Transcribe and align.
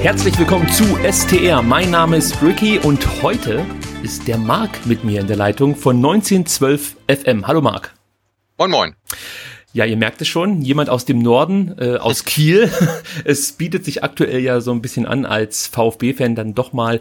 Herzlich 0.00 0.38
willkommen 0.38 0.68
zu 0.68 0.84
STR. 1.10 1.60
Mein 1.60 1.90
Name 1.90 2.18
ist 2.18 2.40
Ricky 2.40 2.78
und 2.78 3.04
heute 3.20 3.66
ist 4.04 4.28
der 4.28 4.38
Marc 4.38 4.86
mit 4.86 5.02
mir 5.02 5.20
in 5.20 5.26
der 5.26 5.36
Leitung 5.36 5.74
von 5.74 5.96
1912 5.96 6.96
FM. 7.08 7.48
Hallo 7.48 7.60
Marc. 7.60 7.92
Moin 8.58 8.70
Moin. 8.70 8.94
Ja, 9.74 9.84
ihr 9.84 9.98
merkt 9.98 10.22
es 10.22 10.28
schon, 10.28 10.62
jemand 10.62 10.88
aus 10.88 11.04
dem 11.04 11.18
Norden, 11.18 11.74
äh, 11.78 11.96
aus 11.96 12.24
Kiel. 12.24 12.70
es 13.24 13.52
bietet 13.52 13.84
sich 13.84 14.02
aktuell 14.02 14.40
ja 14.40 14.62
so 14.62 14.72
ein 14.72 14.80
bisschen 14.80 15.04
an, 15.04 15.26
als 15.26 15.66
VfB-Fan 15.66 16.34
dann 16.34 16.54
doch 16.54 16.72
mal 16.72 17.00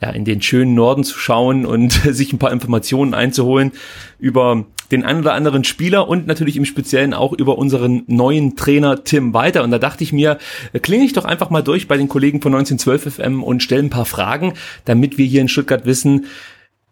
ja, 0.00 0.08
in 0.10 0.24
den 0.24 0.40
schönen 0.40 0.74
Norden 0.74 1.04
zu 1.04 1.18
schauen 1.18 1.66
und 1.66 1.92
sich 2.10 2.32
ein 2.32 2.38
paar 2.38 2.52
Informationen 2.52 3.12
einzuholen 3.12 3.72
über 4.18 4.64
den 4.90 5.04
ein 5.04 5.18
oder 5.18 5.34
anderen 5.34 5.64
Spieler 5.64 6.08
und 6.08 6.26
natürlich 6.26 6.56
im 6.56 6.64
Speziellen 6.64 7.12
auch 7.12 7.34
über 7.34 7.58
unseren 7.58 8.04
neuen 8.06 8.56
Trainer 8.56 9.04
Tim 9.04 9.34
Walter. 9.34 9.62
Und 9.62 9.70
da 9.70 9.78
dachte 9.78 10.02
ich 10.02 10.14
mir, 10.14 10.38
klinge 10.80 11.04
ich 11.04 11.12
doch 11.12 11.26
einfach 11.26 11.50
mal 11.50 11.62
durch 11.62 11.88
bei 11.88 11.98
den 11.98 12.08
Kollegen 12.08 12.40
von 12.40 12.54
1912 12.54 13.16
FM 13.16 13.42
und 13.42 13.62
stelle 13.62 13.82
ein 13.82 13.90
paar 13.90 14.06
Fragen, 14.06 14.54
damit 14.86 15.18
wir 15.18 15.26
hier 15.26 15.42
in 15.42 15.48
Stuttgart 15.48 15.84
wissen, 15.84 16.24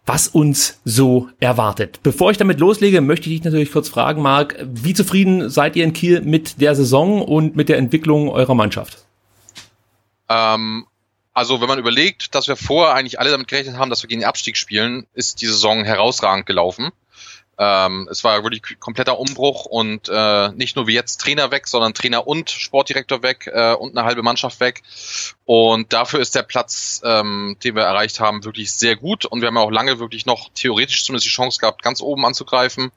was 0.06 0.28
uns 0.28 0.80
so 0.84 1.28
erwartet. 1.40 2.00
Bevor 2.02 2.30
ich 2.30 2.38
damit 2.38 2.60
loslege, 2.60 3.00
möchte 3.00 3.28
ich 3.28 3.36
dich 3.36 3.44
natürlich 3.44 3.72
kurz 3.72 3.88
fragen, 3.88 4.22
Marc, 4.22 4.56
wie 4.62 4.94
zufrieden 4.94 5.50
seid 5.50 5.76
ihr 5.76 5.84
in 5.84 5.92
Kiel 5.92 6.20
mit 6.20 6.60
der 6.60 6.74
Saison 6.76 7.20
und 7.22 7.56
mit 7.56 7.68
der 7.68 7.78
Entwicklung 7.78 8.28
eurer 8.28 8.54
Mannschaft? 8.54 9.04
Ähm, 10.28 10.86
also 11.34 11.60
wenn 11.60 11.68
man 11.68 11.78
überlegt, 11.78 12.34
dass 12.34 12.48
wir 12.48 12.56
vorher 12.56 12.94
eigentlich 12.94 13.18
alle 13.18 13.30
damit 13.30 13.48
gerechnet 13.48 13.76
haben, 13.76 13.90
dass 13.90 14.02
wir 14.02 14.08
gegen 14.08 14.20
den 14.20 14.28
Abstieg 14.28 14.56
spielen, 14.56 15.06
ist 15.12 15.42
die 15.42 15.46
Saison 15.46 15.84
herausragend 15.84 16.46
gelaufen. 16.46 16.92
Ähm, 17.58 18.08
es 18.10 18.22
war 18.22 18.42
wirklich 18.42 18.62
kompletter 18.80 19.18
Umbruch 19.18 19.64
und 19.64 20.08
äh, 20.08 20.50
nicht 20.50 20.76
nur 20.76 20.86
wie 20.86 20.94
jetzt 20.94 21.20
Trainer 21.20 21.50
weg, 21.50 21.66
sondern 21.66 21.94
Trainer 21.94 22.26
und 22.26 22.50
Sportdirektor 22.50 23.22
weg 23.22 23.50
äh, 23.52 23.72
und 23.74 23.96
eine 23.96 24.06
halbe 24.06 24.22
Mannschaft 24.22 24.60
weg. 24.60 24.82
Und 25.44 25.92
dafür 25.92 26.20
ist 26.20 26.34
der 26.34 26.42
Platz, 26.42 27.00
ähm, 27.04 27.56
den 27.64 27.74
wir 27.74 27.82
erreicht 27.82 28.20
haben, 28.20 28.44
wirklich 28.44 28.72
sehr 28.72 28.96
gut. 28.96 29.24
Und 29.24 29.40
wir 29.40 29.48
haben 29.48 29.56
auch 29.56 29.70
lange 29.70 29.98
wirklich 29.98 30.26
noch 30.26 30.50
theoretisch 30.54 31.04
zumindest 31.04 31.26
die 31.26 31.30
Chance 31.30 31.60
gehabt, 31.60 31.82
ganz 31.82 32.00
oben 32.02 32.26
anzugreifen. 32.26 32.92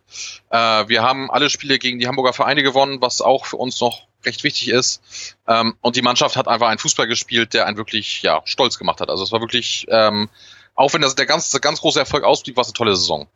Äh, 0.50 0.58
wir 0.88 1.04
haben 1.04 1.32
alle 1.32 1.50
Spiele 1.50 1.80
gegen 1.80 2.00
die 2.00 2.08
Hamburger 2.08 2.34
Vereine 2.34 2.64
gewonnen, 2.64 3.02
was 3.02 3.22
auch 3.22 3.46
für 3.46 3.58
uns 3.58 3.80
noch 3.80 4.08
recht 4.26 4.44
wichtig 4.44 4.70
ist. 4.70 5.02
Ähm, 5.48 5.76
und 5.82 5.96
die 5.96 6.02
Mannschaft 6.02 6.36
hat 6.36 6.48
einfach 6.48 6.68
einen 6.68 6.80
Fußball 6.80 7.08
gespielt, 7.08 7.54
der 7.54 7.66
einen 7.66 7.78
wirklich 7.78 8.22
ja 8.22 8.42
stolz 8.46 8.78
gemacht 8.78 9.00
hat. 9.00 9.10
Also 9.10 9.24
es 9.24 9.32
war 9.32 9.40
wirklich, 9.40 9.86
ähm, 9.90 10.30
auch 10.76 10.94
wenn 10.94 11.02
das 11.02 11.16
der 11.16 11.26
ganz, 11.26 11.52
ganz 11.62 11.82
große 11.82 12.00
Erfolg 12.00 12.24
ausblieb, 12.24 12.58
war 12.58 12.62
es 12.62 12.68
eine 12.68 12.74
tolle 12.74 12.96
Saison. 12.96 13.28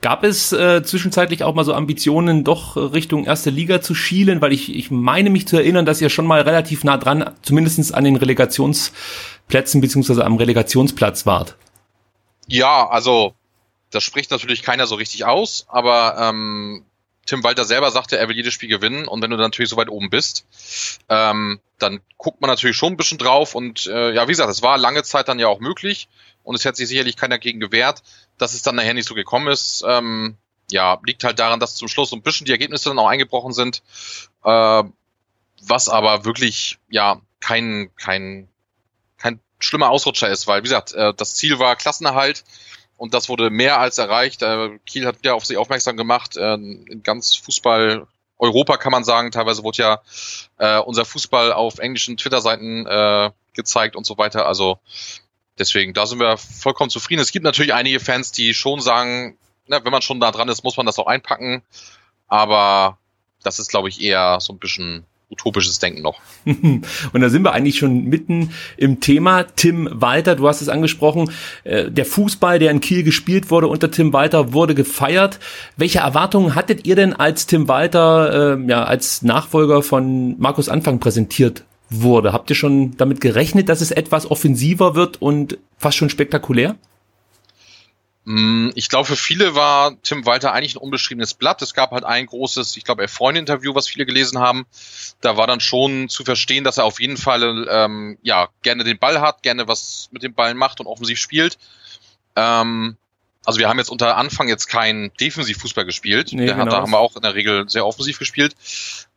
Gab 0.00 0.24
es 0.24 0.52
äh, 0.52 0.82
zwischenzeitlich 0.82 1.42
auch 1.42 1.54
mal 1.54 1.64
so 1.64 1.74
Ambitionen, 1.74 2.44
doch 2.44 2.76
Richtung 2.76 3.24
erste 3.24 3.50
Liga 3.50 3.80
zu 3.80 3.94
schielen? 3.94 4.40
Weil 4.40 4.52
ich, 4.52 4.74
ich 4.74 4.90
meine 4.90 5.30
mich 5.30 5.48
zu 5.48 5.56
erinnern, 5.56 5.86
dass 5.86 6.00
ihr 6.00 6.10
schon 6.10 6.26
mal 6.26 6.42
relativ 6.42 6.84
nah 6.84 6.96
dran, 6.96 7.34
zumindestens 7.42 7.92
an 7.92 8.04
den 8.04 8.16
Relegationsplätzen 8.16 9.80
beziehungsweise 9.80 10.24
am 10.24 10.36
Relegationsplatz 10.36 11.26
wart. 11.26 11.56
Ja, 12.46 12.88
also 12.88 13.34
das 13.90 14.04
spricht 14.04 14.30
natürlich 14.30 14.62
keiner 14.62 14.86
so 14.86 14.94
richtig 14.94 15.24
aus, 15.24 15.66
aber 15.68 16.16
ähm, 16.20 16.84
Tim 17.24 17.42
Walter 17.42 17.64
selber 17.64 17.90
sagte, 17.90 18.18
er 18.18 18.28
will 18.28 18.36
jedes 18.36 18.54
Spiel 18.54 18.68
gewinnen 18.68 19.08
und 19.08 19.20
wenn 19.22 19.30
du 19.30 19.36
dann 19.36 19.46
natürlich 19.46 19.70
so 19.70 19.76
weit 19.76 19.88
oben 19.88 20.10
bist, 20.10 20.46
ähm, 21.08 21.60
dann 21.78 22.00
guckt 22.16 22.40
man 22.40 22.48
natürlich 22.48 22.76
schon 22.76 22.92
ein 22.92 22.96
bisschen 22.96 23.18
drauf 23.18 23.54
und 23.54 23.86
äh, 23.86 24.12
ja, 24.12 24.28
wie 24.28 24.32
gesagt, 24.32 24.50
es 24.50 24.62
war 24.62 24.78
lange 24.78 25.02
Zeit 25.02 25.28
dann 25.28 25.38
ja 25.38 25.48
auch 25.48 25.60
möglich 25.60 26.08
und 26.46 26.54
es 26.54 26.64
hat 26.64 26.76
sich 26.76 26.88
sicherlich 26.88 27.16
keiner 27.16 27.38
gegen 27.38 27.58
gewehrt, 27.58 28.04
dass 28.38 28.54
es 28.54 28.62
dann 28.62 28.76
nachher 28.76 28.94
nicht 28.94 29.08
so 29.08 29.14
gekommen 29.14 29.48
ist. 29.48 29.84
Ähm, 29.86 30.36
ja, 30.70 31.00
liegt 31.04 31.24
halt 31.24 31.40
daran, 31.40 31.58
dass 31.58 31.74
zum 31.74 31.88
Schluss 31.88 32.10
so 32.10 32.16
ein 32.16 32.22
bisschen 32.22 32.44
die 32.44 32.52
Ergebnisse 32.52 32.88
dann 32.88 33.00
auch 33.00 33.08
eingebrochen 33.08 33.52
sind, 33.52 33.82
äh, 34.44 34.84
was 35.62 35.88
aber 35.88 36.24
wirklich 36.24 36.78
ja 36.88 37.20
kein 37.40 37.90
kein 37.96 38.48
kein 39.18 39.40
schlimmer 39.58 39.90
Ausrutscher 39.90 40.28
ist, 40.28 40.46
weil 40.46 40.60
wie 40.60 40.68
gesagt, 40.68 40.92
äh, 40.92 41.12
das 41.16 41.34
Ziel 41.34 41.58
war 41.58 41.74
Klassenerhalt 41.74 42.44
und 42.96 43.12
das 43.12 43.28
wurde 43.28 43.50
mehr 43.50 43.80
als 43.80 43.98
erreicht. 43.98 44.42
Äh, 44.42 44.78
Kiel 44.86 45.04
hat 45.04 45.18
wieder 45.18 45.34
auf 45.34 45.44
sich 45.44 45.56
aufmerksam 45.56 45.96
gemacht. 45.96 46.36
Äh, 46.36 46.54
in 46.54 47.02
ganz 47.02 47.34
Fußball 47.34 48.06
Europa 48.38 48.76
kann 48.76 48.92
man 48.92 49.02
sagen, 49.02 49.32
teilweise 49.32 49.64
wurde 49.64 49.82
ja 49.82 50.00
äh, 50.58 50.78
unser 50.78 51.04
Fußball 51.04 51.52
auf 51.52 51.78
englischen 51.78 52.16
Twitter-Seiten 52.16 52.86
äh, 52.86 53.30
gezeigt 53.54 53.96
und 53.96 54.06
so 54.06 54.16
weiter. 54.16 54.46
Also 54.46 54.78
deswegen, 55.58 55.94
da 55.94 56.06
sind 56.06 56.20
wir 56.20 56.36
vollkommen 56.36 56.90
zufrieden. 56.90 57.20
Es 57.20 57.32
gibt 57.32 57.44
natürlich 57.44 57.74
einige 57.74 58.00
Fans, 58.00 58.32
die 58.32 58.54
schon 58.54 58.80
sagen, 58.80 59.36
na, 59.66 59.84
wenn 59.84 59.92
man 59.92 60.02
schon 60.02 60.20
da 60.20 60.30
dran 60.30 60.48
ist, 60.48 60.64
muss 60.64 60.76
man 60.76 60.86
das 60.86 60.98
auch 60.98 61.06
einpacken. 61.06 61.62
Aber 62.28 62.98
das 63.42 63.58
ist, 63.58 63.68
glaube 63.68 63.88
ich, 63.88 64.00
eher 64.00 64.40
so 64.40 64.52
ein 64.52 64.58
bisschen 64.58 65.04
utopisches 65.28 65.80
Denken 65.80 66.02
noch. 66.02 66.20
Und 66.44 66.84
da 67.20 67.28
sind 67.28 67.42
wir 67.42 67.52
eigentlich 67.52 67.78
schon 67.78 68.04
mitten 68.04 68.52
im 68.76 69.00
Thema. 69.00 69.42
Tim 69.42 69.88
Walter, 69.92 70.36
du 70.36 70.46
hast 70.46 70.60
es 70.60 70.68
angesprochen, 70.68 71.32
äh, 71.64 71.90
der 71.90 72.06
Fußball, 72.06 72.60
der 72.60 72.70
in 72.70 72.80
Kiel 72.80 73.02
gespielt 73.02 73.50
wurde 73.50 73.66
unter 73.66 73.90
Tim 73.90 74.12
Walter, 74.12 74.52
wurde 74.52 74.76
gefeiert. 74.76 75.40
Welche 75.76 75.98
Erwartungen 75.98 76.54
hattet 76.54 76.86
ihr 76.86 76.94
denn, 76.94 77.12
als 77.12 77.46
Tim 77.46 77.66
Walter 77.66 78.56
äh, 78.56 78.68
ja 78.68 78.84
als 78.84 79.22
Nachfolger 79.22 79.82
von 79.82 80.38
Markus 80.38 80.68
Anfang 80.68 81.00
präsentiert 81.00 81.64
wurde? 81.90 82.32
Habt 82.32 82.50
ihr 82.50 82.56
schon 82.56 82.96
damit 82.96 83.20
gerechnet, 83.20 83.68
dass 83.68 83.80
es 83.80 83.90
etwas 83.90 84.30
offensiver 84.30 84.94
wird 84.94 85.20
und 85.22 85.58
fast 85.78 85.96
schon 85.96 86.10
spektakulär? 86.10 86.76
Mm, 88.24 88.70
ich 88.74 88.88
glaube, 88.88 89.06
für 89.06 89.16
viele 89.16 89.54
war 89.54 90.00
Tim 90.02 90.26
Walter 90.26 90.52
eigentlich 90.52 90.74
ein 90.74 90.82
unbeschriebenes 90.82 91.34
Blatt. 91.34 91.62
Es 91.62 91.74
gab 91.74 91.92
halt 91.92 92.04
ein 92.04 92.26
großes, 92.26 92.76
ich 92.76 92.82
glaube, 92.82 93.06
Freund-Interview, 93.06 93.74
was 93.74 93.86
viele 93.86 94.04
gelesen 94.04 94.40
haben. 94.40 94.66
Da 95.20 95.36
war 95.36 95.46
dann 95.46 95.60
schon 95.60 96.08
zu 96.08 96.24
verstehen, 96.24 96.64
dass 96.64 96.78
er 96.78 96.84
auf 96.84 97.00
jeden 97.00 97.16
Fall 97.16 97.66
ähm, 97.70 98.18
ja 98.22 98.48
gerne 98.62 98.82
den 98.82 98.98
Ball 98.98 99.20
hat, 99.20 99.44
gerne 99.44 99.68
was 99.68 100.08
mit 100.10 100.24
dem 100.24 100.34
Ball 100.34 100.54
macht 100.54 100.80
und 100.80 100.86
offensiv 100.86 101.20
spielt. 101.20 101.56
Ähm, 102.34 102.96
also 103.44 103.60
wir 103.60 103.68
haben 103.68 103.78
jetzt 103.78 103.90
unter 103.90 104.16
Anfang 104.16 104.48
jetzt 104.48 104.66
keinen 104.66 105.12
Defensivfußball 105.20 105.84
gespielt. 105.84 106.32
Nee, 106.32 106.46
genau. 106.46 106.58
hat, 106.58 106.72
da 106.72 106.80
haben 106.80 106.90
wir 106.90 106.98
auch 106.98 107.14
in 107.14 107.22
der 107.22 107.36
Regel 107.36 107.68
sehr 107.68 107.86
offensiv 107.86 108.18
gespielt. 108.18 108.56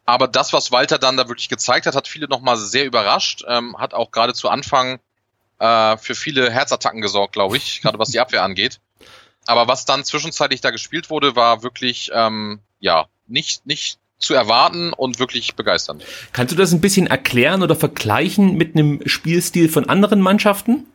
Aber 0.09 0.27
das, 0.27 0.53
was 0.53 0.71
Walter 0.71 0.97
dann 0.97 1.17
da 1.17 1.27
wirklich 1.27 1.49
gezeigt 1.49 1.85
hat, 1.85 1.95
hat 1.95 2.07
viele 2.07 2.27
nochmal 2.27 2.57
sehr 2.57 2.85
überrascht. 2.85 3.43
Ähm, 3.47 3.77
hat 3.77 3.93
auch 3.93 4.09
gerade 4.09 4.33
zu 4.33 4.49
Anfang 4.49 4.99
äh, 5.59 5.97
für 5.97 6.15
viele 6.15 6.49
Herzattacken 6.49 7.01
gesorgt, 7.01 7.33
glaube 7.33 7.57
ich, 7.57 7.81
gerade 7.81 7.99
was 7.99 8.09
die 8.09 8.19
Abwehr 8.19 8.41
angeht. 8.41 8.79
Aber 9.45 9.67
was 9.67 9.85
dann 9.85 10.03
zwischenzeitlich 10.03 10.61
da 10.61 10.71
gespielt 10.71 11.11
wurde, 11.11 11.35
war 11.35 11.61
wirklich, 11.61 12.09
ähm, 12.11 12.59
ja, 12.79 13.05
nicht, 13.27 13.67
nicht 13.67 13.99
zu 14.17 14.33
erwarten 14.33 14.93
und 14.93 15.19
wirklich 15.19 15.53
begeisternd. 15.53 16.03
Kannst 16.33 16.53
du 16.53 16.57
das 16.57 16.71
ein 16.71 16.81
bisschen 16.81 17.05
erklären 17.05 17.61
oder 17.61 17.75
vergleichen 17.75 18.55
mit 18.55 18.75
einem 18.75 19.07
Spielstil 19.07 19.69
von 19.69 19.87
anderen 19.89 20.21
Mannschaften? 20.21 20.87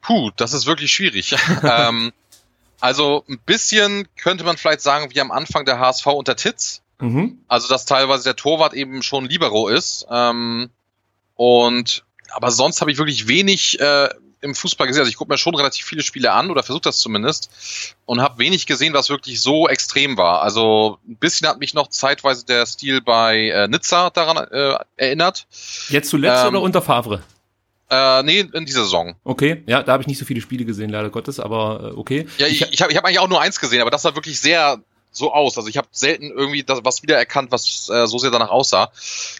Puh, 0.00 0.30
das 0.36 0.54
ist 0.54 0.64
wirklich 0.64 0.90
schwierig. 0.90 1.36
ähm, 1.62 2.14
also 2.80 3.24
ein 3.28 3.38
bisschen 3.44 4.08
könnte 4.16 4.44
man 4.44 4.56
vielleicht 4.56 4.80
sagen, 4.80 5.14
wie 5.14 5.20
am 5.20 5.30
Anfang 5.30 5.66
der 5.66 5.78
HSV 5.78 6.06
unter 6.06 6.34
Titz. 6.34 6.80
Mhm. 7.00 7.38
Also 7.48 7.68
dass 7.68 7.84
teilweise 7.86 8.24
der 8.24 8.36
Torwart 8.36 8.74
eben 8.74 9.02
schon 9.02 9.26
Libero 9.26 9.68
ist. 9.68 10.06
Ähm, 10.10 10.70
und 11.34 12.04
aber 12.30 12.50
sonst 12.50 12.80
habe 12.80 12.90
ich 12.90 12.98
wirklich 12.98 13.28
wenig 13.28 13.80
äh, 13.80 14.08
im 14.44 14.54
Fußball 14.54 14.86
gesehen. 14.86 15.00
Also 15.00 15.10
ich 15.10 15.16
gucke 15.16 15.32
mir 15.32 15.38
schon 15.38 15.54
relativ 15.54 15.86
viele 15.86 16.02
Spiele 16.02 16.32
an 16.32 16.50
oder 16.50 16.62
versuche 16.62 16.82
das 16.82 16.98
zumindest 16.98 17.94
und 18.04 18.20
habe 18.20 18.38
wenig 18.38 18.66
gesehen, 18.66 18.92
was 18.92 19.08
wirklich 19.08 19.40
so 19.40 19.68
extrem 19.68 20.16
war. 20.16 20.42
Also 20.42 20.98
ein 21.08 21.16
bisschen 21.16 21.48
hat 21.48 21.58
mich 21.58 21.74
noch 21.74 21.88
zeitweise 21.88 22.44
der 22.44 22.66
Stil 22.66 23.00
bei 23.00 23.48
äh, 23.48 23.68
Nizza 23.68 24.10
daran 24.10 24.46
äh, 24.50 24.76
erinnert. 24.96 25.46
Jetzt 25.88 26.10
zuletzt 26.10 26.42
ähm, 26.42 26.48
oder 26.50 26.62
unter 26.62 26.82
Favre? 26.82 27.22
Äh, 27.90 28.22
nee, 28.22 28.40
in 28.40 28.66
dieser 28.66 28.84
Saison. 28.84 29.14
Okay, 29.24 29.62
ja, 29.66 29.82
da 29.82 29.92
habe 29.92 30.02
ich 30.02 30.06
nicht 30.06 30.18
so 30.18 30.24
viele 30.24 30.40
Spiele 30.40 30.64
gesehen, 30.64 30.90
leider 30.90 31.10
Gottes, 31.10 31.40
aber 31.40 31.92
äh, 31.94 31.98
okay. 31.98 32.26
Ja, 32.38 32.46
ich, 32.46 32.62
ich 32.62 32.82
habe 32.82 32.92
ich 32.92 32.98
hab 32.98 33.04
eigentlich 33.04 33.18
auch 33.18 33.28
nur 33.28 33.40
eins 33.40 33.60
gesehen, 33.60 33.80
aber 33.80 33.90
das 33.90 34.04
war 34.04 34.14
wirklich 34.14 34.40
sehr 34.40 34.80
so 35.16 35.32
aus. 35.32 35.56
Also 35.56 35.68
ich 35.68 35.76
habe 35.76 35.88
selten 35.90 36.30
irgendwie 36.30 36.62
das, 36.62 36.80
was 36.82 37.02
wiedererkannt, 37.02 37.50
was 37.52 37.88
äh, 37.88 38.06
so 38.06 38.18
sehr 38.18 38.30
danach 38.30 38.50
aussah. 38.50 38.90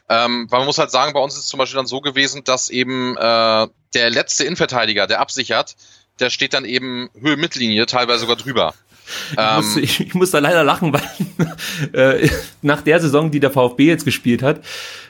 Ähm, 0.09 0.47
weil 0.51 0.61
man 0.61 0.67
muss 0.67 0.79
halt 0.79 0.91
sagen, 0.91 1.13
bei 1.13 1.21
uns 1.21 1.35
ist 1.35 1.41
es 1.41 1.47
zum 1.49 1.59
Beispiel 1.59 1.77
dann 1.77 1.87
so 1.87 2.01
gewesen, 2.01 2.45
dass 2.45 2.71
eben 2.71 3.17
äh, 3.17 3.69
der 3.95 4.11
letzte 4.11 4.45
Innenverteidiger, 4.45 5.07
der 5.07 5.21
absichert, 5.21 5.77
der 6.21 6.31
steht 6.31 6.55
dann 6.55 6.65
eben 6.65 7.11
Höhe 7.19 7.37
Mittellinie, 7.37 7.87
teilweise 7.87 8.21
sogar 8.21 8.37
drüber. 8.37 8.75
Ich, 9.33 9.39
ähm, 9.39 9.57
muss, 9.57 9.77
ich, 9.77 10.01
ich, 10.01 10.15
muss 10.15 10.31
da 10.31 10.39
leider 10.39 10.65
lachen, 10.65 10.93
weil 10.93 11.03
äh, 12.23 12.29
nach 12.63 12.81
der 12.81 13.01
Saison, 13.01 13.31
die 13.31 13.41
der 13.41 13.51
VfB 13.51 13.87
jetzt 13.87 14.05
gespielt 14.05 14.43
hat, 14.43 14.61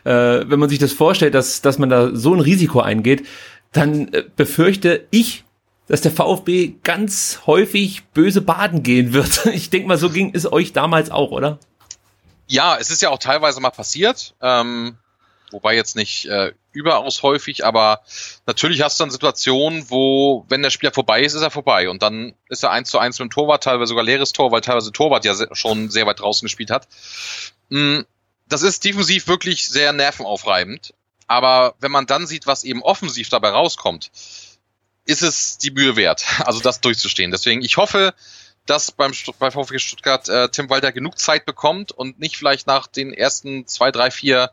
äh, 0.04 0.10
wenn 0.48 0.58
man 0.58 0.68
sich 0.68 0.78
das 0.78 0.92
vorstellt, 0.92 1.34
dass, 1.34 1.62
dass 1.62 1.78
man 1.78 1.90
da 1.90 2.10
so 2.14 2.34
ein 2.34 2.40
Risiko 2.40 2.80
eingeht, 2.80 3.24
dann 3.72 4.12
äh, 4.12 4.24
befürchte 4.34 5.06
ich, 5.10 5.43
dass 5.86 6.00
der 6.00 6.12
VfB 6.12 6.74
ganz 6.82 7.40
häufig 7.46 8.04
böse 8.06 8.40
baden 8.40 8.82
gehen 8.82 9.12
wird. 9.12 9.46
Ich 9.54 9.70
denke 9.70 9.88
mal, 9.88 9.98
so 9.98 10.10
ging 10.10 10.32
es 10.34 10.50
euch 10.50 10.72
damals 10.72 11.10
auch, 11.10 11.30
oder? 11.30 11.58
Ja, 12.46 12.76
es 12.78 12.90
ist 12.90 13.02
ja 13.02 13.10
auch 13.10 13.18
teilweise 13.18 13.60
mal 13.60 13.70
passiert. 13.70 14.34
Ähm, 14.40 14.96
wobei 15.54 15.74
jetzt 15.74 15.96
nicht 15.96 16.26
äh, 16.26 16.52
überaus 16.72 17.22
häufig, 17.22 17.64
aber 17.64 18.00
natürlich 18.46 18.82
hast 18.82 18.98
du 18.98 19.04
dann 19.04 19.10
Situationen, 19.10 19.88
wo, 19.88 20.44
wenn 20.48 20.62
der 20.62 20.70
Spieler 20.70 20.92
vorbei 20.92 21.22
ist, 21.22 21.34
ist 21.34 21.42
er 21.42 21.50
vorbei 21.50 21.88
und 21.88 22.02
dann 22.02 22.34
ist 22.48 22.64
er 22.64 22.72
eins 22.72 22.90
zu 22.90 22.98
eins 22.98 23.18
mit 23.18 23.28
dem 23.28 23.30
Torwart, 23.30 23.62
teilweise 23.62 23.90
sogar 23.90 24.04
leeres 24.04 24.32
Tor, 24.32 24.50
weil 24.50 24.60
teilweise 24.60 24.92
Torwart 24.92 25.24
ja 25.24 25.34
schon 25.54 25.90
sehr 25.90 26.06
weit 26.06 26.20
draußen 26.20 26.44
gespielt 26.44 26.70
hat. 26.70 26.88
Mm, 27.68 28.00
das 28.48 28.62
ist 28.62 28.84
defensiv 28.84 29.28
wirklich 29.28 29.68
sehr 29.68 29.92
nervenaufreibend, 29.92 30.92
aber 31.28 31.74
wenn 31.78 31.92
man 31.92 32.06
dann 32.06 32.26
sieht, 32.26 32.46
was 32.46 32.64
eben 32.64 32.82
offensiv 32.82 33.28
dabei 33.28 33.50
rauskommt, 33.50 34.10
ist 35.06 35.22
es 35.22 35.58
die 35.58 35.70
Mühe 35.70 35.96
wert, 35.96 36.24
also 36.44 36.60
das 36.60 36.80
durchzustehen. 36.80 37.30
Deswegen, 37.30 37.62
ich 37.62 37.76
hoffe, 37.76 38.14
dass 38.66 38.92
beim 38.92 39.12
bei 39.38 39.50
VfB 39.50 39.78
Stuttgart 39.78 40.28
äh, 40.28 40.48
Tim 40.48 40.70
Walter 40.70 40.92
genug 40.92 41.18
Zeit 41.18 41.44
bekommt 41.44 41.92
und 41.92 42.18
nicht 42.18 42.36
vielleicht 42.36 42.66
nach 42.66 42.86
den 42.86 43.12
ersten 43.12 43.66
zwei, 43.66 43.90
drei, 43.90 44.10
vier 44.10 44.52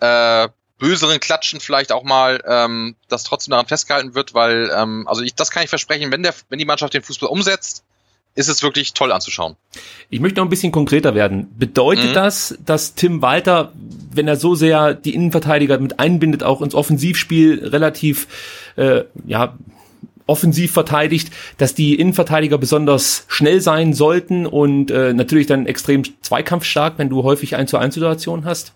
äh, 0.00 0.48
böseren 0.78 1.18
Klatschen 1.18 1.60
vielleicht 1.60 1.90
auch 1.90 2.04
mal 2.04 2.42
ähm, 2.46 2.94
das 3.08 3.24
trotzdem 3.24 3.52
daran 3.52 3.66
festgehalten 3.66 4.14
wird, 4.14 4.34
weil 4.34 4.70
ähm, 4.74 5.06
also 5.08 5.22
ich 5.22 5.34
das 5.34 5.50
kann 5.50 5.64
ich 5.64 5.70
versprechen, 5.70 6.12
wenn 6.12 6.22
der 6.22 6.34
wenn 6.50 6.58
die 6.58 6.64
Mannschaft 6.64 6.94
den 6.94 7.02
Fußball 7.02 7.28
umsetzt, 7.28 7.84
ist 8.34 8.48
es 8.48 8.62
wirklich 8.62 8.92
toll 8.92 9.10
anzuschauen. 9.10 9.56
Ich 10.10 10.20
möchte 10.20 10.38
noch 10.38 10.46
ein 10.46 10.50
bisschen 10.50 10.70
konkreter 10.70 11.14
werden. 11.14 11.52
Bedeutet 11.58 12.10
mhm. 12.10 12.14
das, 12.14 12.56
dass 12.64 12.94
Tim 12.94 13.22
Walter, 13.22 13.72
wenn 14.12 14.28
er 14.28 14.36
so 14.36 14.54
sehr 14.54 14.94
die 14.94 15.14
Innenverteidiger 15.14 15.78
mit 15.78 15.98
einbindet, 15.98 16.44
auch 16.44 16.62
ins 16.62 16.74
Offensivspiel 16.74 17.66
relativ 17.66 18.28
äh, 18.76 19.02
ja 19.26 19.56
offensiv 20.28 20.72
verteidigt, 20.72 21.32
dass 21.56 21.74
die 21.74 21.94
Innenverteidiger 21.94 22.58
besonders 22.58 23.24
schnell 23.28 23.60
sein 23.60 23.94
sollten 23.94 24.46
und 24.46 24.90
äh, 24.90 25.12
natürlich 25.12 25.46
dann 25.46 25.66
extrem 25.66 26.04
zweikampfstark, 26.22 26.98
wenn 26.98 27.08
du 27.08 27.24
häufig 27.24 27.56
1 27.56 27.70
zu 27.70 27.78
1 27.78 27.94
Situationen 27.94 28.44
hast? 28.44 28.74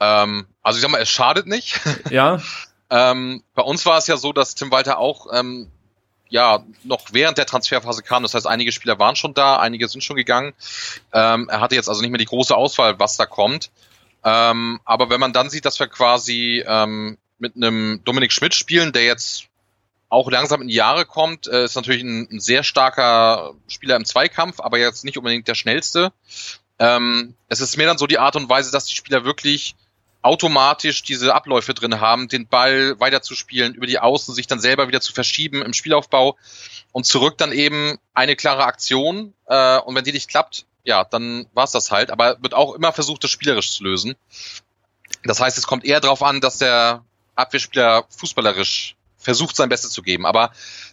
Ähm, 0.00 0.46
also 0.62 0.78
ich 0.78 0.82
sag 0.82 0.90
mal, 0.90 1.00
es 1.00 1.10
schadet 1.10 1.46
nicht. 1.46 1.80
Ja. 2.10 2.40
ähm, 2.90 3.42
bei 3.54 3.62
uns 3.62 3.84
war 3.86 3.98
es 3.98 4.06
ja 4.06 4.16
so, 4.16 4.32
dass 4.32 4.54
Tim 4.54 4.70
Walter 4.70 4.98
auch 4.98 5.26
ähm, 5.32 5.70
ja 6.28 6.64
noch 6.84 7.06
während 7.12 7.38
der 7.38 7.46
Transferphase 7.46 8.02
kam. 8.02 8.22
Das 8.22 8.34
heißt, 8.34 8.46
einige 8.46 8.72
Spieler 8.72 8.98
waren 8.98 9.16
schon 9.16 9.34
da, 9.34 9.58
einige 9.58 9.88
sind 9.88 10.02
schon 10.02 10.16
gegangen. 10.16 10.54
Ähm, 11.12 11.48
er 11.50 11.60
hatte 11.60 11.74
jetzt 11.74 11.88
also 11.88 12.00
nicht 12.00 12.10
mehr 12.10 12.18
die 12.18 12.24
große 12.24 12.56
Auswahl, 12.56 12.98
was 12.98 13.16
da 13.16 13.26
kommt. 13.26 13.70
Ähm, 14.24 14.80
aber 14.84 15.10
wenn 15.10 15.20
man 15.20 15.32
dann 15.32 15.50
sieht, 15.50 15.64
dass 15.64 15.78
wir 15.80 15.88
quasi 15.88 16.64
ähm, 16.66 17.18
mit 17.38 17.56
einem 17.56 18.02
Dominik 18.04 18.32
Schmidt 18.32 18.54
spielen, 18.54 18.92
der 18.92 19.04
jetzt 19.04 19.49
auch 20.10 20.30
langsam 20.30 20.60
in 20.60 20.68
die 20.68 20.74
Jahre 20.74 21.06
kommt, 21.06 21.46
äh, 21.46 21.64
ist 21.64 21.76
natürlich 21.76 22.02
ein, 22.02 22.28
ein, 22.30 22.40
sehr 22.40 22.62
starker 22.62 23.54
Spieler 23.68 23.96
im 23.96 24.04
Zweikampf, 24.04 24.60
aber 24.60 24.78
jetzt 24.78 25.04
nicht 25.04 25.16
unbedingt 25.16 25.48
der 25.48 25.54
schnellste. 25.54 26.12
Ähm, 26.78 27.34
es 27.48 27.60
ist 27.60 27.76
mehr 27.76 27.86
dann 27.86 27.96
so 27.96 28.06
die 28.06 28.18
Art 28.18 28.36
und 28.36 28.48
Weise, 28.48 28.72
dass 28.72 28.86
die 28.86 28.96
Spieler 28.96 29.24
wirklich 29.24 29.76
automatisch 30.22 31.02
diese 31.02 31.34
Abläufe 31.34 31.74
drin 31.74 32.00
haben, 32.00 32.28
den 32.28 32.46
Ball 32.46 32.98
weiterzuspielen, 32.98 33.74
über 33.74 33.86
die 33.86 34.00
Außen 34.00 34.34
sich 34.34 34.46
dann 34.46 34.60
selber 34.60 34.88
wieder 34.88 35.00
zu 35.00 35.12
verschieben 35.12 35.62
im 35.62 35.72
Spielaufbau 35.72 36.36
und 36.92 37.06
zurück 37.06 37.38
dann 37.38 37.52
eben 37.52 37.98
eine 38.12 38.36
klare 38.36 38.64
Aktion. 38.64 39.32
Äh, 39.46 39.78
und 39.78 39.94
wenn 39.94 40.04
die 40.04 40.12
nicht 40.12 40.28
klappt, 40.28 40.66
ja, 40.82 41.04
dann 41.04 41.46
war's 41.54 41.72
das 41.72 41.92
halt. 41.92 42.10
Aber 42.10 42.42
wird 42.42 42.54
auch 42.54 42.74
immer 42.74 42.92
versucht, 42.92 43.22
das 43.22 43.30
spielerisch 43.30 43.70
zu 43.70 43.84
lösen. 43.84 44.16
Das 45.22 45.40
heißt, 45.40 45.56
es 45.56 45.66
kommt 45.66 45.84
eher 45.84 46.00
darauf 46.00 46.22
an, 46.22 46.40
dass 46.40 46.58
der 46.58 47.04
Abwehrspieler 47.36 48.04
fußballerisch 48.10 48.96
versucht 49.20 49.54
sein 49.54 49.68
Bestes 49.68 49.90
zu 49.90 50.02
geben. 50.02 50.26
Aber 50.26 50.50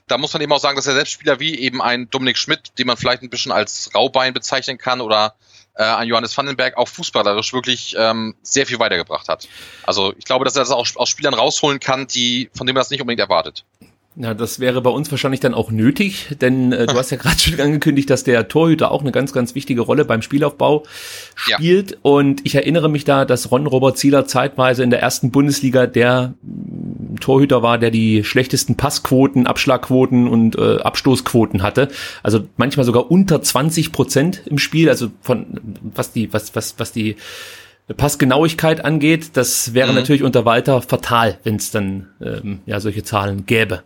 da 0.08 0.18
muss 0.18 0.34
man 0.34 0.42
eben 0.42 0.52
auch 0.52 0.60
sagen, 0.60 0.76
dass 0.76 0.86
der 0.86 0.94
Selbstspieler 0.94 1.40
wie 1.40 1.58
eben 1.58 1.82
ein 1.82 2.10
Dominik 2.10 2.38
Schmidt, 2.38 2.78
den 2.78 2.88
man 2.88 2.98
vielleicht 2.98 3.24
ein 3.24 3.30
bisschen 3.30 3.52
als 3.52 3.90
Raubein 3.96 4.34
bezeichnen 4.34 4.78
kann 4.78 5.02
oder 5.02 5.36
äh, 5.76 5.84
ein 5.84 6.08
Johannes 6.08 6.38
Vandenberg 6.38 6.78
auch 6.78 6.88
fußballerisch 6.88 7.54
wirklich 7.54 7.96
ähm, 7.98 8.36
sehr 8.42 8.66
viel 8.66 8.80
weitergebracht 8.80 9.28
hat. 9.30 9.48
Also 9.84 10.14
ich 10.18 10.26
glaube, 10.26 10.46
dass 10.46 10.56
er 10.56 10.62
das 10.62 10.72
auch 10.72 10.88
aus 10.96 11.10
Spielern 11.10 11.34
rausholen 11.34 11.80
kann, 11.80 12.08
die 12.08 12.50
von 12.54 12.68
dem 12.68 12.76
er 12.76 12.82
das 12.82 12.90
nicht 12.90 13.02
unbedingt 13.02 13.22
erwartet. 13.22 13.64
Ja, 14.20 14.34
das 14.34 14.60
wäre 14.60 14.82
bei 14.82 14.90
uns 14.90 15.12
wahrscheinlich 15.12 15.42
dann 15.42 15.54
auch 15.54 15.70
nötig, 15.70 16.36
denn 16.42 16.72
äh, 16.72 16.88
du 16.88 16.96
hast 16.96 17.12
ja 17.12 17.18
gerade 17.22 17.38
schon 17.38 17.60
angekündigt, 17.60 18.10
dass 18.10 18.24
der 18.24 18.48
Torhüter 18.48 18.90
auch 18.92 19.02
eine 19.02 19.12
ganz, 19.12 19.32
ganz 19.32 19.54
wichtige 19.54 19.82
Rolle 19.82 20.06
beim 20.06 20.24
Spielaufbau 20.24 20.86
spielt. 21.36 21.92
Ja. 21.92 21.98
Und 22.02 22.44
ich 22.44 22.56
erinnere 22.56 22.90
mich 22.90 23.06
da, 23.06 23.26
dass 23.26 23.52
Ron 23.52 23.68
Robert 23.68 24.00
Zieler 24.00 24.26
zeitweise 24.26 24.82
in 24.82 24.90
der 24.90 25.02
ersten 25.02 25.30
Bundesliga 25.30 25.86
der 25.86 26.34
Torhüter 27.20 27.62
war, 27.62 27.78
der 27.78 27.92
die 27.92 28.24
schlechtesten 28.24 28.76
Passquoten, 28.76 29.48
Abschlagquoten 29.48 30.28
und 30.28 30.58
äh, 30.58 30.78
Abstoßquoten 30.78 31.62
hatte. 31.62 31.90
Also 32.24 32.48
manchmal 32.58 32.86
sogar 32.86 33.12
unter 33.12 33.42
20 33.42 33.92
Prozent 33.92 34.42
im 34.46 34.58
Spiel, 34.58 34.90
also 34.90 35.12
von 35.22 35.60
was 35.82 36.12
die, 36.12 36.34
was, 36.34 36.56
was, 36.56 36.80
was 36.80 36.92
die 36.92 37.16
Passgenauigkeit 37.96 38.84
angeht. 38.84 39.32
Das 39.34 39.74
wäre 39.74 39.90
mhm. 39.90 39.96
natürlich 39.96 40.24
unter 40.24 40.46
Walter 40.46 40.82
fatal, 40.82 41.40
wenn 41.44 41.56
es 41.56 41.72
dann 41.72 42.10
ähm, 42.22 42.62
ja 42.66 42.80
solche 42.80 43.04
Zahlen 43.04 43.46
gäbe. 43.46 43.84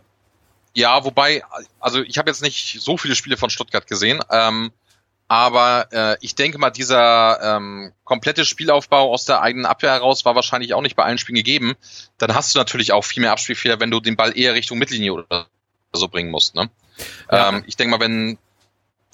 Ja, 0.74 1.04
wobei, 1.04 1.42
also 1.80 2.02
ich 2.02 2.16
habe 2.16 2.30
jetzt 2.30 2.42
nicht 2.42 2.80
so 2.80 2.96
viele 2.96 3.14
Spiele 3.14 3.36
von 3.36 3.50
Stuttgart 3.50 3.86
gesehen, 3.86 4.20
ähm, 4.30 4.72
aber 5.32 5.86
äh, 5.92 6.16
ich 6.20 6.34
denke 6.34 6.58
mal, 6.58 6.68
dieser 6.68 7.56
ähm, 7.56 7.92
komplette 8.04 8.44
Spielaufbau 8.44 9.10
aus 9.10 9.24
der 9.24 9.40
eigenen 9.40 9.64
Abwehr 9.64 9.92
heraus 9.92 10.26
war 10.26 10.34
wahrscheinlich 10.34 10.74
auch 10.74 10.82
nicht 10.82 10.94
bei 10.94 11.04
allen 11.04 11.16
Spielen 11.16 11.36
gegeben. 11.36 11.72
Dann 12.18 12.34
hast 12.34 12.54
du 12.54 12.58
natürlich 12.58 12.92
auch 12.92 13.00
viel 13.00 13.22
mehr 13.22 13.32
Abspielfehler, 13.32 13.80
wenn 13.80 13.90
du 13.90 14.00
den 14.00 14.14
Ball 14.14 14.36
eher 14.36 14.52
Richtung 14.52 14.76
Mittellinie 14.76 15.14
oder 15.14 15.46
so 15.94 16.08
bringen 16.08 16.30
musst. 16.30 16.54
Ne? 16.54 16.68
Ja. 17.30 17.48
Ähm, 17.48 17.64
ich 17.66 17.76
denke 17.76 17.92
mal, 17.92 18.00
wenn 18.04 18.36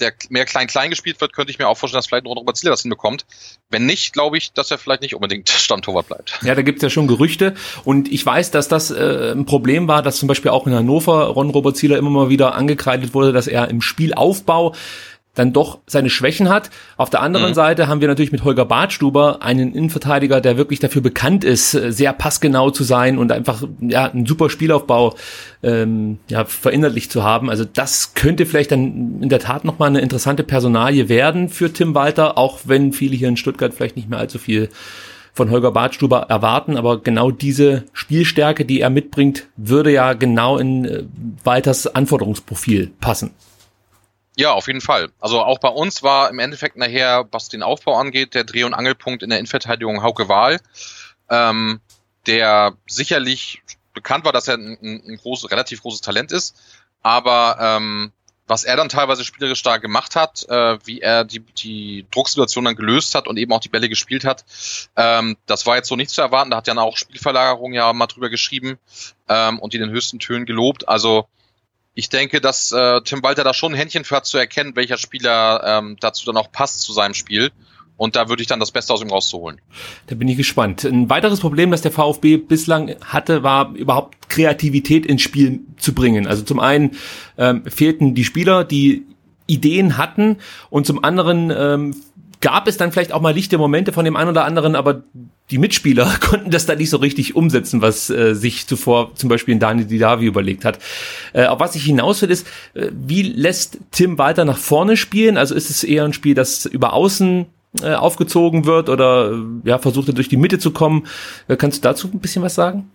der 0.01 0.13
mehr 0.29 0.45
klein-klein 0.45 0.91
gespielt 0.91 1.21
wird, 1.21 1.33
könnte 1.35 1.53
ich 1.53 1.61
mir 1.61 1.69
auch 1.69 1.79
vorstellen, 1.79 1.99
dass 1.99 2.09
vielleicht 2.09 2.25
ein 2.25 2.33
Robert 2.33 2.57
Zieler 2.57 2.73
das 2.73 2.83
hinbekommt. 2.83 3.25
Wenn 3.71 3.87
nicht, 3.87 4.13
glaube 4.13 4.39
ich, 4.39 4.53
dass 4.53 4.73
er 4.73 4.79
vielleicht 4.79 5.03
nicht 5.03 5.15
unbedingt 5.15 5.49
Stammtorwart 5.49 6.09
bleibt. 6.09 6.41
Ja, 6.43 6.57
da 6.57 6.63
gibt's 6.63 6.83
ja 6.83 6.91
schon 6.91 7.07
Gerüchte 7.07 7.55
und 7.85 8.11
ich 8.11 8.27
weiß, 8.27 8.51
dass 8.51 8.67
das 8.67 8.91
äh, 8.91 9.33
ein 9.37 9.47
Problem 9.47 9.87
war, 9.87 10.03
dass 10.03 10.17
zum 10.17 10.27
Beispiel 10.27 10.51
auch 10.51 10.67
in 10.67 10.75
Hannover 10.75 11.27
Ron 11.27 11.51
Robert 11.51 11.77
Zieler 11.77 11.97
immer 11.97 12.11
mal 12.11 12.29
wieder 12.29 12.57
angekreidet 12.57 13.15
wurde, 13.15 13.33
dass 13.33 13.47
er 13.47 13.69
im 13.69 13.83
Spielaufbau 13.83 14.75
dann 15.39 15.53
doch 15.53 15.79
seine 15.87 16.11
Schwächen 16.11 16.49
hat. 16.49 16.71
Auf 16.97 17.11
der 17.11 17.23
anderen 17.23 17.51
mhm. 17.51 17.55
Seite 17.55 17.87
haben 17.87 18.01
wir 18.01 18.09
natürlich 18.09 18.33
mit 18.33 18.43
Holger 18.45 18.65
Bartstuber 18.65 19.43
einen 19.43 19.73
Innenverteidiger, 19.73 20.41
der 20.41 20.57
wirklich 20.57 20.81
dafür 20.81 21.01
bekannt 21.01 21.45
ist, 21.45 21.75
äh, 21.75 21.93
sehr 21.93 22.13
passgenau 22.13 22.71
zu 22.71 22.83
sein 22.83 23.19
und 23.19 23.31
einfach 23.31 23.63
ja 23.81 24.07
einen 24.07 24.27
super 24.27 24.51
Spielaufbau 24.51 25.15
ähm, 25.63 26.19
ja, 26.29 26.45
verinnerlicht 26.45 27.13
zu 27.13 27.23
haben. 27.23 27.51
Also 27.51 27.65
das 27.65 28.15
könnte 28.15 28.47
vielleicht 28.47 28.73
dann 28.73 29.23
in 29.23 29.29
der 29.29 29.39
Tat 29.39 29.65
nochmal 29.65 29.91
eine 29.91 30.01
interessante 30.01 30.43
Personalie 30.43 31.09
werden 31.09 31.49
für 31.49 31.73
Tim 31.73 31.95
Walter, 31.95 32.37
auch 32.37 32.61
wenn 32.65 32.93
viele 32.93 33.15
hier 33.17 33.29
in 33.29 33.37
Stuttgart 33.37 33.73
vielleicht 33.73 33.97
nicht 33.97 34.09
mehr 34.09 34.19
allzu 34.19 34.39
viel 34.39 34.69
von 35.33 35.51
Holger 35.53 35.71
Bartstuber 35.71 36.23
erwarten, 36.29 36.77
aber 36.77 37.01
genau 37.01 37.31
diese 37.31 37.85
Spielstärke, 37.93 38.65
die 38.65 38.81
er 38.81 38.91
mitbringt, 38.91 39.47
würde 39.57 39.93
ja 39.93 40.15
genau 40.15 40.59
in 40.59 40.85
äh, 40.85 41.05
Walters 41.45 41.87
Anforderungsprofil 41.87 42.91
passen. 42.99 43.31
Ja, 44.39 44.53
auf 44.53 44.69
jeden 44.69 44.81
Fall. 44.81 45.11
Also 45.19 45.43
auch 45.43 45.59
bei 45.59 45.69
uns 45.69 46.05
war 46.05 46.31
im 46.31 46.39
Endeffekt 46.39 46.77
nachher, 46.77 47.27
was 47.33 47.49
den 47.49 47.65
Aufbau 47.65 47.97
angeht, 47.97 48.35
der 48.35 48.45
Dreh- 48.45 48.63
und 48.63 48.73
Angelpunkt 48.73 49.25
in 49.25 49.31
der 49.31 49.41
Innenverteidigung 49.41 50.01
Hauke 50.01 50.29
Wahl, 50.29 50.61
ähm, 51.29 51.81
der 52.29 52.75
sicherlich 52.87 53.63
bekannt 53.95 54.25
war, 54.25 54.33
dass 54.33 54.47
er 54.47 54.55
ein, 54.55 54.79
ein, 54.81 55.17
großes, 55.17 55.51
relativ 55.51 55.83
großes 55.83 56.03
Talent 56.03 56.31
ist, 56.31 56.55
aber 57.03 57.59
ähm, 57.61 58.13
was 58.47 58.63
er 58.63 58.77
dann 58.77 58.89
teilweise 58.89 59.25
spielerisch 59.25 59.65
da 59.65 59.79
gemacht 59.79 60.15
hat, 60.15 60.49
äh, 60.49 60.79
wie 60.85 61.01
er 61.01 61.25
die, 61.25 61.41
die 61.41 62.07
Drucksituation 62.13 62.65
dann 62.65 62.77
gelöst 62.77 63.17
hat 63.17 63.27
und 63.27 63.39
eben 63.39 63.53
auch 63.53 63.61
die 63.61 63.69
Bälle 63.69 63.89
gespielt 63.89 64.25
hat, 64.25 64.45
ähm, 64.95 65.37
das 65.47 65.67
war 65.67 65.75
jetzt 65.75 65.89
so 65.89 65.97
nicht 65.97 66.11
zu 66.11 66.21
erwarten. 66.21 66.53
Da 66.53 66.59
hat 66.59 66.69
Jan 66.69 66.79
auch 66.79 66.97
Spielverlagerung 66.97 67.73
ja 67.73 67.93
mal 67.93 68.07
drüber 68.07 68.31
geschrieben 68.31 68.79
ähm, 69.29 69.59
und 69.59 69.73
die 69.73 69.79
in 69.79 69.83
den 69.83 69.91
höchsten 69.91 70.21
Tönen 70.21 70.47
gelobt. 70.47 70.89
Also 70.89 71.27
ich 71.99 72.09
denke, 72.09 72.41
dass 72.41 72.71
äh, 72.71 73.01
Tim 73.03 73.25
Walter 73.25 73.43
da 73.43 73.53
schon 73.53 73.73
ein 73.73 73.77
Händchen 73.77 74.05
für 74.05 74.15
hat 74.15 74.25
zu 74.25 74.39
erkennen, 74.39 74.77
welcher 74.77 74.99
Spieler 74.99 75.65
ähm, 75.65 75.97
dazu 75.99 76.25
dann 76.27 76.37
auch 76.37 76.53
passt 76.53 76.83
zu 76.83 76.93
seinem 76.93 77.13
Spiel. 77.13 77.51
Und 77.97 78.15
da 78.15 78.29
würde 78.29 78.41
ich 78.41 78.47
dann 78.47 78.61
das 78.61 78.71
Beste 78.71 78.93
aus 78.93 79.03
ihm 79.03 79.11
rauszuholen. 79.11 79.61
Da 80.07 80.15
bin 80.15 80.29
ich 80.29 80.37
gespannt. 80.37 80.85
Ein 80.85 81.11
weiteres 81.11 81.41
Problem, 81.41 81.73
das 81.73 81.83
der 81.83 81.91
VfB 81.91 82.37
bislang 82.37 82.95
hatte, 83.05 83.43
war 83.43 83.75
überhaupt 83.75 84.29
Kreativität 84.29 85.07
ins 85.07 85.23
Spiel 85.23 85.59
zu 85.77 85.93
bringen. 85.93 86.29
Also 86.29 86.45
zum 86.45 86.61
einen 86.61 86.93
ähm, 87.37 87.65
fehlten 87.65 88.15
die 88.15 88.25
Spieler, 88.25 88.63
die 88.63 89.05
Ideen 89.49 89.99
hatten 89.99 90.37
und 90.71 90.87
zum 90.87 91.03
anderen 91.03 91.51
ähm, 91.51 91.97
gab 92.41 92.69
es 92.69 92.77
dann 92.77 92.93
vielleicht 92.93 93.13
auch 93.13 93.21
mal 93.21 93.35
lichte 93.35 93.59
Momente 93.59 93.93
von 93.93 94.05
dem 94.05 94.17
einen 94.17 94.31
oder 94.31 94.45
anderen, 94.45 94.77
aber 94.77 95.03
die 95.51 95.59
Mitspieler 95.59 96.13
konnten 96.21 96.51
das 96.51 96.67
da 96.67 96.75
nicht 96.75 96.91
so 96.91 96.99
richtig 96.99 97.37
umsetzen, 97.37 97.83
was 97.83 98.11
äh, 98.11 98.35
sich 98.35 98.67
zuvor 98.67 99.15
zum 99.15 99.29
Beispiel 99.29 99.55
in 99.55 99.61
Daniel 99.61 99.87
Didavi 99.87 100.27
überlegt 100.27 100.65
hat. 100.65 100.79
Äh, 101.33 101.47
auf 101.47 101.61
was 101.61 101.75
ich 101.75 101.85
hinaus 101.85 102.23
will, 102.23 102.31
ist, 102.31 102.47
äh, 102.75 102.89
wie 102.93 103.23
lässt 103.23 103.79
Tim 103.91 104.19
weiter 104.19 104.45
nach 104.45 104.59
vorne 104.59 104.97
spielen? 104.97 105.37
Also 105.37 105.55
ist 105.55 105.71
es 105.71 105.85
eher 105.85 106.05
ein 106.05 106.13
Spiel, 106.13 106.35
das 106.35 106.67
über 106.67 106.93
außen 106.93 107.47
äh, 107.83 107.95
aufgezogen 107.95 108.65
wird 108.65 108.89
oder 108.89 109.37
ja, 109.65 109.79
versucht 109.79 110.09
er 110.09 110.15
durch 110.15 110.29
die 110.29 110.37
Mitte 110.37 110.59
zu 110.59 110.71
kommen. 110.71 111.07
Äh, 111.49 111.57
kannst 111.57 111.79
du 111.79 111.89
dazu 111.89 112.09
ein 112.09 112.21
bisschen 112.21 112.43
was 112.43 112.55
sagen? 112.55 112.91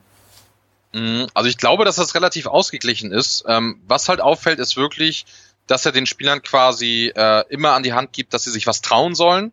Mm, 0.94 1.26
also 1.34 1.50
ich 1.50 1.58
glaube, 1.58 1.86
dass 1.86 1.96
das 1.98 2.16
relativ 2.16 2.46
ausgeglichen 2.46 3.12
ist. 3.12 3.44
Ähm, 3.48 3.82
was 3.88 4.10
halt 4.10 4.22
auffällt, 4.22 4.60
ist 4.60 4.78
wirklich, 4.78 5.26
dass 5.74 5.88
er 5.88 5.92
den 5.92 6.06
Spielern 6.06 6.44
quasi 6.44 7.12
äh, 7.16 7.44
immer 7.50 7.72
an 7.72 7.82
die 7.82 7.94
Hand 7.94 8.14
gibt, 8.14 8.36
dass 8.36 8.44
sie 8.44 8.52
sich 8.52 8.68
was 8.68 8.82
trauen 8.82 9.16
sollen. 9.16 9.52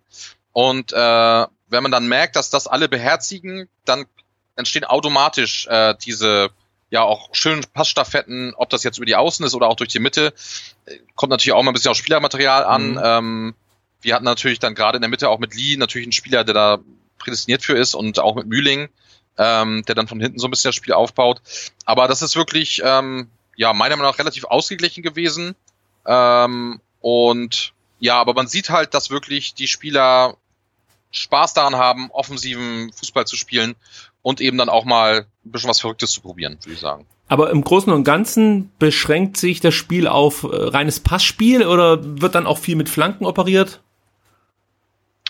Und 0.53 0.93
äh, 0.93 0.97
wenn 0.97 1.83
man 1.83 1.91
dann 1.91 2.09
merkt, 2.09 2.37
dass 2.37 2.51
das 2.51 2.67
alle 2.67 2.91
beherzigen, 2.91 3.71
dann 3.87 4.05
entstehen 4.55 4.85
automatisch 4.85 5.67
äh, 5.69 5.95
diese 6.05 6.51
ja 6.91 7.01
auch 7.05 7.31
schönen 7.33 7.65
Passstaffetten, 7.73 8.53
ob 8.55 8.69
das 8.69 8.85
jetzt 8.85 8.99
über 8.99 9.07
die 9.07 9.17
Außen 9.17 9.47
ist 9.47 9.55
oder 9.55 9.69
auch 9.69 9.77
durch 9.77 9.89
die 9.89 9.99
Mitte. 9.99 10.35
Kommt 11.15 11.31
natürlich 11.31 11.55
auch 11.55 11.63
mal 11.63 11.71
ein 11.71 11.73
bisschen 11.73 11.91
auf 11.91 11.97
Spielermaterial 11.97 12.65
an. 12.65 12.91
Mhm. 12.91 13.01
Ähm, 13.03 13.55
wir 14.03 14.15
hatten 14.15 14.27
natürlich 14.27 14.59
dann 14.59 14.75
gerade 14.75 14.97
in 14.97 15.01
der 15.01 15.09
Mitte 15.09 15.31
auch 15.31 15.39
mit 15.39 15.55
Lee 15.55 15.79
natürlich 15.79 16.05
einen 16.05 16.13
Spieler, 16.13 16.45
der 16.45 16.53
da 16.53 16.79
prädestiniert 17.19 17.63
für 17.65 17.79
ist 17.79 17.95
und 17.95 18.19
auch 18.19 18.35
mit 18.35 18.47
Mühling, 18.47 18.91
ähm, 19.39 19.85
der 19.89 19.95
dann 19.95 20.07
von 20.07 20.21
hinten 20.21 20.39
so 20.39 20.49
ein 20.49 20.51
bisschen 20.51 20.69
das 20.69 20.75
Spiel 20.75 20.93
aufbaut. 20.93 21.41
Aber 21.87 22.09
das 22.09 22.21
ist 22.21 22.37
wirklich, 22.37 22.83
ähm, 22.85 23.31
ja, 23.57 23.73
meiner 23.73 23.97
Meinung 23.97 24.13
nach 24.13 24.19
relativ 24.19 24.45
ausgeglichen 24.45 25.03
gewesen. 25.03 25.57
Ähm, 26.07 26.81
und 27.01 27.73
ja, 27.99 28.21
aber 28.21 28.35
man 28.35 28.47
sieht 28.47 28.71
halt, 28.71 28.95
dass 28.95 29.11
wirklich 29.11 29.55
die 29.55 29.69
Spieler 29.69 30.37
Spaß 31.11 31.55
daran 31.55 31.77
haben, 31.77 32.11
offensiven 32.11 32.93
Fußball 32.93 33.27
zu 33.27 33.37
spielen 33.37 33.75
und 34.23 34.41
eben 34.41 34.59
dann 34.59 34.69
auch 34.69 34.85
mal 34.85 35.27
ein 35.45 35.51
bisschen 35.51 35.71
was 35.71 35.81
Verrücktes 35.81 36.13
zu 36.13 36.21
probieren, 36.21 36.59
würde 36.63 36.75
ich 36.75 36.81
sagen. 36.81 37.07
Aber 37.29 37.51
im 37.51 37.63
Großen 37.63 37.93
und 37.93 38.05
Ganzen 38.05 38.73
beschränkt 38.79 39.37
sich 39.37 39.61
das 39.61 39.75
Spiel 39.75 40.09
auf 40.09 40.43
äh, 40.43 40.49
reines 40.51 41.01
Passspiel 41.01 41.65
oder 41.65 42.21
wird 42.21 42.35
dann 42.35 42.47
auch 42.47 42.59
viel 42.59 42.77
mit 42.77 42.89
Flanken 42.89 43.25
operiert? 43.25 43.81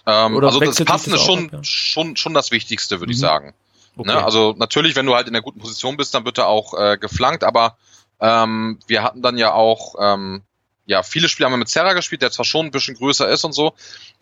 Ähm, 0.06 0.42
also 0.42 0.60
das 0.60 0.82
Passen 0.82 1.14
ist 1.14 1.24
schon, 1.24 1.46
ab, 1.46 1.52
ja? 1.52 1.64
schon, 1.64 2.16
schon 2.16 2.34
das 2.34 2.50
Wichtigste, 2.50 3.00
würde 3.00 3.10
mhm. 3.10 3.12
ich 3.12 3.18
sagen. 3.18 3.54
Okay. 3.96 4.12
Ne? 4.12 4.24
Also 4.24 4.54
natürlich, 4.56 4.96
wenn 4.96 5.06
du 5.06 5.14
halt 5.14 5.26
in 5.26 5.34
der 5.34 5.42
guten 5.42 5.60
Position 5.60 5.96
bist, 5.96 6.14
dann 6.14 6.24
wird 6.24 6.38
er 6.38 6.46
auch 6.46 6.72
äh, 6.74 6.96
geflankt, 6.96 7.44
aber 7.44 7.76
ähm, 8.18 8.78
wir 8.86 9.02
hatten 9.02 9.22
dann 9.22 9.36
ja 9.36 9.52
auch, 9.52 9.94
ähm, 10.00 10.42
ja, 10.90 11.04
viele 11.04 11.28
Spiele 11.28 11.46
haben 11.46 11.52
wir 11.52 11.58
mit 11.58 11.68
Serra 11.68 11.92
gespielt, 11.92 12.20
der 12.20 12.32
zwar 12.32 12.44
schon 12.44 12.66
ein 12.66 12.70
bisschen 12.72 12.96
größer 12.96 13.28
ist 13.28 13.44
und 13.44 13.52
so, 13.52 13.74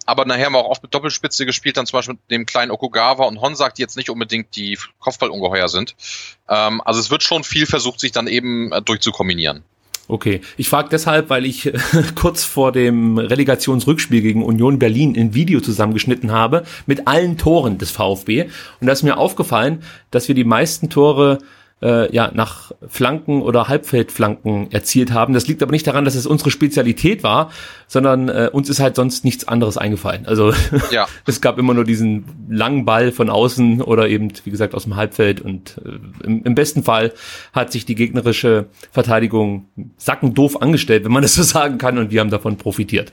aber 0.04 0.26
nachher 0.26 0.46
haben 0.46 0.52
wir 0.52 0.58
auch 0.58 0.68
oft 0.68 0.82
mit 0.82 0.92
Doppelspitze 0.92 1.46
gespielt, 1.46 1.78
dann 1.78 1.86
zum 1.86 1.96
Beispiel 1.96 2.14
mit 2.16 2.30
dem 2.30 2.44
kleinen 2.44 2.70
Okugawa 2.70 3.24
und 3.24 3.40
Honsak, 3.40 3.74
die 3.74 3.82
jetzt 3.82 3.96
nicht 3.96 4.10
unbedingt 4.10 4.54
die 4.54 4.78
Kopfballungeheuer 4.98 5.68
sind. 5.68 5.96
Ähm, 6.46 6.82
also 6.84 7.00
es 7.00 7.10
wird 7.10 7.22
schon 7.22 7.42
viel 7.42 7.64
versucht, 7.64 8.00
sich 8.00 8.12
dann 8.12 8.26
eben 8.26 8.70
äh, 8.70 8.82
durchzukombinieren. 8.82 9.64
Okay, 10.08 10.42
ich 10.58 10.68
frage 10.68 10.90
deshalb, 10.90 11.30
weil 11.30 11.46
ich 11.46 11.72
kurz 12.14 12.44
vor 12.44 12.70
dem 12.70 13.16
Relegationsrückspiel 13.16 14.20
gegen 14.20 14.44
Union 14.44 14.78
Berlin 14.78 15.16
ein 15.18 15.32
Video 15.32 15.60
zusammengeschnitten 15.60 16.32
habe 16.32 16.64
mit 16.84 17.08
allen 17.08 17.38
Toren 17.38 17.78
des 17.78 17.90
VfB 17.90 18.50
und 18.80 18.86
da 18.86 18.92
ist 18.92 19.02
mir 19.02 19.16
aufgefallen, 19.16 19.82
dass 20.10 20.28
wir 20.28 20.34
die 20.34 20.44
meisten 20.44 20.90
Tore 20.90 21.38
äh, 21.82 22.14
ja, 22.14 22.30
nach 22.34 22.72
Flanken 22.88 23.42
oder 23.42 23.68
Halbfeldflanken 23.68 24.72
erzielt 24.72 25.12
haben. 25.12 25.34
Das 25.34 25.46
liegt 25.46 25.62
aber 25.62 25.72
nicht 25.72 25.86
daran, 25.86 26.04
dass 26.04 26.14
es 26.14 26.26
unsere 26.26 26.50
Spezialität 26.50 27.22
war, 27.22 27.50
sondern 27.86 28.28
äh, 28.28 28.50
uns 28.52 28.68
ist 28.68 28.80
halt 28.80 28.96
sonst 28.96 29.24
nichts 29.24 29.46
anderes 29.46 29.78
eingefallen. 29.78 30.26
Also 30.26 30.52
ja. 30.90 31.06
es 31.26 31.40
gab 31.40 31.58
immer 31.58 31.74
nur 31.74 31.84
diesen 31.84 32.24
langen 32.50 32.84
Ball 32.84 33.12
von 33.12 33.30
außen 33.30 33.80
oder 33.80 34.08
eben, 34.08 34.32
wie 34.44 34.50
gesagt, 34.50 34.74
aus 34.74 34.84
dem 34.84 34.96
Halbfeld 34.96 35.40
und 35.40 35.80
äh, 35.84 36.26
im, 36.26 36.42
im, 36.44 36.54
besten 36.54 36.82
Fall 36.82 37.12
hat 37.52 37.70
sich 37.70 37.86
die 37.86 37.94
gegnerische 37.94 38.66
Verteidigung 38.90 39.68
sackendoof 39.96 40.60
angestellt, 40.60 41.04
wenn 41.04 41.12
man 41.12 41.22
das 41.28 41.34
so 41.34 41.42
sagen 41.42 41.78
kann 41.78 41.98
und 41.98 42.10
wir 42.10 42.20
haben 42.20 42.30
davon 42.30 42.56
profitiert. 42.56 43.12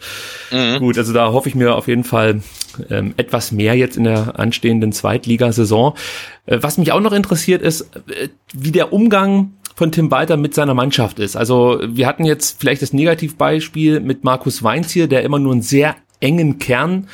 Mhm. 0.51 0.79
Gut, 0.79 0.97
also 0.97 1.13
da 1.13 1.31
hoffe 1.31 1.49
ich 1.49 1.55
mir 1.55 1.75
auf 1.75 1.87
jeden 1.87 2.03
Fall 2.03 2.41
ähm, 2.89 3.13
etwas 3.17 3.51
mehr 3.51 3.75
jetzt 3.75 3.95
in 3.95 4.05
der 4.05 4.39
anstehenden 4.39 4.91
Zweitligasaison. 4.91 5.93
Äh, 6.45 6.59
was 6.61 6.77
mich 6.77 6.91
auch 6.91 6.99
noch 6.99 7.13
interessiert 7.13 7.61
ist, 7.61 7.81
äh, 8.07 8.29
wie 8.53 8.71
der 8.71 8.93
Umgang 8.93 9.53
von 9.75 9.91
Tim 9.91 10.09
Walter 10.09 10.37
mit 10.37 10.53
seiner 10.53 10.73
Mannschaft 10.73 11.19
ist. 11.19 11.35
Also 11.35 11.81
wir 11.85 12.07
hatten 12.07 12.23
jetzt 12.23 12.59
vielleicht 12.59 12.81
das 12.81 12.93
Negativbeispiel 12.93 13.99
mit 13.99 14.23
Markus 14.23 14.63
Weinz 14.63 14.91
hier, 14.91 15.07
der 15.07 15.23
immer 15.23 15.39
nur 15.39 15.51
einen 15.51 15.61
sehr 15.61 15.95
engen 16.21 16.59
Kern 16.59 17.07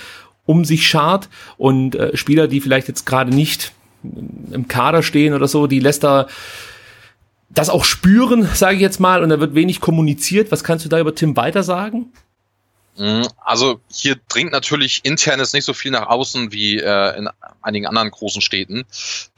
um 0.46 0.64
sich 0.66 0.86
schart 0.88 1.30
und 1.58 1.96
äh, 1.96 2.16
Spieler, 2.16 2.48
die 2.48 2.62
vielleicht 2.62 2.88
jetzt 2.88 3.06
gerade 3.06 3.34
nicht 3.34 3.74
im 4.52 4.68
Kader 4.68 5.04
stehen 5.04 5.34
oder 5.34 5.48
so, 5.48 5.68
die 5.68 5.80
lässt 5.80 6.04
er 6.04 6.28
das 7.50 7.70
auch 7.70 7.84
spüren, 7.84 8.48
sage 8.54 8.76
ich 8.76 8.82
jetzt 8.82 9.00
mal, 9.00 9.24
und 9.24 9.30
da 9.30 9.40
wird 9.40 9.56
wenig 9.56 9.82
kommuniziert. 9.82 10.52
Was 10.52 10.64
kannst 10.64 10.86
du 10.86 10.90
da 10.90 11.00
über 11.00 11.14
Tim 11.14 11.36
Walter 11.36 11.64
sagen? 11.64 12.12
Mhm. 13.02 13.28
Also 13.44 13.82
hier 13.90 14.16
dringt 14.30 14.52
natürlich 14.52 15.04
internes 15.04 15.54
nicht 15.54 15.66
so 15.66 15.74
viel 15.74 15.90
nach 15.90 16.06
außen 16.06 16.52
wie 16.52 16.78
äh, 16.78 17.18
in 17.18 17.30
einigen 17.64 17.88
anderen 17.88 18.12
großen 18.12 18.44
Städten. 18.44 18.86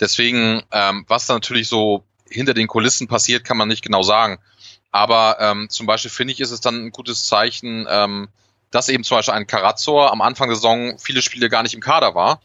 Deswegen, 0.02 0.64
ähm, 0.72 1.06
was 1.08 1.28
da 1.28 1.36
natürlich 1.36 1.70
so 1.70 2.04
hinter 2.30 2.54
den 2.54 2.68
Kulissen 2.68 3.08
passiert, 3.08 3.46
kann 3.46 3.56
man 3.56 3.70
nicht 3.70 3.82
genau 3.82 4.04
sagen. 4.04 4.40
Aber 4.92 5.38
ähm, 5.40 5.70
zum 5.70 5.86
Beispiel 5.86 6.12
finde 6.12 6.34
ich, 6.34 6.42
ist 6.42 6.52
es 6.52 6.60
dann 6.60 6.88
ein 6.88 6.92
gutes 6.92 7.26
Zeichen, 7.26 7.88
ähm, 7.90 8.28
dass 8.70 8.90
eben 8.90 9.06
zum 9.06 9.18
Beispiel 9.18 9.34
ein 9.34 9.48
Karazor 9.48 10.12
am 10.12 10.22
Anfang 10.22 10.50
der 10.50 10.58
Saison 10.58 11.00
viele 11.00 11.22
Spiele 11.22 11.48
gar 11.48 11.64
nicht 11.64 11.74
im 11.74 11.80
Kader 11.80 12.16
war. 12.16 12.42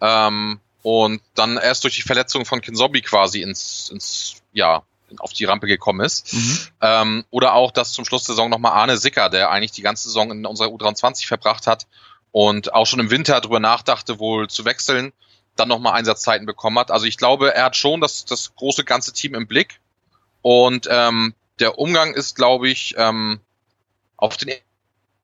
Ähm, 0.00 0.58
und 0.82 1.20
dann 1.34 1.58
erst 1.58 1.84
durch 1.84 1.96
die 1.96 2.02
Verletzung 2.02 2.46
von 2.46 2.62
Kinzobi 2.62 3.02
quasi 3.02 3.42
ins, 3.42 3.90
ins 3.90 4.36
ja, 4.54 4.84
auf 5.18 5.32
die 5.32 5.44
Rampe 5.44 5.66
gekommen 5.66 6.00
ist. 6.00 6.32
Mhm. 6.32 6.58
Ähm, 6.80 7.24
oder 7.30 7.54
auch, 7.54 7.70
dass 7.70 7.92
zum 7.92 8.04
Schluss 8.04 8.24
der 8.24 8.34
Saison 8.34 8.50
nochmal 8.50 8.72
Arne 8.72 8.96
Sicker, 8.96 9.28
der 9.28 9.50
eigentlich 9.50 9.72
die 9.72 9.82
ganze 9.82 10.04
Saison 10.04 10.30
in 10.30 10.46
unserer 10.46 10.68
U23 10.68 11.26
verbracht 11.26 11.66
hat 11.66 11.86
und 12.32 12.74
auch 12.74 12.86
schon 12.86 13.00
im 13.00 13.10
Winter 13.10 13.40
darüber 13.40 13.60
nachdachte, 13.60 14.18
wohl 14.18 14.48
zu 14.48 14.64
wechseln, 14.64 15.12
dann 15.56 15.68
nochmal 15.68 15.94
Einsatzzeiten 15.94 16.46
bekommen 16.46 16.78
hat. 16.78 16.90
Also 16.90 17.06
ich 17.06 17.18
glaube, 17.18 17.54
er 17.54 17.64
hat 17.64 17.76
schon 17.76 18.00
das, 18.00 18.24
das 18.24 18.54
große 18.54 18.84
ganze 18.84 19.12
Team 19.12 19.34
im 19.34 19.46
Blick. 19.46 19.80
Und 20.40 20.88
ähm, 20.90 21.34
der 21.60 21.78
Umgang 21.78 22.14
ist, 22.14 22.34
glaube 22.34 22.68
ich, 22.68 22.94
ähm, 22.96 23.40
auf 24.16 24.36
den 24.36 24.54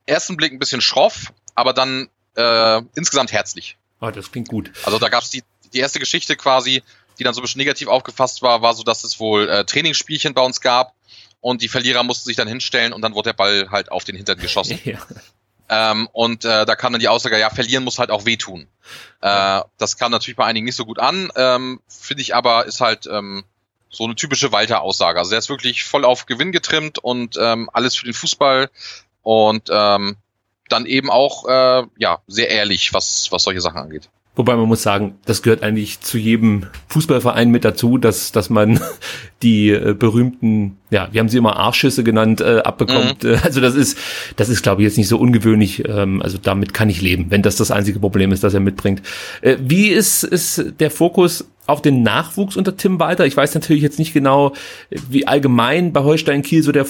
ersten 0.07 0.37
Blick 0.37 0.52
ein 0.52 0.59
bisschen 0.59 0.80
schroff, 0.80 1.33
aber 1.54 1.73
dann 1.73 2.09
äh, 2.37 2.83
insgesamt 2.95 3.33
herzlich. 3.33 3.76
Oh, 4.00 4.11
das 4.11 4.30
klingt 4.30 4.49
gut. 4.49 4.71
Also 4.85 4.99
da 4.99 5.09
gab 5.09 5.23
es 5.23 5.30
die, 5.30 5.42
die 5.73 5.78
erste 5.78 5.99
Geschichte 5.99 6.37
quasi, 6.37 6.83
die 7.19 7.25
dann 7.25 7.35
so 7.35 7.41
ein 7.41 7.43
bisschen 7.43 7.59
negativ 7.59 7.89
aufgefasst 7.89 8.43
war, 8.43 8.63
war 8.63 8.75
so, 8.75 8.83
dass 8.83 9.05
es 9.05 9.19
wohl 9.21 9.49
äh, 9.49 9.65
Trainingsspielchen 9.65 10.35
bei 10.35 10.43
uns 10.43 10.61
gab 10.61 10.95
und 11.41 11.63
die 11.63 11.69
Verlierer 11.69 12.03
mussten 12.03 12.27
sich 12.27 12.37
dann 12.37 12.49
hinstellen 12.49 12.93
und 12.93 13.03
dann 13.03 13.15
wurde 13.15 13.31
der 13.31 13.35
Ball 13.35 13.69
halt 13.71 13.91
auf 13.93 14.05
den 14.05 14.17
Hintern 14.17 14.39
geschossen. 14.39 14.81
Ja. 14.89 14.99
Ähm, 15.71 16.09
und 16.13 16.47
äh, 16.47 16.65
da 16.65 16.77
kam 16.77 16.95
dann 16.95 17.01
die 17.01 17.09
Aussage, 17.09 17.39
ja, 17.39 17.51
verlieren 17.51 17.85
muss 17.85 17.99
halt 17.99 18.11
auch 18.11 18.25
wehtun. 18.25 18.69
Äh, 19.21 19.61
das 19.77 19.99
kam 19.99 20.11
natürlich 20.11 20.37
bei 20.37 20.47
einigen 20.47 20.65
nicht 20.65 20.77
so 20.77 20.87
gut 20.87 20.99
an, 20.99 21.31
ähm, 21.37 21.81
finde 21.89 22.23
ich 22.23 22.35
aber, 22.35 22.65
ist 22.65 22.81
halt 22.81 23.07
ähm, 23.07 23.45
so 23.91 24.05
eine 24.05 24.15
typische 24.15 24.51
Walter-Aussage. 24.51 25.19
Also 25.19 25.31
der 25.31 25.41
ist 25.41 25.51
wirklich 25.51 25.85
voll 25.85 26.07
auf 26.07 26.25
Gewinn 26.25 26.53
getrimmt 26.53 26.99
und 26.99 27.37
ähm, 27.39 27.69
alles 27.73 27.97
für 27.97 28.07
den 28.07 28.15
Fußball 28.15 28.71
und 29.23 29.69
ähm, 29.71 30.17
dann 30.69 30.87
eben 30.87 31.11
auch 31.11 31.47
äh, 31.47 31.87
ja 31.99 32.23
sehr 32.27 32.49
ehrlich, 32.49 32.95
was, 32.95 33.31
was 33.31 33.43
solche 33.43 33.61
Sachen 33.61 33.79
angeht. 33.79 34.09
Wobei 34.38 34.54
man 34.54 34.68
muss 34.68 34.85
sagen, 34.85 35.16
das 35.25 35.42
gehört 35.42 35.64
eigentlich 35.64 36.00
zu 36.00 36.16
jedem 36.16 36.66
Fußballverein 36.87 37.50
mit 37.50 37.64
dazu, 37.64 37.99
dass, 37.99 38.30
dass 38.30 38.50
man 38.50 38.78
die 39.42 39.71
äh, 39.71 39.95
berühmten, 39.99 40.76
ja, 40.90 41.09
wir 41.11 41.18
haben 41.18 41.28
sie 41.28 41.38
immer 41.38 41.57
Arschschüsse 41.57 42.04
genannt, 42.04 42.40
äh, 42.40 42.61
abbekommt. 42.61 43.25
Mhm. 43.25 43.37
Also 43.42 43.61
das 43.61 43.75
ist, 43.75 43.99
das 44.37 44.49
ist, 44.49 44.62
glaube 44.62 44.80
ich, 44.80 44.87
jetzt 44.87 44.97
nicht 44.97 45.09
so 45.09 45.18
ungewöhnlich. 45.18 45.88
Ähm, 45.88 46.23
also 46.23 46.38
damit 46.40 46.73
kann 46.73 46.88
ich 46.88 47.02
leben, 47.02 47.26
wenn 47.30 47.42
das 47.42 47.57
das 47.57 47.73
einzige 47.73 47.99
Problem 47.99 48.30
ist, 48.30 48.45
das 48.45 48.54
er 48.54 48.61
mitbringt. 48.61 49.02
Äh, 49.40 49.57
wie 49.61 49.88
ist, 49.88 50.23
ist 50.23 50.75
der 50.78 50.92
Fokus 50.92 51.49
auf 51.66 51.83
den 51.83 52.04
Nachwuchs 52.04 52.57
unter 52.57 52.76
Tim 52.76 53.00
Walter? 53.00 53.26
Ich 53.26 53.37
weiß 53.37 53.54
natürlich 53.57 53.83
jetzt 53.83 53.99
nicht 53.99 54.14
genau, 54.14 54.52
wie 54.90 55.26
allgemein 55.26 55.92
bei 55.92 56.04
Holstein 56.04 56.42
Kiel 56.42 56.62
so 56.62 56.71
der 56.71 56.85
äh, 56.85 56.87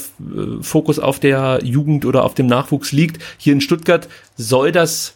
Fokus 0.61 0.99
auf 0.99 1.19
der 1.19 1.61
Jugend 1.62 2.05
oder 2.05 2.25
auf 2.25 2.35
dem 2.35 2.47
Nachwuchs 2.47 2.93
liegt. 2.93 3.23
Hier 3.38 3.55
in 3.55 3.62
Stuttgart 3.62 4.07
soll 4.37 4.71
das 4.71 5.14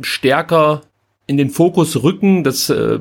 stärker 0.00 0.82
in 1.30 1.36
den 1.36 1.50
Fokus 1.50 2.02
rücken. 2.02 2.42
Das 2.42 2.68
äh, 2.70 2.98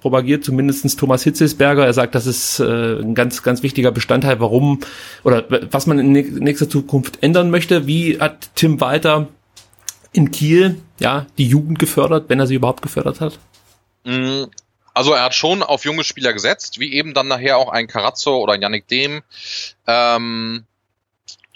propagiert 0.00 0.44
zumindestens 0.44 0.94
Thomas 0.94 1.24
Hitzesberger. 1.24 1.84
Er 1.84 1.92
sagt, 1.92 2.14
das 2.14 2.26
ist 2.26 2.60
äh, 2.60 3.00
ein 3.00 3.16
ganz, 3.16 3.42
ganz 3.42 3.64
wichtiger 3.64 3.90
Bestandteil, 3.90 4.38
warum 4.38 4.78
oder 5.24 5.44
was 5.72 5.86
man 5.86 5.98
in 5.98 6.12
nächster 6.12 6.70
Zukunft 6.70 7.20
ändern 7.20 7.50
möchte. 7.50 7.88
Wie 7.88 8.20
hat 8.20 8.50
Tim 8.54 8.80
Walter 8.80 9.26
in 10.12 10.30
Kiel 10.30 10.80
ja 11.00 11.26
die 11.36 11.48
Jugend 11.48 11.80
gefördert, 11.80 12.26
wenn 12.28 12.38
er 12.38 12.46
sie 12.46 12.54
überhaupt 12.54 12.82
gefördert 12.82 13.20
hat? 13.20 13.40
Mm, 14.04 14.44
also 14.94 15.12
er 15.12 15.24
hat 15.24 15.34
schon 15.34 15.64
auf 15.64 15.84
junge 15.84 16.04
Spieler 16.04 16.32
gesetzt, 16.32 16.78
wie 16.78 16.92
eben 16.92 17.12
dann 17.12 17.26
nachher 17.26 17.58
auch 17.58 17.70
ein 17.70 17.88
Carazzo 17.88 18.38
oder 18.38 18.52
ein 18.52 18.62
Yannick 18.62 18.86
Dehm. 18.86 19.22
Ähm, 19.88 20.64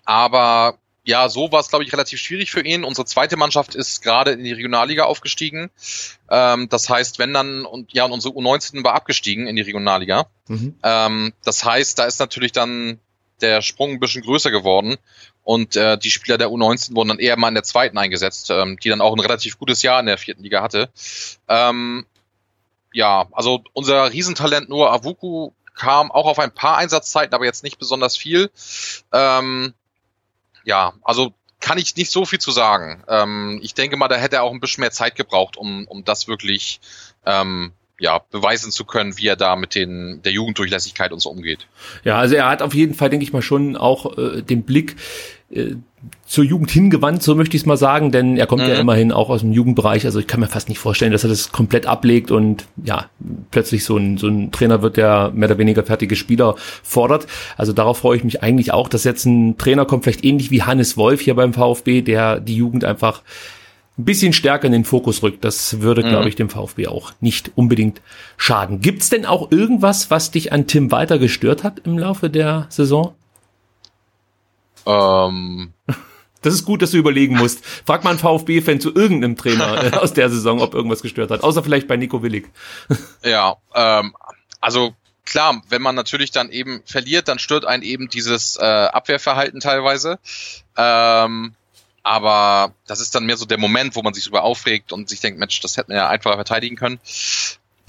aber 0.04 0.78
ja, 1.08 1.30
so 1.30 1.50
war 1.50 1.60
es, 1.60 1.70
glaube 1.70 1.86
ich, 1.86 1.92
relativ 1.94 2.20
schwierig 2.20 2.50
für 2.50 2.60
ihn. 2.60 2.84
Unsere 2.84 3.06
zweite 3.06 3.38
Mannschaft 3.38 3.74
ist 3.74 4.02
gerade 4.02 4.32
in 4.32 4.44
die 4.44 4.52
Regionalliga 4.52 5.04
aufgestiegen. 5.04 5.70
Ähm, 6.28 6.68
das 6.68 6.90
heißt, 6.90 7.18
wenn 7.18 7.32
dann, 7.32 7.64
und 7.64 7.94
ja, 7.94 8.04
und 8.04 8.12
unsere 8.12 8.34
U19 8.34 8.84
war 8.84 8.92
abgestiegen 8.92 9.46
in 9.46 9.56
die 9.56 9.62
Regionalliga. 9.62 10.26
Mhm. 10.48 10.76
Ähm, 10.82 11.32
das 11.42 11.64
heißt, 11.64 11.98
da 11.98 12.04
ist 12.04 12.20
natürlich 12.20 12.52
dann 12.52 13.00
der 13.40 13.62
Sprung 13.62 13.92
ein 13.92 14.00
bisschen 14.00 14.20
größer 14.20 14.50
geworden. 14.50 14.98
Und 15.44 15.76
äh, 15.76 15.96
die 15.96 16.10
Spieler 16.10 16.36
der 16.36 16.48
U19 16.48 16.94
wurden 16.94 17.08
dann 17.08 17.20
eher 17.20 17.38
mal 17.38 17.48
in 17.48 17.54
der 17.54 17.64
zweiten 17.64 17.96
eingesetzt, 17.96 18.50
ähm, 18.50 18.76
die 18.78 18.90
dann 18.90 19.00
auch 19.00 19.14
ein 19.14 19.20
relativ 19.20 19.58
gutes 19.58 19.80
Jahr 19.80 20.00
in 20.00 20.06
der 20.06 20.18
vierten 20.18 20.42
Liga 20.42 20.60
hatte. 20.60 20.90
Ähm, 21.48 22.04
ja, 22.92 23.28
also 23.32 23.64
unser 23.72 24.12
Riesentalent 24.12 24.68
Noah 24.68 24.92
Avuku 24.92 25.52
kam 25.74 26.10
auch 26.10 26.26
auf 26.26 26.38
ein 26.38 26.52
paar 26.52 26.76
Einsatzzeiten, 26.76 27.34
aber 27.34 27.46
jetzt 27.46 27.64
nicht 27.64 27.78
besonders 27.78 28.14
viel. 28.14 28.50
Ähm, 29.10 29.72
ja, 30.68 30.92
also 31.02 31.32
kann 31.60 31.78
ich 31.78 31.96
nicht 31.96 32.12
so 32.12 32.26
viel 32.26 32.38
zu 32.38 32.50
sagen. 32.50 33.02
Ähm, 33.08 33.58
ich 33.62 33.74
denke 33.74 33.96
mal, 33.96 34.06
da 34.08 34.16
hätte 34.16 34.36
er 34.36 34.42
auch 34.42 34.52
ein 34.52 34.60
bisschen 34.60 34.82
mehr 34.82 34.90
Zeit 34.90 35.16
gebraucht, 35.16 35.56
um, 35.56 35.86
um 35.88 36.04
das 36.04 36.28
wirklich 36.28 36.80
ähm, 37.24 37.72
ja, 37.98 38.20
beweisen 38.30 38.70
zu 38.70 38.84
können, 38.84 39.18
wie 39.18 39.26
er 39.26 39.36
da 39.36 39.56
mit 39.56 39.74
den, 39.74 40.20
der 40.22 40.32
Jugenddurchlässigkeit 40.32 41.12
und 41.12 41.20
so 41.20 41.30
umgeht. 41.30 41.66
Ja, 42.04 42.18
also 42.18 42.36
er 42.36 42.48
hat 42.48 42.62
auf 42.62 42.74
jeden 42.74 42.94
Fall, 42.94 43.10
denke 43.10 43.24
ich 43.24 43.32
mal, 43.32 43.42
schon 43.42 43.76
auch 43.76 44.16
äh, 44.16 44.42
den 44.42 44.62
Blick 44.62 44.96
äh, 45.50 45.74
zur 46.24 46.44
Jugend 46.44 46.70
hingewandt, 46.70 47.24
so 47.24 47.34
möchte 47.34 47.56
ich 47.56 47.62
es 47.62 47.66
mal 47.66 47.76
sagen, 47.76 48.12
denn 48.12 48.36
er 48.36 48.46
kommt 48.46 48.62
mhm. 48.62 48.68
ja 48.68 48.74
immerhin 48.76 49.10
auch 49.10 49.30
aus 49.30 49.40
dem 49.40 49.52
Jugendbereich. 49.52 50.04
Also 50.04 50.20
ich 50.20 50.28
kann 50.28 50.38
mir 50.38 50.46
fast 50.46 50.68
nicht 50.68 50.78
vorstellen, 50.78 51.10
dass 51.10 51.24
er 51.24 51.30
das 51.30 51.50
komplett 51.50 51.86
ablegt 51.86 52.30
und 52.30 52.66
ja, 52.84 53.06
plötzlich 53.50 53.84
so 53.84 53.96
ein, 53.96 54.16
so 54.16 54.28
ein 54.28 54.52
Trainer 54.52 54.80
wird, 54.82 54.96
der 54.96 55.32
mehr 55.34 55.48
oder 55.48 55.58
weniger 55.58 55.82
fertige 55.82 56.14
Spieler 56.14 56.54
fordert. 56.84 57.26
Also 57.56 57.72
darauf 57.72 57.98
freue 57.98 58.16
ich 58.16 58.24
mich 58.24 58.42
eigentlich 58.44 58.72
auch, 58.72 58.88
dass 58.88 59.02
jetzt 59.02 59.24
ein 59.24 59.58
Trainer 59.58 59.86
kommt, 59.86 60.04
vielleicht 60.04 60.24
ähnlich 60.24 60.52
wie 60.52 60.62
Hannes 60.62 60.96
Wolf 60.96 61.22
hier 61.22 61.34
beim 61.34 61.52
VfB, 61.52 62.02
der 62.02 62.38
die 62.38 62.54
Jugend 62.54 62.84
einfach 62.84 63.22
ein 63.98 64.04
bisschen 64.04 64.32
stärker 64.32 64.66
in 64.66 64.72
den 64.72 64.84
Fokus 64.84 65.22
rückt. 65.22 65.44
Das 65.44 65.80
würde, 65.80 66.04
mhm. 66.04 66.08
glaube 66.08 66.28
ich, 66.28 66.36
dem 66.36 66.48
VfB 66.48 66.86
auch 66.86 67.12
nicht 67.20 67.52
unbedingt 67.56 68.00
schaden. 68.36 68.80
Gibt's 68.80 69.10
denn 69.10 69.26
auch 69.26 69.50
irgendwas, 69.50 70.10
was 70.10 70.30
dich 70.30 70.52
an 70.52 70.66
Tim 70.66 70.90
Walter 70.92 71.18
gestört 71.18 71.64
hat 71.64 71.80
im 71.80 71.98
Laufe 71.98 72.30
der 72.30 72.66
Saison? 72.70 73.14
Ähm. 74.86 75.72
Das 76.40 76.54
ist 76.54 76.64
gut, 76.64 76.82
dass 76.82 76.92
du 76.92 76.98
überlegen 76.98 77.36
musst. 77.36 77.64
Frag 77.84 78.04
mal 78.04 78.10
einen 78.10 78.20
VfB-Fan 78.20 78.80
zu 78.80 78.94
irgendeinem 78.94 79.36
Trainer 79.36 79.82
äh, 79.92 79.96
aus 79.96 80.12
der 80.12 80.30
Saison, 80.30 80.60
ob 80.60 80.72
irgendwas 80.72 81.02
gestört 81.02 81.32
hat. 81.32 81.42
Außer 81.42 81.64
vielleicht 81.64 81.88
bei 81.88 81.96
Nico 81.96 82.22
Willig. 82.22 82.48
ja, 83.24 83.56
ähm, 83.74 84.14
also 84.60 84.94
klar, 85.24 85.60
wenn 85.68 85.82
man 85.82 85.96
natürlich 85.96 86.30
dann 86.30 86.48
eben 86.50 86.80
verliert, 86.84 87.26
dann 87.26 87.40
stört 87.40 87.64
einen 87.64 87.82
eben 87.82 88.08
dieses 88.08 88.56
äh, 88.56 88.64
Abwehrverhalten 88.64 89.58
teilweise. 89.58 90.20
Ähm, 90.76 91.54
aber 92.08 92.72
das 92.86 93.00
ist 93.00 93.14
dann 93.14 93.26
mehr 93.26 93.36
so 93.36 93.44
der 93.44 93.58
Moment, 93.58 93.94
wo 93.94 94.00
man 94.00 94.14
sich 94.14 94.24
darüber 94.24 94.42
aufregt 94.42 94.92
und 94.92 95.10
sich 95.10 95.20
denkt, 95.20 95.38
Mensch, 95.38 95.60
das 95.60 95.76
hätten 95.76 95.90
wir 95.90 95.98
ja 95.98 96.08
einfacher 96.08 96.36
verteidigen 96.36 96.74
können. 96.74 97.00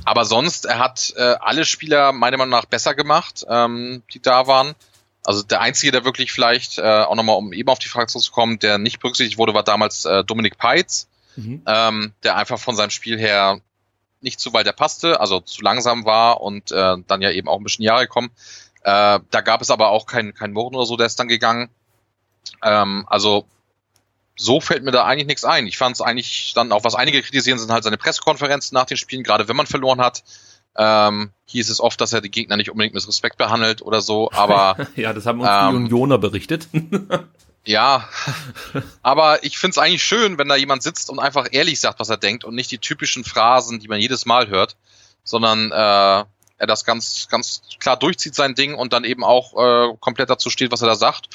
Aber 0.03 0.25
sonst, 0.25 0.65
er 0.65 0.77
hat 0.77 1.13
äh, 1.15 1.35
alle 1.39 1.63
Spieler 1.63 2.11
meiner 2.11 2.35
Meinung 2.35 2.51
nach 2.51 2.65
besser 2.65 2.95
gemacht, 2.95 3.45
ähm, 3.49 4.03
die 4.13 4.21
da 4.21 4.45
waren. 4.45 4.75
Also 5.23 5.41
der 5.43 5.61
einzige, 5.61 5.93
der 5.93 6.03
wirklich 6.03 6.33
vielleicht, 6.33 6.79
äh, 6.79 6.81
auch 6.81 7.15
nochmal, 7.15 7.37
um 7.37 7.53
eben 7.53 7.69
auf 7.69 7.79
die 7.79 7.87
Frage 7.87 8.07
zu 8.07 8.31
kommen, 8.31 8.59
der 8.59 8.77
nicht 8.77 8.99
berücksichtigt 8.99 9.37
wurde, 9.37 9.53
war 9.53 9.63
damals 9.63 10.03
äh, 10.03 10.25
Dominik 10.25 10.57
Peitz, 10.57 11.07
mhm. 11.37 11.61
ähm, 11.65 12.13
der 12.23 12.35
einfach 12.35 12.59
von 12.59 12.75
seinem 12.75 12.89
Spiel 12.89 13.17
her 13.17 13.61
nicht 14.19 14.41
zu 14.41 14.51
weit 14.51 14.67
er 14.67 14.73
passte, 14.73 15.21
also 15.21 15.39
zu 15.39 15.61
langsam 15.61 16.03
war 16.03 16.41
und 16.41 16.73
äh, 16.73 16.97
dann 17.07 17.21
ja 17.21 17.31
eben 17.31 17.47
auch 17.47 17.57
ein 17.57 17.63
bisschen 17.63 17.85
Jahre 17.85 18.07
kommen. 18.07 18.31
Äh, 18.81 19.19
da 19.31 19.41
gab 19.41 19.61
es 19.61 19.71
aber 19.71 19.91
auch 19.91 20.07
keinen 20.07 20.33
kein 20.33 20.51
Morden 20.51 20.75
oder 20.75 20.85
so, 20.85 20.97
der 20.97 21.05
ist 21.05 21.19
dann 21.19 21.29
gegangen. 21.29 21.69
Ähm, 22.61 23.05
also 23.07 23.45
so 24.39 24.61
fällt 24.61 24.83
mir 24.83 24.91
da 24.91 25.03
eigentlich 25.03 25.27
nichts 25.27 25.43
ein. 25.43 25.67
Ich 25.67 25.77
fand 25.77 25.97
es 25.97 26.01
eigentlich 26.01 26.53
dann 26.55 26.71
auch, 26.71 26.85
was 26.85 26.95
einige 26.95 27.21
kritisieren, 27.21 27.59
sind 27.59 27.71
halt 27.71 27.83
seine 27.83 27.97
Pressekonferenzen 27.97 28.73
nach 28.73 28.85
den 28.85 28.95
Spielen, 28.95 29.23
gerade 29.23 29.49
wenn 29.49 29.55
man 29.57 29.67
verloren 29.67 29.99
hat. 29.99 30.23
Ähm, 30.77 31.31
hieß 31.47 31.69
es 31.69 31.81
oft, 31.81 31.99
dass 31.99 32.13
er 32.13 32.21
die 32.21 32.31
Gegner 32.31 32.55
nicht 32.55 32.71
unbedingt 32.71 32.95
mit 32.95 33.05
Respekt 33.05 33.37
behandelt 33.37 33.81
oder 33.81 33.99
so, 33.99 34.31
aber. 34.33 34.77
ja, 34.95 35.11
das 35.11 35.25
haben 35.25 35.41
uns 35.41 35.49
ähm, 35.51 35.69
die 35.71 35.75
Unioner 35.75 36.17
berichtet. 36.17 36.69
ja, 37.65 38.07
aber 39.01 39.43
ich 39.43 39.57
finde 39.57 39.71
es 39.71 39.77
eigentlich 39.77 40.03
schön, 40.03 40.37
wenn 40.37 40.47
da 40.47 40.55
jemand 40.55 40.83
sitzt 40.83 41.09
und 41.09 41.19
einfach 41.19 41.49
ehrlich 41.51 41.81
sagt, 41.81 41.99
was 41.99 42.07
er 42.07 42.17
denkt 42.17 42.45
und 42.45 42.55
nicht 42.55 42.71
die 42.71 42.77
typischen 42.77 43.25
Phrasen, 43.25 43.81
die 43.81 43.89
man 43.89 43.99
jedes 43.99 44.25
Mal 44.25 44.47
hört, 44.47 44.77
sondern 45.25 45.71
äh, 45.73 46.23
er 46.59 46.67
das 46.67 46.85
ganz, 46.85 47.27
ganz 47.29 47.61
klar 47.79 47.97
durchzieht, 47.97 48.35
sein 48.35 48.53
Ding 48.53 48.75
und 48.75 48.93
dann 48.93 49.03
eben 49.03 49.23
auch 49.23 49.53
äh, 49.57 49.95
komplett 49.99 50.29
dazu 50.29 50.49
steht, 50.49 50.71
was 50.71 50.81
er 50.81 50.87
da 50.87 50.95
sagt. 50.95 51.29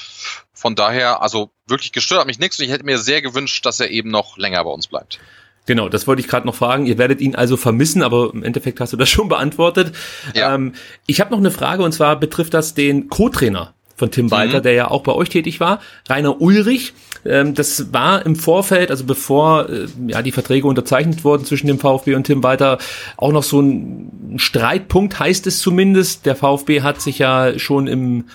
Von 0.53 0.75
daher, 0.75 1.21
also 1.21 1.49
wirklich 1.67 1.91
gestört 1.91 2.21
hat 2.21 2.27
mich 2.27 2.39
nichts 2.39 2.59
und 2.59 2.65
ich 2.65 2.71
hätte 2.71 2.85
mir 2.85 2.99
sehr 2.99 3.21
gewünscht, 3.21 3.65
dass 3.65 3.79
er 3.79 3.89
eben 3.89 4.09
noch 4.09 4.37
länger 4.37 4.63
bei 4.63 4.69
uns 4.69 4.87
bleibt. 4.87 5.19
Genau, 5.65 5.89
das 5.89 6.05
wollte 6.05 6.21
ich 6.21 6.27
gerade 6.27 6.45
noch 6.45 6.55
fragen. 6.55 6.85
Ihr 6.85 6.99
werdet 6.99 7.21
ihn 7.21 7.35
also 7.35 7.57
vermissen, 7.57 8.03
aber 8.03 8.31
im 8.31 8.43
Endeffekt 8.43 8.79
hast 8.79 8.93
du 8.93 8.97
das 8.97 9.09
schon 9.15 9.27
beantwortet. 9.27 9.95
Ja. 10.33 10.53
Ähm, 10.53 10.73
ich 11.07 11.19
habe 11.19 11.31
noch 11.31 11.39
eine 11.39 11.51
Frage 11.51 11.83
und 11.83 11.91
zwar 11.91 12.19
betrifft 12.19 12.53
das 12.53 12.73
den 12.73 13.09
Co-Trainer 13.09 13.73
von 13.95 14.11
Tim 14.11 14.29
Walter, 14.29 14.59
mhm. 14.59 14.63
der 14.63 14.73
ja 14.73 14.91
auch 14.91 15.03
bei 15.03 15.13
euch 15.13 15.29
tätig 15.29 15.59
war, 15.59 15.79
Rainer 16.07 16.41
Ulrich. 16.41 16.93
Ähm, 17.25 17.53
das 17.53 17.91
war 17.93 18.25
im 18.25 18.35
Vorfeld, 18.35 18.91
also 18.91 19.03
bevor 19.03 19.69
äh, 19.69 19.87
ja 20.07 20.21
die 20.21 20.31
Verträge 20.31 20.67
unterzeichnet 20.67 21.23
wurden 21.23 21.45
zwischen 21.45 21.67
dem 21.67 21.79
VfB 21.79 22.15
und 22.15 22.25
Tim 22.25 22.43
Walter, 22.43 22.77
auch 23.17 23.31
noch 23.31 23.43
so 23.43 23.61
ein 23.61 24.35
Streitpunkt, 24.37 25.19
heißt 25.19 25.47
es 25.47 25.59
zumindest. 25.59 26.25
Der 26.25 26.35
VfB 26.35 26.81
hat 26.81 27.01
sich 27.01 27.19
ja 27.19 27.57
schon 27.57 27.87
im 27.87 28.25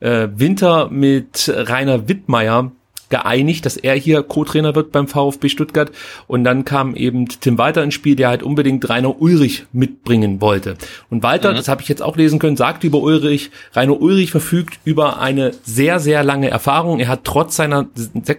äh, 0.00 0.28
Winter 0.34 0.88
mit 0.90 1.52
Rainer 1.54 2.08
Wittmeier 2.08 2.72
geeinigt, 3.12 3.66
dass 3.66 3.76
er 3.76 3.94
hier 3.94 4.22
Co-Trainer 4.22 4.74
wird 4.74 4.90
beim 4.90 5.06
VfB 5.06 5.50
Stuttgart. 5.50 5.92
Und 6.26 6.44
dann 6.44 6.64
kam 6.64 6.96
eben 6.96 7.28
Tim 7.28 7.58
Walter 7.58 7.84
ins 7.84 7.94
Spiel, 7.94 8.16
der 8.16 8.28
halt 8.28 8.42
unbedingt 8.42 8.88
Rainer 8.88 9.20
Ulrich 9.20 9.66
mitbringen 9.72 10.40
wollte. 10.40 10.76
Und 11.10 11.22
Walter, 11.22 11.52
mhm. 11.52 11.56
das 11.56 11.68
habe 11.68 11.82
ich 11.82 11.88
jetzt 11.88 12.02
auch 12.02 12.16
lesen 12.16 12.38
können, 12.38 12.56
sagt 12.56 12.82
über 12.84 12.98
Ulrich, 12.98 13.50
Rainer 13.74 14.00
Ulrich 14.00 14.30
verfügt 14.30 14.80
über 14.84 15.20
eine 15.20 15.52
sehr, 15.62 16.00
sehr 16.00 16.24
lange 16.24 16.48
Erfahrung. 16.48 16.98
Er 17.00 17.08
hat 17.08 17.24
trotz 17.24 17.54
seiner 17.54 17.86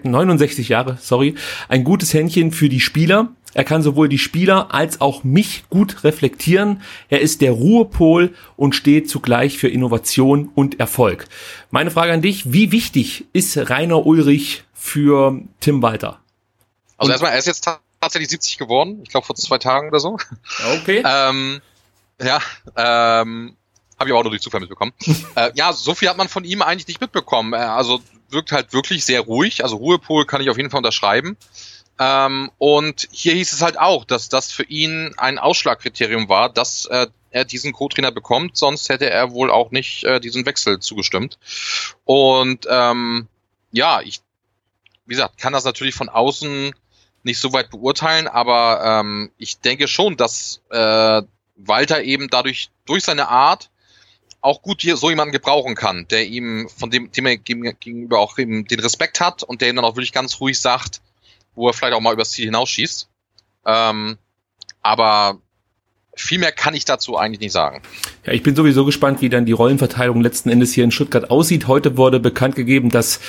69 0.03 0.67
Jahre, 0.69 0.97
sorry, 0.99 1.35
ein 1.69 1.83
gutes 1.83 2.13
Händchen 2.13 2.51
für 2.51 2.67
die 2.67 2.79
Spieler. 2.79 3.29
Er 3.53 3.63
kann 3.63 3.81
sowohl 3.81 4.09
die 4.09 4.17
Spieler 4.17 4.73
als 4.73 5.01
auch 5.01 5.23
mich 5.23 5.65
gut 5.69 6.03
reflektieren. 6.03 6.81
Er 7.09 7.21
ist 7.21 7.41
der 7.41 7.51
Ruhepol 7.51 8.33
und 8.55 8.75
steht 8.75 9.09
zugleich 9.09 9.57
für 9.57 9.67
Innovation 9.67 10.49
und 10.55 10.79
Erfolg. 10.79 11.27
Meine 11.71 11.91
Frage 11.91 12.13
an 12.13 12.21
dich, 12.21 12.51
wie 12.51 12.71
wichtig 12.71 13.25
ist 13.33 13.57
Rainer 13.69 14.05
Ulrich 14.05 14.63
für 14.73 15.41
Tim 15.59 15.81
Walter? 15.81 16.19
Also 16.97 17.11
erstmal, 17.11 17.31
er 17.31 17.39
ist 17.39 17.47
jetzt 17.47 17.67
tatsächlich 17.99 18.29
70 18.29 18.57
geworden. 18.57 19.01
Ich 19.03 19.09
glaube 19.09 19.25
vor 19.25 19.35
zwei 19.35 19.57
Tagen 19.57 19.89
oder 19.89 19.99
so. 19.99 20.17
Okay. 20.81 21.03
ähm, 21.05 21.61
ja, 22.21 22.39
ähm, 22.75 23.55
habe 23.99 24.09
ich 24.09 24.15
auch 24.15 24.23
nur 24.23 24.31
durch 24.31 24.41
Zufall 24.41 24.61
mitbekommen. 24.61 24.93
äh, 25.35 25.51
ja, 25.55 25.73
so 25.73 25.95
viel 25.95 26.09
hat 26.09 26.17
man 26.17 26.27
von 26.27 26.43
ihm 26.43 26.61
eigentlich 26.61 26.87
nicht 26.87 27.01
mitbekommen. 27.01 27.53
Also 27.53 28.01
wirkt 28.29 28.51
halt 28.51 28.73
wirklich 28.73 29.05
sehr 29.05 29.21
ruhig. 29.21 29.63
Also 29.63 29.77
Ruhepol 29.77 30.25
kann 30.25 30.41
ich 30.41 30.49
auf 30.49 30.57
jeden 30.57 30.69
Fall 30.69 30.79
unterschreiben. 30.79 31.37
Ähm, 32.03 32.51
und 32.57 33.07
hier 33.11 33.33
hieß 33.33 33.53
es 33.53 33.61
halt 33.61 33.79
auch, 33.79 34.03
dass 34.03 34.27
das 34.27 34.51
für 34.51 34.63
ihn 34.63 35.13
ein 35.17 35.39
Ausschlagkriterium 35.39 36.27
war, 36.27 36.49
dass 36.49 36.85
äh, 36.85 37.07
er 37.31 37.45
diesen 37.45 37.71
Co-Trainer 37.71 38.11
bekommt, 38.11 38.57
sonst 38.57 38.89
hätte 38.89 39.09
er 39.09 39.31
wohl 39.31 39.49
auch 39.49 39.71
nicht 39.71 40.03
äh, 40.03 40.19
diesen 40.19 40.45
Wechsel 40.45 40.79
zugestimmt. 40.79 41.39
Und 42.03 42.67
ähm, 42.69 43.27
ja, 43.71 44.01
ich, 44.01 44.21
wie 45.05 45.13
gesagt, 45.13 45.37
kann 45.37 45.53
das 45.53 45.63
natürlich 45.63 45.95
von 45.95 46.09
außen 46.09 46.75
nicht 47.23 47.39
so 47.39 47.53
weit 47.53 47.69
beurteilen, 47.69 48.27
aber 48.27 48.81
ähm, 48.83 49.31
ich 49.37 49.59
denke 49.59 49.87
schon, 49.87 50.17
dass 50.17 50.61
äh, 50.71 51.21
Walter 51.55 52.03
eben 52.03 52.29
dadurch 52.29 52.69
durch 52.85 53.03
seine 53.03 53.29
Art 53.29 53.69
auch 54.41 54.61
gut 54.61 54.81
hier 54.81 54.97
so 54.97 55.09
jemanden 55.09 55.31
gebrauchen 55.31 55.75
kann, 55.75 56.05
der 56.09 56.27
ihm 56.27 56.67
von 56.75 56.91
dem, 56.91 57.09
dem 57.13 57.25
er 57.25 57.37
gegenüber 57.37 58.19
auch 58.19 58.37
eben 58.37 58.65
den 58.65 58.81
Respekt 58.81 59.21
hat 59.21 59.41
und 59.43 59.61
der 59.61 59.69
ihm 59.69 59.77
dann 59.77 59.85
auch 59.85 59.95
wirklich 59.95 60.11
ganz 60.11 60.41
ruhig 60.41 60.59
sagt, 60.59 61.01
wo 61.55 61.67
er 61.67 61.73
vielleicht 61.73 61.93
auch 61.93 62.01
mal 62.01 62.13
übers 62.13 62.31
Ziel 62.31 62.45
hinausschießt. 62.45 63.09
Ähm, 63.65 64.17
aber 64.81 65.39
viel 66.15 66.39
mehr 66.39 66.51
kann 66.51 66.75
ich 66.75 66.85
dazu 66.85 67.17
eigentlich 67.17 67.39
nicht 67.39 67.51
sagen. 67.51 67.81
Ja, 68.25 68.33
ich 68.33 68.43
bin 68.43 68.55
sowieso 68.55 68.85
gespannt, 68.85 69.21
wie 69.21 69.29
dann 69.29 69.45
die 69.45 69.51
Rollenverteilung 69.51 70.21
letzten 70.21 70.49
Endes 70.49 70.73
hier 70.73 70.83
in 70.83 70.91
Stuttgart 70.91 71.31
aussieht. 71.31 71.67
Heute 71.67 71.97
wurde 71.97 72.19
bekannt 72.19 72.55
gegeben, 72.55 72.89
dass 72.89 73.19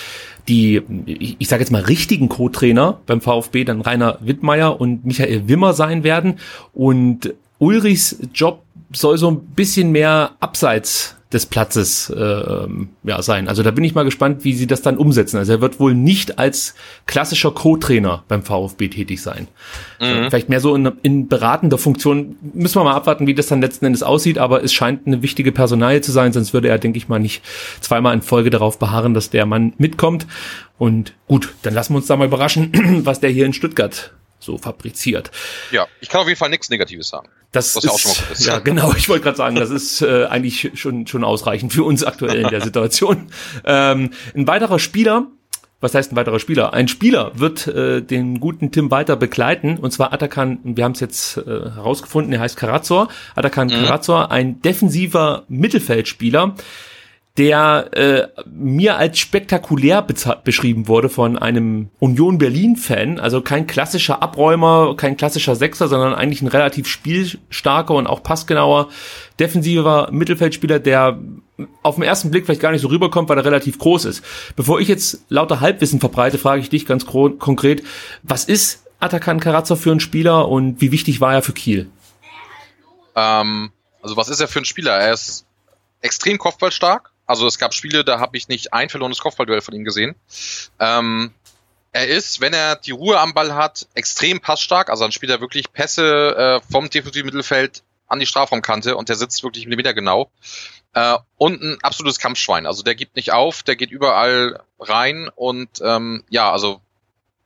die, 0.49 0.83
ich, 1.07 1.37
ich 1.39 1.49
sage 1.49 1.63
jetzt 1.63 1.71
mal, 1.71 1.83
richtigen 1.83 2.29
Co-Trainer 2.29 3.01
beim 3.07 3.23
VfB 3.23 3.65
dann 3.65 3.81
Rainer 3.81 4.19
Wittmeier 4.21 4.79
und 4.79 5.07
Michael 5.07 5.49
Wimmer 5.49 5.73
sein 5.73 6.05
werden. 6.05 6.39
Und 6.75 7.33
Ulrichs 7.59 8.19
Job 8.35 8.63
soll 8.93 9.17
so 9.17 9.31
ein 9.31 9.41
bisschen 9.41 9.91
mehr 9.91 10.33
abseits 10.41 11.17
des 11.35 11.47
Platzes 11.47 12.09
äh, 12.11 12.67
ja, 13.03 13.23
sein. 13.23 13.49
Also 13.49 13.63
da 13.63 13.73
bin 13.73 13.85
ich 13.85 13.95
mal 13.95 14.05
gespannt, 14.05 14.45
wie 14.45 14.55
sie 14.55 14.67
das 14.67 14.83
dann 14.83 14.97
umsetzen. 14.97 15.37
Also 15.37 15.53
er 15.53 15.61
wird 15.61 15.81
wohl 15.81 15.95
nicht 15.95 16.39
als 16.39 16.75
klassischer 17.07 17.51
Co-Trainer 17.51 18.25
beim 18.29 18.43
VfB 18.43 18.89
tätig 18.89 19.21
sein. 19.21 19.49
Mhm. 20.01 20.29
Vielleicht 20.29 20.49
mehr 20.49 20.61
so 20.61 20.75
in, 20.75 20.91
in 21.03 21.29
beratender 21.29 21.77
Funktion. 21.77 22.37
Müssen 22.55 22.77
wir 22.77 22.85
mal 22.85 22.95
abwarten, 22.95 23.27
wie 23.27 23.35
das 23.35 23.49
dann 23.49 23.61
letzten 23.61 23.85
Endes 23.85 24.03
aussieht, 24.03 24.39
aber 24.39 24.63
es 24.63 24.73
scheint 24.73 25.07
eine 25.07 25.23
wichtige 25.23 25.53
Personalie 25.53 26.01
zu 26.01 26.13
sein, 26.13 26.33
sonst 26.33 26.55
würde 26.55 26.69
er, 26.69 26.79
denke 26.79 26.97
ich 26.97 27.09
mal, 27.09 27.19
nicht 27.19 27.43
zweimal 27.81 28.15
in 28.15 28.23
Folge 28.23 28.51
darauf 28.51 28.79
beharren, 28.79 29.13
dass 29.13 29.31
der 29.31 29.45
Mann 29.45 29.75
mitkommt. 29.77 30.27
Und 30.79 31.15
gut, 31.27 31.55
dann 31.63 31.75
lassen 31.75 31.93
wir 31.93 31.99
uns 31.99 32.07
da 32.07 32.17
mal 32.17 32.27
überraschen, 32.27 33.03
was 33.05 33.21
der 33.21 33.31
hier 33.31 33.45
in 33.45 33.53
Stuttgart 33.53 34.13
so 34.45 34.59
fabriziert. 34.59 35.31
Ja, 35.71 35.87
ich 36.01 36.09
kann 36.09 36.21
auf 36.21 36.29
jeden 36.29 36.39
Fall 36.39 36.51
nichts 36.51 36.71
Negatives 36.71 37.09
sagen. 37.09 37.29
Das 37.53 37.77
ist, 37.77 37.85
ist. 38.33 38.47
ja 38.47 38.59
genau, 38.59 38.93
ich 38.97 39.09
wollte 39.09 39.23
gerade 39.23 39.37
sagen, 39.37 39.55
das 39.55 39.71
ist 39.71 40.03
äh, 40.03 40.25
eigentlich 40.25 40.73
schon, 40.75 41.07
schon 41.07 41.23
ausreichend 41.23 41.73
für 41.73 41.85
uns 41.85 42.03
aktuell 42.03 42.41
in 42.41 42.49
der 42.49 42.61
Situation. 42.63 43.29
Ähm, 43.65 44.11
ein 44.35 44.47
weiterer 44.49 44.81
Spieler, 44.81 45.29
was 45.81 45.95
heißt 45.95 46.13
ein 46.13 46.17
weiterer 46.17 46.41
Spieler? 46.41 46.73
Ein 46.73 46.89
Spieler 46.89 47.31
wird 47.35 47.69
äh, 47.69 48.01
den 48.03 48.41
guten 48.41 48.73
Tim 48.73 48.91
weiter 48.91 49.17
begleiten, 49.17 49.79
und 49.79 49.93
zwar 49.93 50.13
Atakan, 50.13 50.59
wir 50.65 50.83
haben 50.83 50.93
es 50.93 51.01
jetzt 51.01 51.37
äh, 51.37 51.43
herausgefunden, 51.45 52.33
er 52.33 52.41
heißt 52.41 52.57
Karazor, 52.57 53.09
Atakan 53.37 53.69
mhm. 53.69 53.85
Karazor, 53.85 54.33
ein 54.33 54.61
defensiver 54.63 55.45
Mittelfeldspieler, 55.49 56.57
der 57.37 57.89
äh, 57.95 58.29
mir 58.47 58.97
als 58.97 59.19
spektakulär 59.19 60.03
beschrieben 60.03 60.87
wurde 60.87 61.09
von 61.09 61.37
einem 61.37 61.91
Union 61.99 62.39
Berlin-Fan. 62.39 63.19
Also 63.19 63.41
kein 63.41 63.67
klassischer 63.67 64.23
Abräumer, 64.23 64.95
kein 64.97 65.17
klassischer 65.17 65.57
Sechser, 65.57 65.89
sondern 65.89 66.15
eigentlich 66.15 66.43
ein 66.43 66.49
relativ 66.49 66.87
spielstarker 66.87 67.95
und 67.95 68.07
auch 68.07 68.23
passgenauer 68.23 68.89
defensiver 69.41 70.11
Mittelfeldspieler, 70.13 70.79
der 70.79 71.19
auf 71.83 71.97
den 71.97 72.05
ersten 72.05 72.31
Blick 72.31 72.47
vielleicht 72.47 72.61
gar 72.61 72.71
nicht 72.71 72.83
so 72.83 72.89
rüberkommt, 72.89 73.29
weil 73.29 73.39
er 73.39 73.45
relativ 73.45 73.79
groß 73.79 74.05
ist. 74.05 74.25
Bevor 74.55 74.79
ich 74.79 74.87
jetzt 74.87 75.25
lauter 75.29 75.59
Halbwissen 75.61 75.99
verbreite, 75.99 76.39
frage 76.39 76.61
ich 76.61 76.71
dich 76.71 76.87
ganz 76.87 77.05
konkret, 77.05 77.83
was 78.23 78.45
ist 78.45 78.85
Atakan 79.01 79.41
Karazov 79.41 79.81
für 79.81 79.91
ein 79.91 80.01
Spieler 80.01 80.49
und 80.49 80.81
wie 80.81 80.93
wichtig 80.93 81.21
war 81.21 81.35
er 81.35 81.43
für 81.43 81.53
Kiel? 81.53 81.91
Ähm, 83.17 83.73
also 84.03 84.17
was 84.17 84.29
ist 84.29 84.41
er 84.41 84.47
für 84.47 84.61
ein 84.61 84.65
Spieler? 84.65 84.93
Er 84.93 85.13
ist 85.13 85.47
extrem 86.01 86.39
kopfballstark, 86.39 87.11
also 87.27 87.47
es 87.47 87.59
gab 87.59 87.75
Spiele, 87.75 88.05
da 88.05 88.21
habe 88.21 88.37
ich 88.37 88.49
nicht 88.49 88.73
ein 88.73 88.89
verlorenes 88.89 89.19
Kopfballduell 89.19 89.61
von 89.61 89.75
ihm 89.75 89.85
gesehen. 89.85 90.15
Ähm, 90.79 91.33
er 91.93 92.09
ist, 92.09 92.41
wenn 92.41 92.53
er 92.53 92.77
die 92.77 92.91
Ruhe 92.91 93.21
am 93.21 93.35
Ball 93.35 93.55
hat, 93.55 93.87
extrem 93.95 94.41
passstark. 94.41 94.91
Also 94.91 95.05
dann 95.05 95.13
spielt 95.13 95.31
er 95.31 95.41
wirklich 95.41 95.73
Pässe 95.73 96.61
äh, 96.63 96.73
vom 96.73 96.91
defensiven 96.91 97.27
Mittelfeld 97.27 97.83
an 98.09 98.19
die 98.19 98.27
Strafraumkante 98.27 98.97
und 98.97 99.09
der 99.09 99.17
sitzt 99.17 99.43
wirklich 99.43 99.65
Millimeter 99.65 99.95
genau. 99.95 100.31
Äh, 100.93 101.17
und 101.37 101.63
ein 101.63 101.79
absolutes 101.83 102.19
Kampfschwein. 102.19 102.67
Also 102.67 102.83
der 102.83 102.95
gibt 102.95 103.17
nicht 103.17 103.33
auf, 103.33 103.63
der 103.63 103.77
geht 103.77 103.91
überall 103.91 104.61
rein 104.79 105.31
und 105.35 105.69
ähm, 105.83 106.25
ja, 106.29 106.53
also 106.53 106.81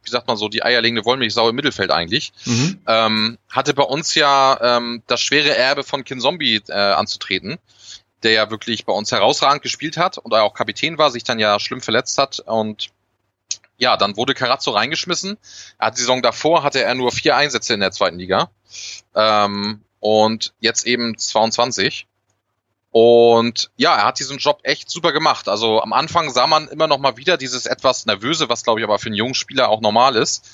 wie 0.03 0.11
sagt 0.11 0.27
man 0.27 0.37
so, 0.37 0.49
die 0.49 0.63
eierlegende 0.63 1.05
Wollmilchsau 1.05 1.51
im 1.51 1.57
Mittelfeld 1.57 1.91
eigentlich. 1.91 2.33
Mhm. 2.47 2.81
Ähm, 2.87 3.39
hatte 3.51 3.75
bei 3.75 3.83
uns 3.83 4.15
ja 4.15 4.59
ähm, 4.63 5.03
das 5.07 5.21
schwere 5.21 5.55
Erbe 5.55 5.85
von 5.85 6.05
Kin 6.05 6.21
Zombie 6.21 6.63
äh, 6.69 6.73
anzutreten 6.73 7.59
der 8.23 8.33
ja 8.33 8.51
wirklich 8.51 8.85
bei 8.85 8.93
uns 8.93 9.13
herausragend 9.13 9.63
gespielt 9.63 9.97
hat 9.97 10.19
und 10.19 10.35
auch 10.35 10.55
Kapitän 10.55 10.99
war, 10.99 11.11
sich 11.11 11.25
dann 11.25 11.39
ja 11.39 11.59
schlimm 11.61 11.81
verletzt 11.81 12.19
hat 12.19 12.41
und 12.41 12.91
ja, 13.79 13.97
dann 13.97 14.17
wurde 14.17 14.35
Carazzo 14.35 14.73
reingeschmissen. 14.73 15.39
Er 15.79 15.87
hat 15.87 15.97
die 15.97 16.01
Saison 16.01 16.21
davor 16.21 16.65
hatte 16.65 16.83
er 16.83 16.95
nur 16.95 17.13
vier 17.13 17.37
Einsätze 17.37 17.75
in 17.75 17.81
der 17.81 17.93
zweiten 17.93 18.19
Liga 18.19 18.51
ähm, 19.15 19.83
und 20.01 20.53
jetzt 20.59 20.85
eben 20.85 21.17
22. 21.17 22.07
Und 22.91 23.71
ja, 23.77 23.95
er 23.95 24.05
hat 24.07 24.19
diesen 24.19 24.39
Job 24.39 24.61
echt 24.65 24.91
super 24.91 25.13
gemacht. 25.13 25.49
Also 25.49 25.81
am 25.81 25.93
Anfang 25.93 26.31
sah 26.31 26.47
man 26.47 26.69
immer 26.69 26.89
noch 26.89 26.99
mal 26.99 27.17
wieder 27.17 27.37
dieses 27.37 27.67
etwas 27.67 28.07
nervöse, 28.07 28.49
was 28.49 28.65
glaube 28.65 28.81
ich 28.81 28.85
aber 28.85 28.99
für 28.99 29.07
einen 29.07 29.15
jungen 29.15 29.35
Spieler 29.35 29.69
auch 29.69 29.81
normal 29.81 30.17
ist. 30.17 30.49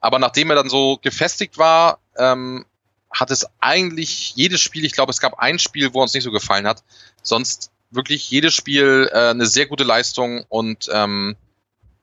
Aber 0.00 0.18
nachdem 0.18 0.48
er 0.50 0.56
dann 0.56 0.70
so 0.70 0.98
gefestigt 1.02 1.58
war, 1.58 1.98
ähm, 2.16 2.64
hat 3.10 3.30
es 3.30 3.46
eigentlich 3.60 4.34
jedes 4.36 4.60
Spiel, 4.60 4.84
ich 4.84 4.92
glaube, 4.92 5.10
es 5.10 5.20
gab 5.20 5.38
ein 5.38 5.58
Spiel, 5.58 5.92
wo 5.94 6.02
uns 6.02 6.14
nicht 6.14 6.24
so 6.24 6.30
gefallen 6.30 6.66
hat. 6.66 6.82
Sonst 7.22 7.70
wirklich 7.90 8.30
jedes 8.30 8.54
Spiel 8.54 9.10
äh, 9.12 9.30
eine 9.30 9.46
sehr 9.46 9.66
gute 9.66 9.84
Leistung 9.84 10.44
und 10.48 10.88
ähm, 10.92 11.36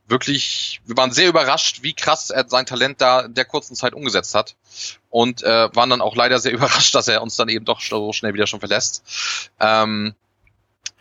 wirklich, 0.08 0.82
wir 0.86 0.98
waren 0.98 1.12
sehr 1.12 1.28
überrascht, 1.28 1.84
wie 1.84 1.94
krass 1.94 2.30
er 2.30 2.48
sein 2.48 2.66
Talent 2.66 3.02
da 3.02 3.22
in 3.22 3.34
der 3.34 3.46
kurzen 3.46 3.76
Zeit 3.76 3.94
umgesetzt 3.94 4.36
hat. 4.36 4.56
Und 5.10 5.44
äh, 5.44 5.70
waren 5.76 5.90
dann 5.90 6.02
auch 6.02 6.16
leider 6.16 6.40
sehr 6.40 6.52
überrascht, 6.54 6.96
dass 6.96 7.08
er 7.08 7.22
uns 7.22 7.36
dann 7.36 7.50
eben 7.50 7.66
doch 7.66 7.82
so 7.82 8.14
schnell 8.14 8.34
wieder 8.34 8.48
schon 8.48 8.60
verlässt. 8.60 9.04
Ähm, 9.60 10.16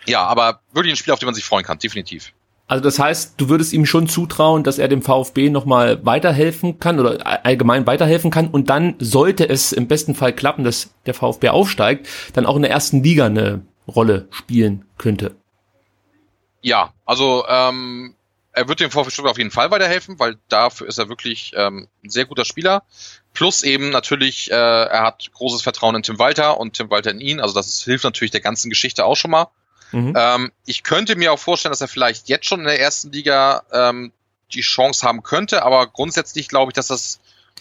ja, 0.07 0.25
aber 0.25 0.61
wirklich 0.73 0.93
ein 0.93 0.97
Spiel, 0.97 1.13
auf 1.13 1.19
den 1.19 1.27
man 1.27 1.35
sich 1.35 1.45
freuen 1.45 1.65
kann, 1.65 1.79
definitiv. 1.79 2.33
Also 2.69 2.83
das 2.83 2.99
heißt, 2.99 3.35
du 3.37 3.49
würdest 3.49 3.73
ihm 3.73 3.87
schon 3.87 4.09
zutrauen, 4.09 4.65
dass 4.65 4.79
er 4.79 4.89
dem 4.89 5.03
VfB 5.03 5.51
nochmal 5.51 6.05
weiterhelfen 6.05 6.81
kann 6.81 6.99
oder 6.99 7.45
allgemein 7.45 7.87
weiterhelfen 7.87 8.33
kann 8.33 8.49
und 8.49 8.71
dann 8.71 8.97
sollte 8.99 9.49
es 9.49 9.73
im 9.73 9.87
besten 9.87 10.17
Fall 10.17 10.33
klappen, 10.33 10.65
dass 10.65 10.91
der 11.07 11.15
VfB 11.15 11.51
aufsteigt, 11.51 12.09
dann 12.35 12.45
auch 12.45 12.57
in 12.57 12.63
der 12.63 12.73
ersten 12.73 13.05
Liga 13.05 13.27
eine 13.27 13.63
Rolle 13.87 14.27
spielen 14.31 14.85
könnte. 14.99 15.37
Ja, 16.61 16.93
also 17.05 17.45
ähm, 17.49 18.17
er 18.51 18.67
wird 18.67 18.81
dem 18.81 18.91
VfB 18.91 19.23
auf 19.29 19.39
jeden 19.39 19.53
Fall 19.53 19.71
weiterhelfen, 19.71 20.19
weil 20.19 20.37
dafür 20.49 20.89
ist 20.89 20.99
er 20.99 21.09
wirklich 21.09 21.53
ähm, 21.55 21.87
ein 22.03 22.11
sehr 22.11 22.25
guter 22.25 22.45
Spieler. 22.45 22.83
Plus 23.33 23.63
eben 23.63 23.91
natürlich, 23.91 24.51
äh, 24.51 24.55
er 24.55 25.03
hat 25.03 25.31
großes 25.33 25.63
Vertrauen 25.63 25.95
in 25.95 26.03
Tim 26.03 26.19
Walter 26.19 26.59
und 26.59 26.73
Tim 26.73 26.91
Walter 26.91 27.13
in 27.13 27.21
ihn. 27.21 27.39
Also 27.39 27.55
das 27.55 27.85
hilft 27.85 28.03
natürlich 28.03 28.33
der 28.33 28.41
ganzen 28.41 28.71
Geschichte 28.71 29.05
auch 29.05 29.15
schon 29.15 29.31
mal. 29.31 29.49
Mhm. 29.97 30.13
Ähm, 30.15 30.53
ich 30.67 30.83
könnte 30.83 31.17
mir 31.17 31.33
auch 31.33 31.39
vorstellen, 31.39 31.73
dass 31.73 31.81
er 31.81 31.89
vielleicht 31.89 32.29
jetzt 32.29 32.45
schon 32.45 32.61
in 32.61 32.67
der 32.67 32.79
ersten 32.79 33.11
Liga 33.13 33.63
ähm, 33.73 34.13
die 34.53 34.61
Chance 34.61 35.07
haben 35.07 35.23
könnte, 35.23 35.63
aber 35.63 35.87
grundsätzlich 35.87 36.49
glaube 36.49 36.71
ich, 36.71 36.75
dass 36.75 36.89
das 36.89 37.19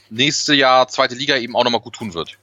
nächste 0.10 0.54
Jahr 0.54 0.90
zweite 0.90 1.16
Liga 1.16 1.38
eben 1.38 1.56
auch 1.56 1.64
nochmal 1.64 1.80
gut 1.80 1.94
tun 1.94 2.14
wird. 2.14 2.38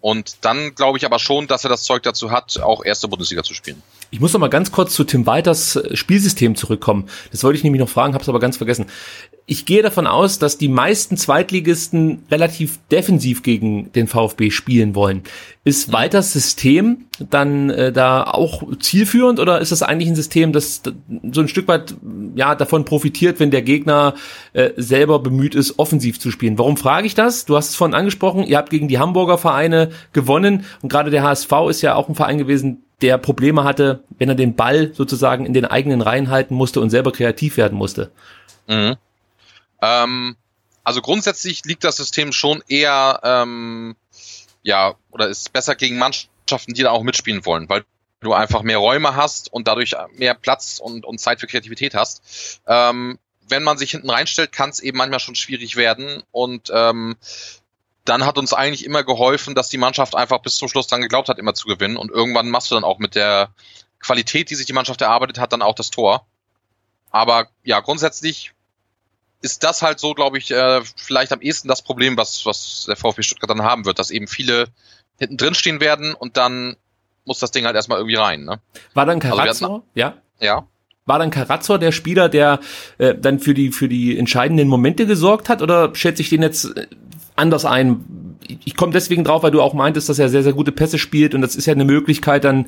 Und 0.00 0.38
dann 0.40 0.74
glaube 0.74 0.96
ich 0.96 1.04
aber 1.04 1.18
schon, 1.18 1.48
dass 1.48 1.64
er 1.64 1.70
das 1.70 1.82
Zeug 1.82 2.02
dazu 2.02 2.30
hat, 2.30 2.58
auch 2.60 2.82
erste 2.82 3.08
Bundesliga 3.08 3.42
zu 3.42 3.52
spielen. 3.52 3.82
Ich 4.10 4.20
muss 4.20 4.32
noch 4.32 4.40
mal 4.40 4.48
ganz 4.48 4.72
kurz 4.72 4.94
zu 4.94 5.04
Tim 5.04 5.26
Walters 5.26 5.76
äh, 5.76 5.94
Spielsystem 5.96 6.56
zurückkommen. 6.56 7.10
Das 7.30 7.44
wollte 7.44 7.58
ich 7.58 7.64
nämlich 7.64 7.80
noch 7.80 7.90
fragen, 7.90 8.14
habe 8.14 8.22
es 8.22 8.28
aber 8.28 8.40
ganz 8.40 8.56
vergessen. 8.56 8.86
Ich 9.48 9.64
gehe 9.64 9.80
davon 9.80 10.08
aus, 10.08 10.40
dass 10.40 10.58
die 10.58 10.68
meisten 10.68 11.16
Zweitligisten 11.16 12.24
relativ 12.32 12.80
defensiv 12.90 13.44
gegen 13.44 13.92
den 13.92 14.08
VfB 14.08 14.50
spielen 14.50 14.96
wollen. 14.96 15.22
Ist 15.62 15.86
mhm. 15.88 15.92
Walters 15.92 16.32
System 16.32 17.04
dann 17.30 17.70
äh, 17.70 17.92
da 17.92 18.24
auch 18.24 18.64
zielführend 18.80 19.38
oder 19.38 19.60
ist 19.60 19.70
das 19.70 19.84
eigentlich 19.84 20.08
ein 20.08 20.16
System, 20.16 20.52
das 20.52 20.82
so 21.30 21.40
ein 21.40 21.46
Stück 21.46 21.68
weit 21.68 21.94
ja 22.34 22.56
davon 22.56 22.84
profitiert, 22.84 23.38
wenn 23.38 23.52
der 23.52 23.62
Gegner 23.62 24.14
äh, 24.52 24.70
selber 24.76 25.20
bemüht 25.20 25.54
ist, 25.54 25.78
offensiv 25.78 26.18
zu 26.18 26.32
spielen? 26.32 26.58
Warum 26.58 26.76
frage 26.76 27.06
ich 27.06 27.14
das? 27.14 27.44
Du 27.44 27.56
hast 27.56 27.68
es 27.68 27.76
vorhin 27.76 27.94
angesprochen, 27.94 28.42
ihr 28.42 28.58
habt 28.58 28.70
gegen 28.70 28.88
die 28.88 28.98
Hamburger 28.98 29.38
Vereine 29.38 29.90
gewonnen 30.12 30.64
und 30.82 30.88
gerade 30.88 31.12
der 31.12 31.22
HSV 31.22 31.52
ist 31.70 31.82
ja 31.82 31.94
auch 31.94 32.08
ein 32.08 32.16
Verein 32.16 32.38
gewesen, 32.38 32.82
der 33.00 33.16
Probleme 33.18 33.62
hatte, 33.62 34.02
wenn 34.18 34.28
er 34.28 34.34
den 34.34 34.56
Ball 34.56 34.90
sozusagen 34.92 35.46
in 35.46 35.54
den 35.54 35.66
eigenen 35.66 36.00
Reihen 36.00 36.30
halten 36.30 36.56
musste 36.56 36.80
und 36.80 36.90
selber 36.90 37.12
kreativ 37.12 37.56
werden 37.58 37.78
musste. 37.78 38.10
Mhm. 38.66 38.96
Ähm, 39.86 40.36
also 40.84 41.02
grundsätzlich 41.02 41.64
liegt 41.64 41.84
das 41.84 41.96
System 41.96 42.32
schon 42.32 42.62
eher, 42.68 43.20
ähm, 43.22 43.96
ja, 44.62 44.94
oder 45.10 45.28
ist 45.28 45.52
besser 45.52 45.74
gegen 45.74 45.98
Mannschaften, 45.98 46.74
die 46.74 46.82
da 46.82 46.90
auch 46.90 47.02
mitspielen 47.02 47.44
wollen, 47.44 47.68
weil 47.68 47.84
du 48.20 48.32
einfach 48.32 48.62
mehr 48.62 48.78
Räume 48.78 49.14
hast 49.14 49.52
und 49.52 49.68
dadurch 49.68 49.94
mehr 50.12 50.34
Platz 50.34 50.80
und, 50.82 51.04
und 51.04 51.20
Zeit 51.20 51.40
für 51.40 51.46
Kreativität 51.46 51.94
hast. 51.94 52.60
Ähm, 52.66 53.18
wenn 53.48 53.62
man 53.62 53.78
sich 53.78 53.92
hinten 53.92 54.10
reinstellt, 54.10 54.52
kann 54.52 54.70
es 54.70 54.80
eben 54.80 54.98
manchmal 54.98 55.20
schon 55.20 55.36
schwierig 55.36 55.76
werden 55.76 56.22
und 56.32 56.70
ähm, 56.72 57.16
dann 58.04 58.24
hat 58.24 58.38
uns 58.38 58.52
eigentlich 58.52 58.84
immer 58.84 59.04
geholfen, 59.04 59.54
dass 59.54 59.68
die 59.68 59.78
Mannschaft 59.78 60.14
einfach 60.14 60.38
bis 60.38 60.56
zum 60.56 60.68
Schluss 60.68 60.86
dann 60.86 61.00
geglaubt 61.00 61.28
hat, 61.28 61.38
immer 61.38 61.54
zu 61.54 61.68
gewinnen 61.68 61.96
und 61.96 62.10
irgendwann 62.10 62.50
machst 62.50 62.70
du 62.70 62.74
dann 62.74 62.84
auch 62.84 62.98
mit 62.98 63.14
der 63.14 63.50
Qualität, 64.00 64.50
die 64.50 64.54
sich 64.54 64.66
die 64.66 64.72
Mannschaft 64.72 65.00
erarbeitet 65.00 65.38
hat, 65.38 65.52
dann 65.52 65.62
auch 65.62 65.74
das 65.74 65.90
Tor. 65.90 66.26
Aber 67.10 67.48
ja, 67.62 67.80
grundsätzlich 67.80 68.52
ist 69.42 69.64
das 69.64 69.82
halt 69.82 70.00
so, 70.00 70.14
glaube 70.14 70.38
ich, 70.38 70.50
äh, 70.50 70.80
vielleicht 70.96 71.32
am 71.32 71.40
ehesten 71.40 71.68
das 71.68 71.82
Problem, 71.82 72.16
was, 72.16 72.46
was 72.46 72.84
der 72.86 72.96
VfB 72.96 73.22
Stuttgart 73.22 73.50
dann 73.50 73.62
haben 73.62 73.84
wird, 73.84 73.98
dass 73.98 74.10
eben 74.10 74.26
viele 74.26 74.66
hinten 75.18 75.36
drin 75.36 75.54
stehen 75.54 75.80
werden 75.80 76.14
und 76.14 76.36
dann 76.36 76.76
muss 77.24 77.38
das 77.38 77.50
Ding 77.50 77.64
halt 77.64 77.76
erstmal 77.76 77.98
irgendwie 77.98 78.16
rein. 78.16 78.44
Ne? 78.44 78.60
War 78.94 79.06
dann 79.06 79.20
Carazzo? 79.20 79.66
Also 79.66 79.82
ja. 79.94 80.14
Ja. 80.40 80.66
War 81.06 81.18
dann 81.18 81.30
Carazzo 81.30 81.78
der 81.78 81.92
Spieler, 81.92 82.28
der 82.28 82.60
äh, 82.98 83.14
dann 83.14 83.38
für 83.38 83.54
die 83.54 83.72
für 83.72 83.88
die 83.88 84.18
entscheidenden 84.18 84.68
Momente 84.68 85.06
gesorgt 85.06 85.48
hat 85.48 85.62
oder 85.62 85.94
schätze 85.94 86.22
ich 86.22 86.30
den 86.30 86.42
jetzt 86.42 86.76
äh, 86.76 86.86
anders 87.36 87.64
ein? 87.64 88.26
ich 88.64 88.76
komme 88.76 88.92
deswegen 88.92 89.24
drauf, 89.24 89.42
weil 89.42 89.50
du 89.50 89.60
auch 89.60 89.74
meintest, 89.74 90.08
dass 90.08 90.18
er 90.18 90.28
sehr, 90.28 90.42
sehr 90.42 90.52
gute 90.52 90.72
Pässe 90.72 90.98
spielt 90.98 91.34
und 91.34 91.40
das 91.40 91.56
ist 91.56 91.66
ja 91.66 91.72
eine 91.72 91.84
Möglichkeit 91.84 92.44
dann, 92.44 92.66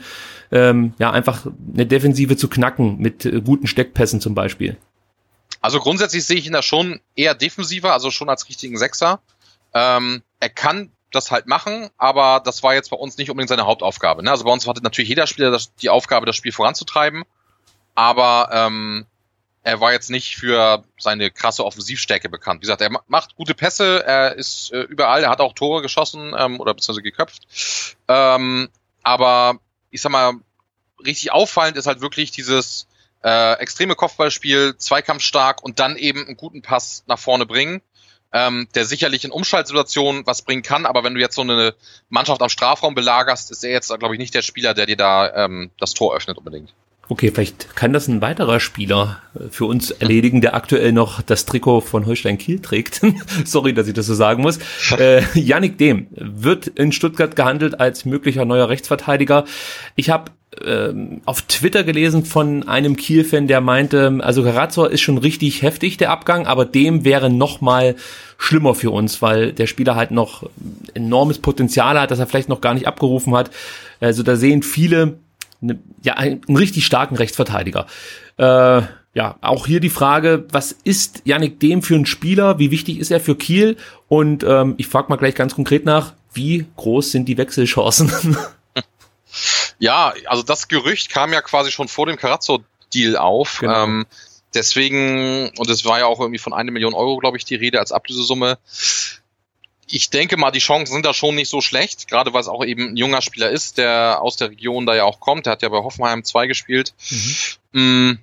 ähm, 0.51 0.93
ja, 0.99 1.11
einfach 1.11 1.47
eine 1.75 1.87
Defensive 1.87 2.37
zu 2.37 2.49
knacken 2.49 2.99
mit 2.99 3.25
äh, 3.25 3.41
guten 3.41 3.67
Steckpässen 3.67 4.21
zum 4.21 4.35
Beispiel. 4.35 4.77
Also 5.61 5.81
grundsätzlich 5.81 6.25
sehe 6.25 6.37
ich 6.39 6.47
ihn 6.47 6.53
da 6.53 6.63
schon 6.63 7.01
eher 7.17 7.35
defensiver, 7.35 7.93
also 7.93 8.11
schon 8.11 8.29
als 8.29 8.49
richtigen 8.49 8.79
Sechser. 8.79 9.21
Ähm, 9.75 10.23
er 10.41 10.51
kann 10.51 10.93
das 11.11 11.31
halt 11.31 11.47
machen, 11.47 11.89
aber 11.97 12.41
das 12.45 12.63
war 12.63 12.75
jetzt 12.75 12.91
bei 12.91 12.97
uns 12.97 13.17
nicht 13.17 13.31
unbedingt 13.31 13.49
seine 13.49 13.67
Hauptaufgabe. 13.67 14.23
Ne? 14.23 14.31
Also 14.31 14.45
bei 14.45 14.53
uns 14.53 14.67
hatte 14.67 14.83
natürlich 14.83 15.09
jeder 15.09 15.27
Spieler 15.27 15.51
das, 15.51 15.75
die 15.77 15.91
Aufgabe, 15.91 16.27
das 16.27 16.37
Spiel 16.37 16.53
voranzutreiben, 16.53 17.25
aber 17.95 18.51
ähm, 18.53 19.07
er 19.63 19.81
war 19.81 19.93
jetzt 19.93 20.11
nicht 20.11 20.37
für 20.37 20.85
seine 20.99 21.31
krasse 21.31 21.65
Offensivstärke 21.65 22.29
bekannt. 22.29 22.61
Wie 22.61 22.67
gesagt, 22.67 22.81
er 22.81 22.91
macht 23.07 23.37
gute 23.37 23.55
Pässe, 23.55 24.05
er 24.05 24.35
ist 24.35 24.73
äh, 24.73 24.81
überall, 24.81 25.25
er 25.25 25.31
hat 25.31 25.41
auch 25.41 25.55
Tore 25.55 25.83
geschossen 25.83 26.35
ähm, 26.39 26.61
oder 26.61 26.75
beziehungsweise 26.75 27.03
geköpft. 27.03 27.97
Ähm, 28.07 28.69
aber 29.03 29.59
ich 29.91 30.01
sag 30.03 30.13
mal, 30.13 30.35
richtig 31.05 31.33
auffallend 31.33 31.77
ist 31.77 31.87
halt 31.87 32.01
wirklich 32.01 32.31
dieses 32.31 32.87
äh, 33.25 33.55
extreme 33.55 33.95
Kopfballspiel, 33.95 34.77
zweikampfstark 34.77 35.63
und 35.63 35.79
dann 35.81 35.97
eben 35.97 36.27
einen 36.27 36.37
guten 36.37 36.63
Pass 36.63 37.05
nach 37.07 37.19
vorne 37.19 37.47
bringen 37.47 37.83
ähm, 38.33 38.69
der 38.75 38.85
sicherlich 38.85 39.25
in 39.25 39.31
Umschaltsituationen 39.31 40.27
was 40.27 40.43
bringen 40.43 40.63
kann, 40.63 40.87
aber 40.87 41.05
wenn 41.05 41.15
du 41.15 41.21
jetzt 41.21 41.35
so 41.35 41.43
eine 41.43 41.75
Mannschaft 42.09 42.43
am 42.43 42.49
Strafraum 42.49 42.95
belagerst, 42.95 43.51
ist 43.51 43.65
er 43.65 43.71
jetzt, 43.71 43.89
glaube 43.99 44.15
ich, 44.15 44.19
nicht 44.19 44.35
der 44.35 44.43
Spieler, 44.43 44.75
der 44.75 44.87
dir 44.87 44.97
da 44.97 45.45
ähm, 45.45 45.71
das 45.79 45.95
Tor 45.95 46.15
öffnet 46.15 46.37
unbedingt. 46.37 46.75
Okay, 47.11 47.31
vielleicht 47.33 47.75
kann 47.75 47.95
das 47.95 48.07
ein 48.07 48.21
weiterer 48.21 48.61
Spieler 48.61 49.21
äh, 49.35 49.49
für 49.51 49.65
uns 49.65 49.91
erledigen, 49.91 50.41
der 50.41 50.55
aktuell 50.55 50.93
noch 50.93 51.23
das 51.23 51.47
Trikot 51.47 51.81
von 51.81 52.05
Holstein 52.05 52.37
Kiel 52.37 52.61
trägt. 52.61 53.01
Sorry, 53.45 53.73
dass 53.73 53.89
ich 53.89 53.95
das 53.95 54.07
so 54.07 54.15
sagen 54.15 54.43
muss. 54.43 54.59
Äh, 54.99 55.23
Yannick 55.35 55.79
Dehm 55.79 56.09
wird 56.11 56.67
in 56.67 56.93
Stuttgart 56.93 57.37
gehandelt 57.37 57.79
als 57.79 58.05
möglicher 58.05 58.45
neuer 58.45 58.69
Rechtsverteidiger. 58.69 59.45
Ich 59.95 60.11
habe 60.11 60.33
ähm, 60.65 61.21
auf 61.25 61.43
Twitter 61.43 61.85
gelesen 61.85 62.25
von 62.25 62.67
einem 62.67 62.97
Kiel-Fan, 62.97 63.47
der 63.47 63.61
meinte, 63.61 64.19
also 64.23 64.43
Garazor 64.43 64.91
ist 64.91 65.03
schon 65.03 65.19
richtig 65.19 65.63
heftig, 65.63 65.99
der 65.99 66.11
Abgang, 66.11 66.47
aber 66.47 66.65
dem 66.65 67.05
wäre 67.05 67.31
noch 67.31 67.61
mal 67.61 67.95
schlimmer 68.39 68.75
für 68.75 68.91
uns, 68.91 69.23
weil 69.23 69.53
der 69.53 69.67
Spieler 69.67 69.95
halt 69.95 70.11
noch 70.11 70.49
enormes 70.95 71.39
Potenzial 71.39 72.01
hat, 72.01 72.11
das 72.11 72.19
er 72.19 72.27
vielleicht 72.27 72.49
noch 72.49 72.61
gar 72.61 72.75
nicht 72.75 72.89
abgerufen 72.89 73.37
hat. 73.37 73.51
Also 74.01 74.23
da 74.23 74.37
sehen 74.37 74.63
viele 74.63 75.19
ne, 75.61 75.79
ja 76.03 76.15
einen, 76.15 76.43
einen 76.47 76.57
richtig 76.57 76.87
starken 76.87 77.17
Rechtsverteidiger. 77.17 77.87
Äh, 78.37 78.83
ja, 79.15 79.37
auch 79.41 79.67
hier 79.67 79.81
die 79.81 79.91
Frage, 79.91 80.47
was 80.53 80.73
ist 80.73 81.23
Yannick 81.25 81.59
Dem 81.61 81.83
für 81.83 81.97
ein 81.97 82.07
Spieler? 82.07 82.59
Wie 82.59 82.71
wichtig 82.71 82.99
ist 82.99 83.11
er 83.11 83.21
für 83.21 83.37
Kiel? 83.37 83.77
Und 84.07 84.45
ähm, 84.45 84.75
ich 84.77 84.87
frage 84.87 85.09
mal 85.09 85.17
gleich 85.17 85.35
ganz 85.35 85.55
konkret 85.55 85.85
nach, 85.85 86.13
wie 86.33 86.67
groß 86.77 87.11
sind 87.11 87.27
die 87.27 87.39
Wechselchancen? 87.39 88.37
Ja, 89.79 90.13
also 90.27 90.43
das 90.43 90.69
Gerücht 90.69 91.11
kam 91.11 91.33
ja 91.33 91.41
quasi 91.41 91.71
schon 91.71 91.89
vor 91.89 92.07
dem 92.07 92.17
Carazzo-Deal 92.17 93.17
auf. 93.17 93.59
Genau. 93.61 93.85
Ähm, 93.85 94.07
deswegen, 94.55 95.51
und 95.57 95.71
es 95.71 95.85
war 95.85 96.01
ja 96.01 96.07
auch 96.07 96.21
irgendwie 96.21 96.39
von 96.39 96.53
einer 96.53 96.73
Million 96.73 96.95
Euro, 96.95 97.17
glaube 97.19 97.37
ich, 97.37 97.45
die 97.45 97.55
Rede 97.55 97.79
als 97.79 97.93
Ablösesumme. 97.93 98.59
Ich 99.91 100.11
denke 100.11 100.37
mal, 100.37 100.51
die 100.51 100.59
Chancen 100.59 100.93
sind 100.93 101.07
da 101.07 101.15
schon 101.15 101.35
nicht 101.35 101.49
so 101.49 101.61
schlecht, 101.61 102.09
gerade 102.09 102.33
weil 102.33 102.43
es 102.43 102.49
auch 102.49 102.65
eben 102.65 102.91
ein 102.91 102.97
junger 102.97 103.23
Spieler 103.23 103.51
ist, 103.51 103.79
der 103.79 104.21
aus 104.21 104.37
der 104.37 104.51
Region 104.51 104.85
da 104.87 104.95
ja 104.95 105.05
auch 105.05 105.19
kommt. 105.19 105.47
Der 105.47 105.53
hat 105.53 105.63
ja 105.63 105.69
bei 105.71 105.79
Hoffenheim 105.79 106.25
2 106.25 106.47
gespielt. 106.47 106.95
Mhm. 107.73 107.81
Mm, 107.81 108.19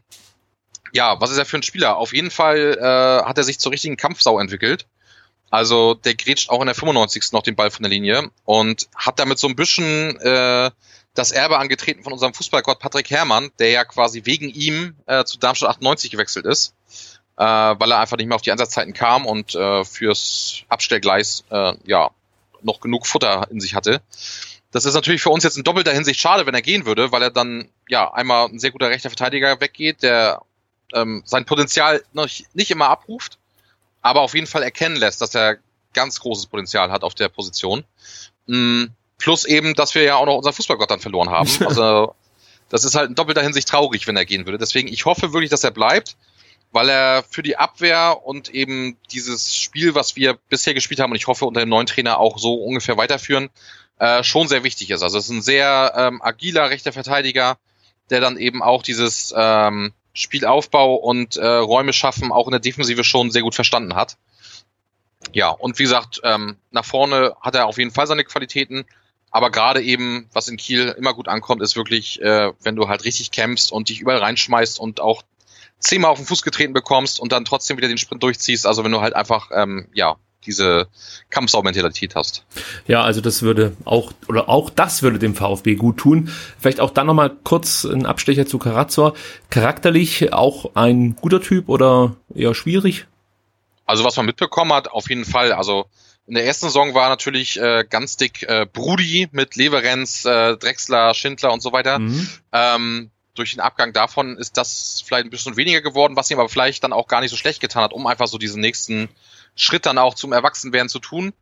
ja, 0.93 1.19
was 1.19 1.31
ist 1.31 1.37
er 1.37 1.45
für 1.45 1.57
ein 1.57 1.63
Spieler? 1.63 1.97
Auf 1.97 2.13
jeden 2.13 2.31
Fall 2.31 2.77
äh, 2.79 3.25
hat 3.25 3.37
er 3.37 3.43
sich 3.43 3.59
zur 3.59 3.71
richtigen 3.71 3.97
Kampfsau 3.97 4.39
entwickelt. 4.39 4.85
Also 5.49 5.93
der 5.93 6.15
grätscht 6.15 6.49
auch 6.49 6.61
in 6.61 6.67
der 6.67 6.75
95. 6.75 7.31
noch 7.31 7.43
den 7.43 7.55
Ball 7.55 7.71
von 7.71 7.83
der 7.83 7.89
Linie 7.89 8.29
und 8.43 8.87
hat 8.95 9.19
damit 9.19 9.39
so 9.39 9.47
ein 9.47 9.55
bisschen 9.55 10.19
äh, 10.19 10.71
das 11.13 11.31
Erbe 11.31 11.57
angetreten 11.57 12.03
von 12.03 12.13
unserem 12.13 12.33
Fußballgott 12.33 12.79
Patrick 12.79 13.09
Herrmann, 13.09 13.51
der 13.57 13.69
ja 13.71 13.85
quasi 13.85 14.21
wegen 14.25 14.49
ihm 14.49 14.95
äh, 15.05 15.23
zu 15.23 15.37
Darmstadt 15.39 15.69
98 15.69 16.11
gewechselt 16.11 16.45
ist, 16.45 16.73
äh, 17.37 17.43
weil 17.43 17.91
er 17.91 17.99
einfach 17.99 18.17
nicht 18.17 18.27
mehr 18.27 18.35
auf 18.35 18.41
die 18.41 18.51
Einsatzzeiten 18.51 18.93
kam 18.93 19.25
und 19.25 19.55
äh, 19.55 19.83
fürs 19.83 20.63
Abstellgleis 20.69 21.43
äh, 21.49 21.73
ja 21.85 22.11
noch 22.61 22.79
genug 22.79 23.07
Futter 23.07 23.47
in 23.51 23.59
sich 23.59 23.75
hatte. 23.75 24.01
Das 24.71 24.85
ist 24.85 24.93
natürlich 24.93 25.21
für 25.21 25.29
uns 25.29 25.43
jetzt 25.43 25.57
in 25.57 25.63
doppelter 25.63 25.93
Hinsicht 25.93 26.19
schade, 26.19 26.45
wenn 26.45 26.53
er 26.53 26.61
gehen 26.61 26.85
würde, 26.85 27.11
weil 27.11 27.21
er 27.21 27.31
dann 27.31 27.69
ja 27.87 28.11
einmal 28.13 28.47
ein 28.47 28.59
sehr 28.59 28.71
guter 28.71 28.89
rechter 28.89 29.09
Verteidiger 29.09 29.61
weggeht, 29.61 30.03
der 30.03 30.41
ähm, 30.93 31.23
sein 31.25 31.45
Potenzial 31.45 32.03
noch 32.13 32.27
nicht 32.53 32.71
immer 32.71 32.89
abruft, 32.89 33.37
aber 34.01 34.21
auf 34.21 34.33
jeden 34.33 34.47
Fall 34.47 34.63
erkennen 34.63 34.95
lässt, 34.95 35.21
dass 35.21 35.35
er 35.35 35.57
ganz 35.93 36.19
großes 36.19 36.47
Potenzial 36.47 36.91
hat 36.91 37.03
auf 37.03 37.15
der 37.15 37.29
Position. 37.29 37.85
Mm, 38.47 38.85
Plus 39.17 39.45
eben, 39.45 39.73
dass 39.73 39.95
wir 39.95 40.03
ja 40.03 40.15
auch 40.15 40.25
noch 40.25 40.35
unseren 40.35 40.53
Fußballgott 40.53 40.91
dann 40.91 40.99
verloren 40.99 41.29
haben. 41.29 41.49
Also 41.65 42.15
das 42.69 42.83
ist 42.83 42.95
halt 42.95 43.09
in 43.09 43.15
doppelter 43.15 43.43
Hinsicht 43.43 43.67
traurig, 43.67 44.07
wenn 44.07 44.17
er 44.17 44.25
gehen 44.25 44.45
würde. 44.45 44.57
Deswegen, 44.57 44.87
ich 44.87 45.05
hoffe 45.05 45.33
wirklich, 45.33 45.51
dass 45.51 45.63
er 45.63 45.71
bleibt, 45.71 46.17
weil 46.75 46.89
er 46.89 47.23
für 47.29 47.41
die 47.41 47.55
Abwehr 47.55 48.19
und 48.25 48.49
eben 48.49 48.97
dieses 49.09 49.55
Spiel, 49.55 49.95
was 49.95 50.17
wir 50.17 50.37
bisher 50.49 50.73
gespielt 50.73 50.99
haben, 50.99 51.11
und 51.11 51.15
ich 51.15 51.27
hoffe 51.27 51.45
unter 51.45 51.61
dem 51.61 51.69
neuen 51.69 51.87
Trainer 51.87 52.19
auch 52.19 52.37
so 52.37 52.55
ungefähr 52.55 52.97
weiterführen, 52.97 53.49
äh, 53.97 54.25
schon 54.25 54.49
sehr 54.49 54.65
wichtig 54.65 54.89
ist. 54.89 55.01
Also 55.01 55.17
es 55.17 55.25
ist 55.25 55.31
ein 55.31 55.41
sehr 55.41 55.93
ähm, 55.95 56.21
agiler 56.21 56.69
rechter 56.69 56.91
Verteidiger, 56.91 57.57
der 58.09 58.19
dann 58.19 58.35
eben 58.35 58.61
auch 58.61 58.83
dieses 58.83 59.33
ähm, 59.37 59.93
Spielaufbau 60.11 60.95
und 60.95 61.37
äh, 61.37 61.47
Räume 61.47 61.93
schaffen 61.93 62.33
auch 62.33 62.47
in 62.47 62.51
der 62.51 62.59
Defensive 62.59 63.05
schon 63.05 63.31
sehr 63.31 63.41
gut 63.41 63.55
verstanden 63.55 63.95
hat. 63.95 64.17
Ja, 65.31 65.51
und 65.51 65.79
wie 65.79 65.83
gesagt, 65.83 66.19
ähm, 66.25 66.57
nach 66.71 66.85
vorne 66.85 67.37
hat 67.39 67.55
er 67.55 67.67
auf 67.67 67.77
jeden 67.77 67.91
Fall 67.91 68.05
seine 68.05 68.25
Qualitäten. 68.25 68.83
Aber 69.31 69.49
gerade 69.49 69.81
eben, 69.81 70.29
was 70.33 70.49
in 70.49 70.57
Kiel 70.57 70.93
immer 70.97 71.13
gut 71.13 71.29
ankommt, 71.29 71.61
ist 71.61 71.77
wirklich, 71.77 72.21
äh, 72.21 72.51
wenn 72.61 72.75
du 72.75 72.89
halt 72.89 73.05
richtig 73.05 73.31
kämpfst 73.31 73.71
und 73.71 73.87
dich 73.87 74.01
überall 74.01 74.19
reinschmeißt 74.19 74.77
und 74.77 74.99
auch 74.99 75.23
zehnmal 75.79 76.11
auf 76.11 76.17
den 76.17 76.25
Fuß 76.25 76.41
getreten 76.41 76.73
bekommst 76.73 77.19
und 77.19 77.31
dann 77.31 77.45
trotzdem 77.45 77.77
wieder 77.77 77.87
den 77.87 77.97
Sprint 77.97 78.23
durchziehst. 78.23 78.65
Also 78.65 78.83
wenn 78.83 78.91
du 78.91 79.01
halt 79.01 79.15
einfach, 79.15 79.51
ähm, 79.53 79.87
ja, 79.93 80.17
diese 80.45 80.87
Kampfsau-Mentalität 81.29 82.15
hast. 82.15 82.45
Ja, 82.87 83.03
also 83.03 83.21
das 83.21 83.41
würde 83.41 83.75
auch, 83.83 84.11
oder 84.27 84.49
auch 84.49 84.69
das 84.69 85.01
würde 85.01 85.19
dem 85.19 85.35
VfB 85.35 85.75
gut 85.75 85.97
tun. 85.97 86.31
Vielleicht 86.59 86.79
auch 86.79 86.91
dann 86.91 87.07
nochmal 87.07 87.31
kurz 87.43 87.83
ein 87.83 88.05
Abstecher 88.05 88.45
zu 88.45 88.59
Karazor. 88.59 89.15
Charakterlich 89.49 90.33
auch 90.33 90.75
ein 90.75 91.15
guter 91.15 91.41
Typ 91.41 91.69
oder 91.69 92.15
eher 92.33 92.53
schwierig? 92.53 93.07
Also 93.85 94.03
was 94.03 94.17
man 94.17 94.25
mitbekommen 94.25 94.73
hat, 94.73 94.89
auf 94.89 95.09
jeden 95.09 95.25
Fall. 95.25 95.51
Also 95.51 95.85
in 96.27 96.33
der 96.33 96.45
ersten 96.45 96.67
Saison 96.67 96.93
war 96.93 97.09
natürlich 97.09 97.59
äh, 97.59 97.85
ganz 97.87 98.17
dick 98.17 98.43
äh, 98.43 98.65
Brudi 98.71 99.27
mit 99.31 99.55
Leverenz, 99.55 100.25
äh, 100.25 100.57
Drexler, 100.57 101.13
Schindler 101.13 101.53
und 101.53 101.61
so 101.61 101.71
weiter. 101.71 101.99
Mhm. 101.99 102.27
Ähm, 102.51 103.11
durch 103.35 103.51
den 103.51 103.59
Abgang 103.59 103.93
davon 103.93 104.37
ist 104.37 104.57
das 104.57 105.03
vielleicht 105.05 105.25
ein 105.25 105.29
bisschen 105.29 105.57
weniger 105.57 105.81
geworden, 105.81 106.15
was 106.15 106.31
ihm 106.31 106.39
aber 106.39 106.49
vielleicht 106.49 106.83
dann 106.83 106.93
auch 106.93 107.07
gar 107.07 107.21
nicht 107.21 107.31
so 107.31 107.37
schlecht 107.37 107.61
getan 107.61 107.83
hat, 107.83 107.93
um 107.93 108.07
einfach 108.07 108.27
so 108.27 108.37
diesen 108.37 108.61
nächsten 108.61 109.09
Schritt 109.55 109.85
dann 109.85 109.97
auch 109.97 110.15
zum 110.15 110.33
Erwachsenwerden 110.33 110.89
zu 110.89 110.99
tun. 110.99 111.33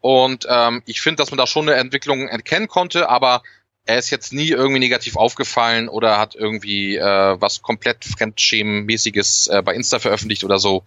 Und 0.00 0.46
ähm, 0.48 0.82
ich 0.86 1.00
finde, 1.00 1.16
dass 1.16 1.30
man 1.30 1.38
da 1.38 1.46
schon 1.46 1.68
eine 1.68 1.78
Entwicklung 1.78 2.28
erkennen 2.28 2.68
konnte, 2.68 3.08
aber 3.08 3.42
er 3.84 3.98
ist 3.98 4.10
jetzt 4.10 4.32
nie 4.32 4.50
irgendwie 4.50 4.80
negativ 4.80 5.16
aufgefallen 5.16 5.88
oder 5.88 6.18
hat 6.18 6.34
irgendwie 6.34 6.96
äh, 6.96 7.40
was 7.40 7.62
komplett 7.62 8.04
Fremdschämenmäßiges 8.04 9.48
äh, 9.48 9.62
bei 9.62 9.74
Insta 9.74 9.98
veröffentlicht 9.98 10.44
oder 10.44 10.58
so 10.58 10.84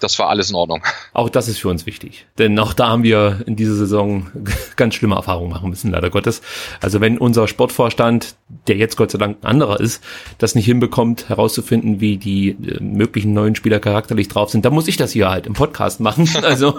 das 0.00 0.18
war 0.18 0.28
alles 0.28 0.50
in 0.50 0.56
Ordnung. 0.56 0.82
Auch 1.14 1.30
das 1.30 1.48
ist 1.48 1.58
für 1.58 1.68
uns 1.68 1.86
wichtig. 1.86 2.26
Denn 2.38 2.58
auch 2.58 2.74
da 2.74 2.88
haben 2.88 3.02
wir 3.02 3.42
in 3.46 3.56
dieser 3.56 3.74
Saison 3.74 4.26
ganz 4.76 4.94
schlimme 4.94 5.14
Erfahrungen 5.14 5.50
machen 5.50 5.70
müssen, 5.70 5.90
leider 5.90 6.10
Gottes. 6.10 6.42
Also 6.82 7.00
wenn 7.00 7.16
unser 7.16 7.48
Sportvorstand, 7.48 8.36
der 8.68 8.76
jetzt 8.76 8.96
Gott 8.96 9.10
sei 9.10 9.18
Dank 9.18 9.38
ein 9.42 9.46
anderer 9.46 9.80
ist, 9.80 10.04
das 10.38 10.54
nicht 10.54 10.66
hinbekommt, 10.66 11.30
herauszufinden, 11.30 12.00
wie 12.00 12.18
die 12.18 12.50
äh, 12.50 12.82
möglichen 12.82 13.32
neuen 13.32 13.54
Spieler 13.54 13.80
charakterlich 13.80 14.28
drauf 14.28 14.50
sind, 14.50 14.64
dann 14.64 14.74
muss 14.74 14.88
ich 14.88 14.98
das 14.98 15.12
hier 15.12 15.30
halt 15.30 15.46
im 15.46 15.54
Podcast 15.54 16.00
machen. 16.00 16.28
Also 16.46 16.76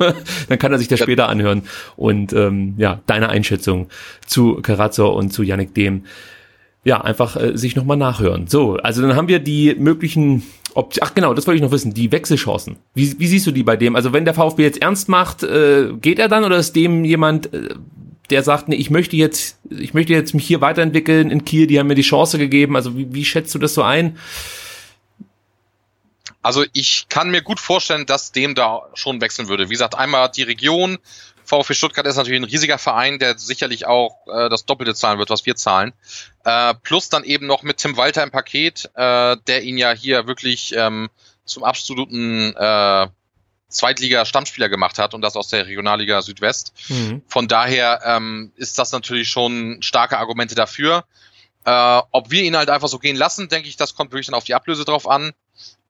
dann 0.48 0.60
kann 0.60 0.72
er 0.72 0.80
sich 0.80 0.88
das 0.88 1.00
später 1.00 1.28
anhören. 1.28 1.64
Und 1.98 2.32
ähm, 2.32 2.76
ja, 2.78 3.02
deine 3.06 3.30
Einschätzung 3.30 3.90
zu 4.26 4.56
Karazor 4.62 5.14
und 5.14 5.32
zu 5.32 5.44
Yannick 5.44 5.74
Dehm 5.74 6.04
ja, 6.88 7.02
einfach 7.02 7.36
äh, 7.36 7.58
sich 7.58 7.76
nochmal 7.76 7.98
nachhören. 7.98 8.48
So, 8.48 8.78
also 8.78 9.02
dann 9.02 9.16
haben 9.18 9.28
wir 9.28 9.40
die 9.40 9.76
möglichen 9.76 10.44
ob, 10.78 10.94
ach 11.02 11.16
genau, 11.16 11.34
das 11.34 11.48
wollte 11.48 11.56
ich 11.56 11.64
noch 11.64 11.72
wissen, 11.72 11.96
die 11.96 12.12
Wechselchancen. 12.12 12.78
Wie, 12.94 13.20
wie 13.20 13.26
siehst 13.26 13.48
du 13.48 13.52
die 13.52 13.64
bei 13.64 13.76
dem? 13.76 13.96
Also 13.96 14.14
wenn 14.14 14.26
der 14.26 14.36
VfB 14.36 14.62
jetzt 14.62 14.80
ernst 14.80 15.10
macht, 15.10 15.42
äh, 15.42 15.92
geht 16.00 16.20
er 16.20 16.28
dann 16.28 16.44
oder 16.44 16.58
ist 16.58 16.76
dem 16.76 17.04
jemand, 17.04 17.52
äh, 17.52 17.74
der 18.30 18.44
sagt, 18.44 18.70
nee, 18.70 18.76
ich 18.76 18.92
möchte 18.92 19.16
jetzt, 19.16 19.58
ich 19.72 19.96
möchte 19.96 20.14
jetzt 20.14 20.36
mich 20.36 20.46
hier 20.46 20.62
weiterentwickeln 20.62 21.32
in 21.32 21.46
Kiel, 21.46 21.66
die 21.66 21.80
haben 21.80 21.88
mir 21.88 21.96
die 21.96 22.04
Chance 22.04 22.38
gegeben. 22.38 22.76
Also 22.76 22.96
wie, 22.96 23.12
wie 23.12 23.26
schätzt 23.26 23.56
du 23.56 23.60
das 23.60 23.74
so 23.74 23.82
ein? 23.82 24.20
Also 26.44 26.64
ich 26.74 27.08
kann 27.10 27.32
mir 27.32 27.42
gut 27.42 27.60
vorstellen, 27.60 28.06
dass 28.06 28.32
dem 28.32 28.54
da 28.54 28.84
schon 28.94 29.20
wechseln 29.20 29.48
würde. 29.48 29.70
Wie 29.70 29.74
gesagt, 29.74 29.96
einmal 29.96 30.30
die 30.30 30.44
Region, 30.44 31.00
VfB 31.48 31.74
Stuttgart 31.74 32.06
ist 32.06 32.18
natürlich 32.18 32.42
ein 32.42 32.44
riesiger 32.44 32.78
Verein, 32.78 33.20
der 33.20 33.38
sicherlich 33.38 33.88
auch 33.88 34.28
äh, 34.28 34.50
das 34.50 34.66
Doppelte 34.66 34.94
zahlen 34.94 35.18
wird, 35.18 35.30
was 35.30 35.46
wir 35.46 35.56
zahlen. 35.56 35.94
Äh, 36.44 36.74
plus 36.84 37.08
dann 37.08 37.24
eben 37.24 37.48
noch 37.48 37.64
mit 37.64 37.78
Tim 37.78 37.96
Walter 37.96 38.22
im 38.22 38.32
Paket, 38.32 38.90
äh, 38.96 39.38
der 39.48 39.64
ihn 39.64 39.78
ja 39.78 39.94
hier 39.94 40.28
wirklich 40.28 40.76
ähm, 40.76 41.10
zum 41.46 41.64
absoluten 41.64 42.54
äh, 42.54 43.08
Zweitliga-Stammspieler 43.70 44.68
gemacht 44.68 45.00
hat 45.00 45.14
und 45.14 45.22
das 45.22 45.38
aus 45.38 45.48
der 45.48 45.68
Regionalliga 45.68 46.22
Südwest. 46.22 46.74
Mhm. 46.90 47.22
Von 47.28 47.48
daher 47.48 48.02
ähm, 48.04 48.52
ist 48.58 48.78
das 48.78 48.92
natürlich 48.92 49.30
schon 49.30 49.78
starke 49.82 50.18
Argumente 50.18 50.56
dafür. 50.56 51.06
Äh, 51.66 52.02
ob 52.12 52.30
wir 52.30 52.44
ihn 52.44 52.58
halt 52.58 52.70
einfach 52.70 52.90
so 52.90 53.00
gehen 53.00 53.16
lassen, 53.16 53.48
denke 53.48 53.70
ich, 53.70 53.78
das 53.78 53.96
kommt 53.96 54.12
wirklich 54.12 54.28
dann 54.28 54.36
auf 54.36 54.44
die 54.44 54.56
Ablöse 54.56 54.84
drauf 54.84 55.08
an. 55.08 55.32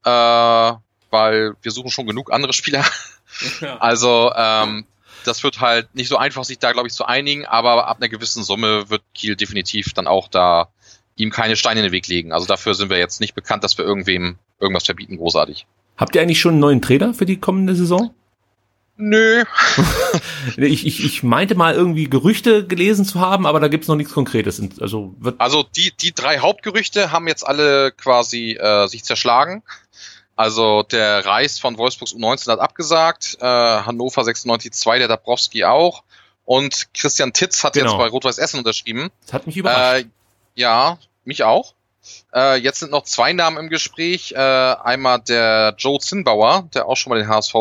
Äh, 0.04 0.78
weil 1.10 1.56
wir 1.62 1.72
suchen 1.72 1.90
schon 1.90 2.06
genug 2.06 2.32
andere 2.32 2.54
Spieler. 2.54 2.86
Ja. 3.62 3.78
Also 3.78 4.32
ähm, 4.36 4.86
das 5.28 5.44
wird 5.44 5.60
halt 5.60 5.94
nicht 5.94 6.08
so 6.08 6.18
einfach, 6.18 6.44
sich 6.44 6.60
da, 6.60 6.72
glaube 6.72 6.88
ich, 6.88 6.94
zu 6.94 7.06
einigen, 7.06 7.46
aber 7.46 7.88
ab 7.88 7.98
einer 7.98 8.10
gewissen 8.10 8.44
Summe 8.44 8.90
wird 8.90 9.04
Kiel 9.14 9.36
definitiv 9.36 9.94
dann 9.94 10.08
auch 10.08 10.28
da 10.28 10.70
ihm 11.16 11.32
keine 11.32 11.56
Steine 11.56 11.82
in 11.82 11.86
den 11.86 11.92
Weg 11.92 12.08
legen. 12.08 12.32
Also 12.32 12.46
dafür 12.46 12.74
sind 12.76 12.90
wir 12.90 12.98
jetzt 12.98 13.20
nicht 13.20 13.36
bekannt, 13.36 13.64
dass 13.64 13.78
wir 13.78 13.86
irgendwem 13.86 14.38
irgendwas 14.60 14.86
verbieten, 14.86 15.18
großartig. 15.18 15.66
Habt 15.98 16.16
ihr 16.16 16.22
eigentlich 16.22 16.40
schon 16.40 16.54
einen 16.54 16.60
neuen 16.60 16.82
Trainer 16.82 17.14
für 17.14 17.26
die 17.26 17.38
kommende 17.38 17.76
Saison? 17.76 18.14
Nö. 19.00 19.44
ich, 20.58 20.86
ich, 20.88 21.06
ich 21.06 21.22
meinte 21.22 21.54
mal 21.54 21.76
irgendwie 21.76 22.10
Gerüchte 22.10 22.66
gelesen 22.66 23.06
zu 23.06 23.20
haben, 23.20 23.46
aber 23.46 23.60
da 23.60 23.68
gibt's 23.68 23.88
noch 23.88 23.96
nichts 23.96 24.14
Konkretes. 24.14 24.62
Also, 24.82 25.14
wird 25.20 25.40
also 25.40 25.64
die, 25.64 25.92
die 25.96 26.14
drei 26.14 26.40
Hauptgerüchte 26.40 27.12
haben 27.12 27.28
jetzt 27.28 27.46
alle 27.46 27.92
quasi 27.92 28.58
äh, 28.60 28.88
sich 28.88 29.04
zerschlagen. 29.04 29.62
Also 30.38 30.84
der 30.84 31.26
Reis 31.26 31.60
von 31.60 31.78
Wolfsburgs 31.78 32.14
U19 32.14 32.52
hat 32.52 32.60
abgesagt, 32.60 33.38
äh, 33.42 33.46
Hannover 33.46 34.22
96-2, 34.22 35.00
der 35.00 35.08
Dabrowski 35.08 35.66
auch. 35.66 36.04
Und 36.46 36.94
Christian 36.94 37.34
Titz 37.34 37.64
hat 37.64 37.74
genau. 37.74 37.92
jetzt 37.92 37.98
bei 37.98 38.08
Rot-Weiß 38.08 38.38
Essen 38.38 38.60
unterschrieben. 38.60 39.10
Das 39.26 39.34
hat 39.34 39.48
mich 39.48 39.58
überrascht. 39.58 40.06
Äh, 40.06 40.10
ja, 40.56 41.00
mich 41.26 41.44
auch. 41.44 41.74
Äh, 42.34 42.58
jetzt 42.60 42.80
sind 42.80 42.92
noch 42.92 43.04
zwei 43.04 43.34
Namen 43.34 43.58
im 43.58 43.70
Gespräch. 43.70 44.32
Äh, 44.32 44.38
einmal 44.38 45.20
der 45.22 45.76
Joe 45.78 46.00
Zinnbauer, 46.00 46.70
der 46.74 46.88
auch 46.88 46.96
schon 46.96 47.10
mal 47.10 47.20
den 47.20 47.28
HSV 47.28 47.56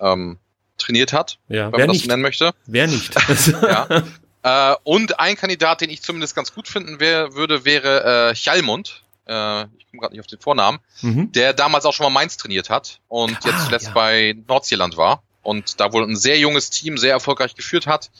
ähm, 0.00 0.38
trainiert 0.78 1.12
hat, 1.12 1.38
ja, 1.48 1.70
wenn 1.70 1.80
man 1.80 1.88
das 1.88 1.96
nicht. 1.98 2.08
nennen 2.08 2.22
möchte. 2.22 2.52
Wer 2.66 2.86
nicht? 2.86 3.14
ja. 3.62 4.02
Äh, 4.42 4.74
und 4.84 5.20
ein 5.20 5.36
Kandidat, 5.36 5.82
den 5.82 5.90
ich 5.90 6.02
zumindest 6.02 6.34
ganz 6.34 6.54
gut 6.54 6.66
finden 6.66 6.98
wär, 6.98 7.34
würde, 7.34 7.64
wäre 7.64 8.30
äh, 8.30 8.34
Chalmund. 8.34 9.02
Äh, 9.30 9.62
ich 9.78 9.86
komme 9.86 10.00
gerade 10.00 10.12
nicht 10.12 10.20
auf 10.20 10.26
den 10.26 10.40
Vornamen, 10.40 10.80
mhm. 11.02 11.30
der 11.30 11.52
damals 11.52 11.84
auch 11.84 11.92
schon 11.92 12.04
mal 12.04 12.10
Mainz 12.10 12.36
trainiert 12.36 12.68
hat 12.68 13.00
und 13.08 13.36
ah, 13.42 13.48
jetzt 13.48 13.64
zuletzt 13.66 13.86
ja. 13.86 13.92
bei 13.92 14.36
Nordseeland 14.48 14.96
war 14.96 15.22
und 15.42 15.78
da 15.78 15.92
wohl 15.92 16.02
ein 16.02 16.16
sehr 16.16 16.38
junges 16.38 16.70
Team 16.70 16.98
sehr 16.98 17.12
erfolgreich 17.12 17.54
geführt 17.54 17.86
hat. 17.86 18.10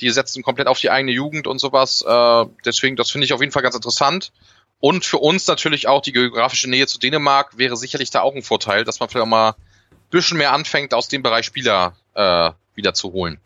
Die 0.00 0.10
setzen 0.10 0.42
komplett 0.42 0.66
auf 0.66 0.80
die 0.80 0.90
eigene 0.90 1.12
Jugend 1.12 1.46
und 1.46 1.58
sowas. 1.58 2.04
Äh, 2.06 2.44
deswegen, 2.64 2.96
das 2.96 3.10
finde 3.10 3.24
ich 3.24 3.32
auf 3.32 3.40
jeden 3.40 3.52
Fall 3.52 3.62
ganz 3.62 3.76
interessant. 3.76 4.32
Und 4.78 5.04
für 5.06 5.18
uns 5.18 5.46
natürlich 5.46 5.88
auch 5.88 6.02
die 6.02 6.12
geografische 6.12 6.68
Nähe 6.68 6.86
zu 6.86 6.98
Dänemark 6.98 7.56
wäre 7.56 7.76
sicherlich 7.76 8.10
da 8.10 8.20
auch 8.20 8.34
ein 8.34 8.42
Vorteil, 8.42 8.84
dass 8.84 9.00
man 9.00 9.08
vielleicht 9.08 9.24
auch 9.24 9.28
mal 9.28 9.50
ein 9.50 10.10
bisschen 10.10 10.36
mehr 10.36 10.52
anfängt, 10.52 10.92
aus 10.92 11.08
dem 11.08 11.22
Bereich 11.22 11.46
Spieler 11.46 11.96
äh, 12.14 12.50
wieder 12.74 12.92
zu 12.92 13.12
holen. 13.12 13.40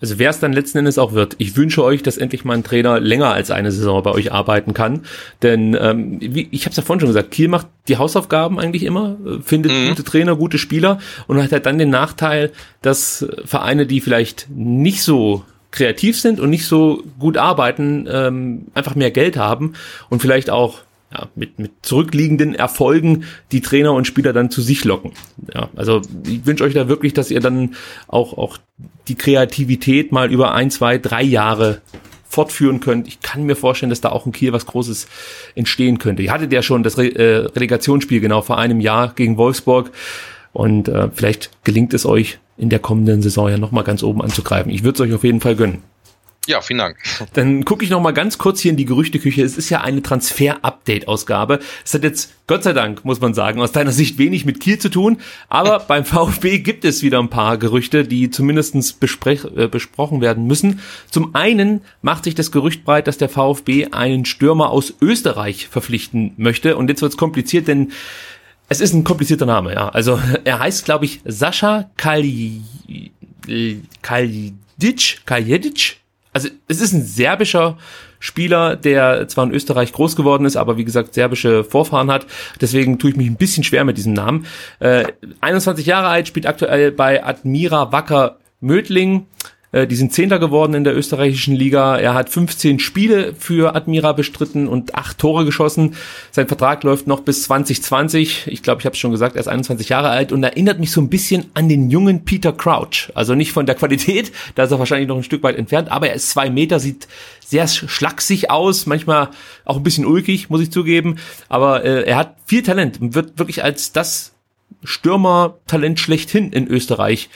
Also 0.00 0.18
wer 0.18 0.30
es 0.30 0.40
dann 0.40 0.52
letzten 0.52 0.78
Endes 0.78 0.98
auch 0.98 1.12
wird, 1.12 1.36
ich 1.38 1.56
wünsche 1.56 1.82
euch, 1.82 2.02
dass 2.02 2.18
endlich 2.18 2.44
mal 2.44 2.54
ein 2.54 2.64
Trainer 2.64 3.00
länger 3.00 3.32
als 3.32 3.50
eine 3.50 3.72
Saison 3.72 4.02
bei 4.02 4.12
euch 4.12 4.32
arbeiten 4.32 4.74
kann. 4.74 5.02
Denn 5.42 5.76
ähm, 5.80 6.18
wie, 6.20 6.48
ich 6.50 6.62
habe 6.62 6.70
es 6.70 6.76
ja 6.76 6.82
vorhin 6.82 7.00
schon 7.00 7.08
gesagt, 7.08 7.30
Kiel 7.30 7.48
macht 7.48 7.66
die 7.88 7.96
Hausaufgaben 7.96 8.58
eigentlich 8.58 8.82
immer, 8.82 9.16
äh, 9.26 9.42
findet 9.42 9.72
mhm. 9.72 9.88
gute 9.88 10.04
Trainer, 10.04 10.36
gute 10.36 10.58
Spieler 10.58 10.98
und 11.26 11.42
hat 11.42 11.52
halt 11.52 11.66
dann 11.66 11.78
den 11.78 11.90
Nachteil, 11.90 12.52
dass 12.82 13.26
Vereine, 13.44 13.86
die 13.86 14.00
vielleicht 14.00 14.48
nicht 14.50 15.02
so 15.02 15.44
kreativ 15.70 16.18
sind 16.20 16.40
und 16.40 16.50
nicht 16.50 16.66
so 16.66 17.02
gut 17.18 17.36
arbeiten, 17.36 18.08
ähm, 18.10 18.66
einfach 18.74 18.94
mehr 18.94 19.10
Geld 19.10 19.36
haben 19.36 19.74
und 20.08 20.20
vielleicht 20.20 20.50
auch 20.50 20.80
ja, 21.12 21.28
mit, 21.34 21.58
mit 21.58 21.72
zurückliegenden 21.82 22.54
Erfolgen 22.54 23.24
die 23.52 23.60
Trainer 23.60 23.92
und 23.92 24.06
Spieler 24.06 24.32
dann 24.32 24.50
zu 24.50 24.60
sich 24.60 24.84
locken. 24.84 25.12
Ja, 25.54 25.68
also 25.76 26.02
ich 26.26 26.44
wünsche 26.46 26.64
euch 26.64 26.74
da 26.74 26.88
wirklich, 26.88 27.14
dass 27.14 27.30
ihr 27.30 27.40
dann 27.40 27.74
auch, 28.08 28.36
auch 28.36 28.58
die 29.08 29.14
Kreativität 29.14 30.12
mal 30.12 30.32
über 30.32 30.52
ein, 30.52 30.70
zwei, 30.70 30.98
drei 30.98 31.22
Jahre 31.22 31.80
fortführen 32.28 32.80
könnt. 32.80 33.06
Ich 33.06 33.20
kann 33.20 33.44
mir 33.44 33.54
vorstellen, 33.54 33.90
dass 33.90 34.00
da 34.00 34.10
auch 34.10 34.26
in 34.26 34.32
Kiel 34.32 34.52
was 34.52 34.66
Großes 34.66 35.06
entstehen 35.54 35.98
könnte. 35.98 36.22
Ihr 36.22 36.32
hattet 36.32 36.52
ja 36.52 36.62
schon 36.62 36.82
das 36.82 36.98
Re 36.98 37.14
äh, 37.14 37.46
Relegationsspiel 37.46 38.20
genau 38.20 38.42
vor 38.42 38.58
einem 38.58 38.80
Jahr 38.80 39.12
gegen 39.14 39.36
Wolfsburg 39.36 39.92
und 40.52 40.88
äh, 40.88 41.08
vielleicht 41.14 41.50
gelingt 41.64 41.94
es 41.94 42.04
euch 42.04 42.38
in 42.58 42.68
der 42.68 42.78
kommenden 42.78 43.22
Saison 43.22 43.48
ja 43.48 43.58
nochmal 43.58 43.84
ganz 43.84 44.02
oben 44.02 44.22
anzugreifen. 44.22 44.72
Ich 44.72 44.82
würde 44.82 44.96
es 44.96 45.08
euch 45.08 45.14
auf 45.14 45.24
jeden 45.24 45.40
Fall 45.40 45.54
gönnen. 45.54 45.82
Ja, 46.46 46.60
vielen 46.60 46.78
Dank. 46.78 46.96
Dann 47.32 47.64
gucke 47.64 47.84
ich 47.84 47.90
noch 47.90 48.00
mal 48.00 48.12
ganz 48.12 48.38
kurz 48.38 48.60
hier 48.60 48.70
in 48.70 48.76
die 48.76 48.84
Gerüchteküche. 48.84 49.42
Es 49.42 49.58
ist 49.58 49.68
ja 49.68 49.80
eine 49.80 50.00
Transfer-Update-Ausgabe. 50.00 51.58
Es 51.84 51.92
hat 51.92 52.04
jetzt, 52.04 52.32
Gott 52.46 52.62
sei 52.62 52.72
Dank, 52.72 53.04
muss 53.04 53.20
man 53.20 53.34
sagen, 53.34 53.60
aus 53.60 53.72
deiner 53.72 53.90
Sicht 53.90 54.18
wenig 54.18 54.44
mit 54.44 54.60
Kiel 54.60 54.78
zu 54.78 54.88
tun. 54.88 55.18
Aber 55.48 55.80
beim 55.88 56.04
VfB 56.04 56.60
gibt 56.60 56.84
es 56.84 57.02
wieder 57.02 57.18
ein 57.18 57.30
paar 57.30 57.58
Gerüchte, 57.58 58.04
die 58.04 58.30
zumindestens 58.30 58.96
äh, 59.00 59.68
besprochen 59.68 60.20
werden 60.20 60.46
müssen. 60.46 60.80
Zum 61.10 61.34
einen 61.34 61.80
macht 62.00 62.24
sich 62.24 62.36
das 62.36 62.52
Gerücht 62.52 62.84
breit, 62.84 63.08
dass 63.08 63.18
der 63.18 63.28
VfB 63.28 63.88
einen 63.90 64.24
Stürmer 64.24 64.70
aus 64.70 64.94
Österreich 65.00 65.66
verpflichten 65.66 66.32
möchte. 66.36 66.76
Und 66.76 66.88
jetzt 66.88 67.02
wird 67.02 67.12
es 67.12 67.18
kompliziert, 67.18 67.66
denn 67.66 67.92
es 68.68 68.80
ist 68.80 68.94
ein 68.94 69.04
komplizierter 69.04 69.46
Name, 69.46 69.74
ja. 69.74 69.88
Also 69.88 70.20
er 70.44 70.60
heißt, 70.60 70.84
glaube 70.84 71.06
ich, 71.06 71.20
Sascha 71.24 71.90
Kalj 71.96 72.60
Kaljic, 74.02 75.20
Kaljic, 75.24 75.96
also 76.36 76.50
es 76.68 76.82
ist 76.82 76.92
ein 76.92 77.02
serbischer 77.02 77.78
Spieler, 78.20 78.76
der 78.76 79.26
zwar 79.26 79.44
in 79.44 79.52
Österreich 79.52 79.94
groß 79.94 80.16
geworden 80.16 80.44
ist, 80.44 80.56
aber 80.56 80.76
wie 80.76 80.84
gesagt 80.84 81.14
serbische 81.14 81.64
Vorfahren 81.64 82.10
hat. 82.10 82.26
Deswegen 82.60 82.98
tue 82.98 83.08
ich 83.08 83.16
mich 83.16 83.26
ein 83.26 83.36
bisschen 83.36 83.64
schwer 83.64 83.84
mit 83.84 83.96
diesem 83.96 84.12
Namen. 84.12 84.44
Äh, 84.78 85.06
21 85.40 85.86
Jahre 85.86 86.08
alt, 86.08 86.28
spielt 86.28 86.44
aktuell 86.44 86.92
bei 86.92 87.24
Admira 87.24 87.90
Wacker 87.90 88.36
Mödling. 88.60 89.28
Äh, 89.76 89.86
die 89.86 89.96
sind 89.96 90.12
Zehnter 90.12 90.38
geworden 90.38 90.72
in 90.72 90.84
der 90.84 90.96
österreichischen 90.96 91.54
Liga. 91.54 91.98
Er 91.98 92.14
hat 92.14 92.30
15 92.30 92.78
Spiele 92.78 93.34
für 93.38 93.74
Admira 93.74 94.12
bestritten 94.12 94.68
und 94.68 94.94
acht 94.94 95.18
Tore 95.18 95.44
geschossen. 95.44 95.94
Sein 96.30 96.48
Vertrag 96.48 96.82
läuft 96.82 97.06
noch 97.06 97.20
bis 97.20 97.42
2020. 97.42 98.46
Ich 98.46 98.62
glaube, 98.62 98.80
ich 98.80 98.86
habe 98.86 98.94
es 98.94 98.98
schon 98.98 99.10
gesagt, 99.10 99.36
er 99.36 99.40
ist 99.40 99.48
21 99.48 99.90
Jahre 99.90 100.08
alt 100.08 100.32
und 100.32 100.42
erinnert 100.42 100.80
mich 100.80 100.90
so 100.90 101.02
ein 101.02 101.10
bisschen 101.10 101.46
an 101.52 101.68
den 101.68 101.90
jungen 101.90 102.24
Peter 102.24 102.52
Crouch. 102.52 103.10
Also 103.14 103.34
nicht 103.34 103.52
von 103.52 103.66
der 103.66 103.74
Qualität, 103.74 104.32
da 104.54 104.64
ist 104.64 104.70
er 104.70 104.78
wahrscheinlich 104.78 105.08
noch 105.08 105.16
ein 105.16 105.22
Stück 105.22 105.42
weit 105.42 105.56
entfernt, 105.56 105.90
aber 105.90 106.08
er 106.08 106.14
ist 106.14 106.30
zwei 106.30 106.48
Meter, 106.48 106.80
sieht 106.80 107.06
sehr 107.44 107.68
schlaksig 107.68 108.50
aus, 108.50 108.86
manchmal 108.86 109.28
auch 109.66 109.76
ein 109.76 109.82
bisschen 109.82 110.06
ulkig, 110.06 110.48
muss 110.48 110.62
ich 110.62 110.72
zugeben. 110.72 111.18
Aber 111.50 111.84
äh, 111.84 112.04
er 112.04 112.16
hat 112.16 112.36
viel 112.46 112.62
Talent 112.62 113.00
und 113.00 113.14
wird 113.14 113.38
wirklich 113.38 113.62
als 113.62 113.92
das 113.92 114.32
Stürmer-Talent 114.84 116.00
schlechthin 116.00 116.52
in 116.52 116.66
Österreich 116.66 117.28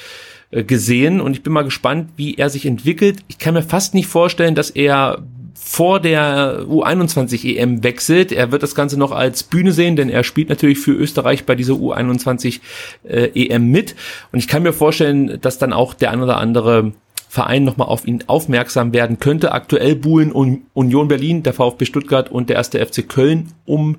gesehen 0.50 1.20
und 1.20 1.32
ich 1.32 1.42
bin 1.42 1.52
mal 1.52 1.62
gespannt, 1.62 2.10
wie 2.16 2.34
er 2.34 2.50
sich 2.50 2.66
entwickelt. 2.66 3.20
Ich 3.28 3.38
kann 3.38 3.54
mir 3.54 3.62
fast 3.62 3.94
nicht 3.94 4.08
vorstellen, 4.08 4.54
dass 4.54 4.70
er 4.70 5.22
vor 5.54 6.00
der 6.00 6.62
U21 6.62 7.56
EM 7.56 7.84
wechselt. 7.84 8.32
Er 8.32 8.50
wird 8.50 8.62
das 8.62 8.74
Ganze 8.74 8.98
noch 8.98 9.12
als 9.12 9.42
Bühne 9.42 9.72
sehen, 9.72 9.94
denn 9.94 10.08
er 10.08 10.24
spielt 10.24 10.48
natürlich 10.48 10.78
für 10.78 10.92
Österreich 10.92 11.44
bei 11.44 11.54
dieser 11.54 11.74
U21 11.74 12.60
äh, 13.04 13.30
EM 13.34 13.70
mit. 13.70 13.94
Und 14.32 14.38
ich 14.38 14.48
kann 14.48 14.62
mir 14.62 14.72
vorstellen, 14.72 15.38
dass 15.40 15.58
dann 15.58 15.72
auch 15.72 15.94
der 15.94 16.10
ein 16.10 16.22
oder 16.22 16.38
andere 16.38 16.92
Verein 17.28 17.62
nochmal 17.62 17.86
auf 17.86 18.06
ihn 18.08 18.24
aufmerksam 18.26 18.92
werden 18.92 19.20
könnte. 19.20 19.52
Aktuell 19.52 19.94
buhlen 19.94 20.32
Union 20.32 21.06
Berlin, 21.06 21.44
der 21.44 21.52
VfB 21.52 21.84
Stuttgart 21.84 22.30
und 22.30 22.48
der 22.48 22.56
erste 22.56 22.84
FC 22.84 23.08
Köln 23.08 23.52
um 23.66 23.98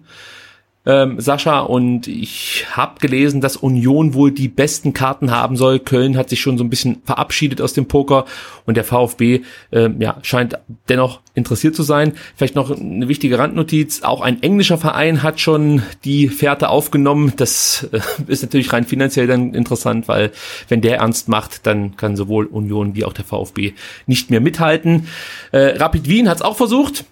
ähm, 0.86 1.20
Sascha, 1.20 1.60
und 1.60 2.08
ich 2.08 2.66
habe 2.72 3.00
gelesen, 3.00 3.40
dass 3.40 3.56
Union 3.56 4.14
wohl 4.14 4.32
die 4.32 4.48
besten 4.48 4.94
Karten 4.94 5.30
haben 5.30 5.56
soll. 5.56 5.80
Köln 5.80 6.18
hat 6.18 6.30
sich 6.30 6.42
schon 6.42 6.58
so 6.58 6.64
ein 6.64 6.70
bisschen 6.70 7.02
verabschiedet 7.06 7.62
aus 7.62 7.74
dem 7.74 7.88
Poker 7.88 8.26
und 8.66 8.78
der 8.78 8.84
VfB 8.84 9.42
ähm, 9.72 10.02
ja, 10.02 10.18
scheint 10.24 10.58
dennoch 10.90 11.22
interessiert 11.34 11.76
zu 11.76 11.84
sein. 11.84 12.14
Vielleicht 12.36 12.56
noch 12.56 12.72
eine 12.72 13.08
wichtige 13.08 13.38
Randnotiz, 13.38 14.02
auch 14.02 14.22
ein 14.22 14.42
englischer 14.42 14.78
Verein 14.78 15.22
hat 15.22 15.40
schon 15.40 15.84
die 16.04 16.30
Fährte 16.30 16.70
aufgenommen. 16.70 17.34
Das 17.38 17.88
äh, 17.92 18.00
ist 18.28 18.42
natürlich 18.42 18.74
rein 18.74 18.86
finanziell 18.86 19.28
dann 19.28 19.54
interessant, 19.54 20.08
weil 20.08 20.32
wenn 20.68 20.82
der 20.82 20.98
ernst 20.98 21.30
macht, 21.30 21.68
dann 21.68 21.96
kann 21.96 22.16
sowohl 22.16 22.46
Union 22.46 22.96
wie 22.96 23.06
auch 23.06 23.14
der 23.14 23.26
VfB 23.26 23.74
nicht 24.08 24.32
mehr 24.32 24.42
mithalten. 24.42 25.08
Äh, 25.52 25.78
Rapid 25.78 26.10
Wien 26.10 26.28
hat 26.28 26.38
es 26.38 26.42
auch 26.42 26.58
versucht, 26.58 27.06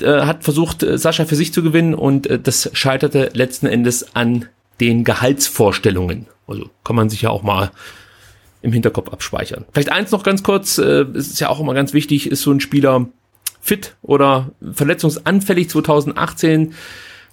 äh, 0.00 0.22
hat 0.22 0.44
versucht, 0.44 0.82
äh, 0.82 0.98
Sascha 0.98 1.24
für 1.24 1.36
sich 1.36 1.52
zu 1.52 1.62
gewinnen 1.62 1.94
und 1.94 2.26
äh, 2.26 2.38
das 2.38 2.70
scheiterte 2.72 3.30
letzten 3.34 3.66
Endes 3.66 4.14
an 4.14 4.46
den 4.80 5.04
Gehaltsvorstellungen. 5.04 6.26
Also 6.46 6.70
kann 6.84 6.96
man 6.96 7.08
sich 7.08 7.22
ja 7.22 7.30
auch 7.30 7.42
mal 7.42 7.70
im 8.62 8.72
Hinterkopf 8.72 9.10
abspeichern. 9.10 9.64
Vielleicht 9.72 9.92
eins 9.92 10.10
noch 10.10 10.22
ganz 10.22 10.42
kurz, 10.42 10.78
es 10.78 11.28
ist 11.28 11.40
ja 11.40 11.50
auch 11.50 11.60
immer 11.60 11.74
ganz 11.74 11.92
wichtig, 11.92 12.30
ist 12.30 12.40
so 12.40 12.50
ein 12.50 12.60
Spieler 12.60 13.06
fit 13.60 13.94
oder 14.00 14.52
verletzungsanfällig 14.72 15.68
2018 15.68 16.72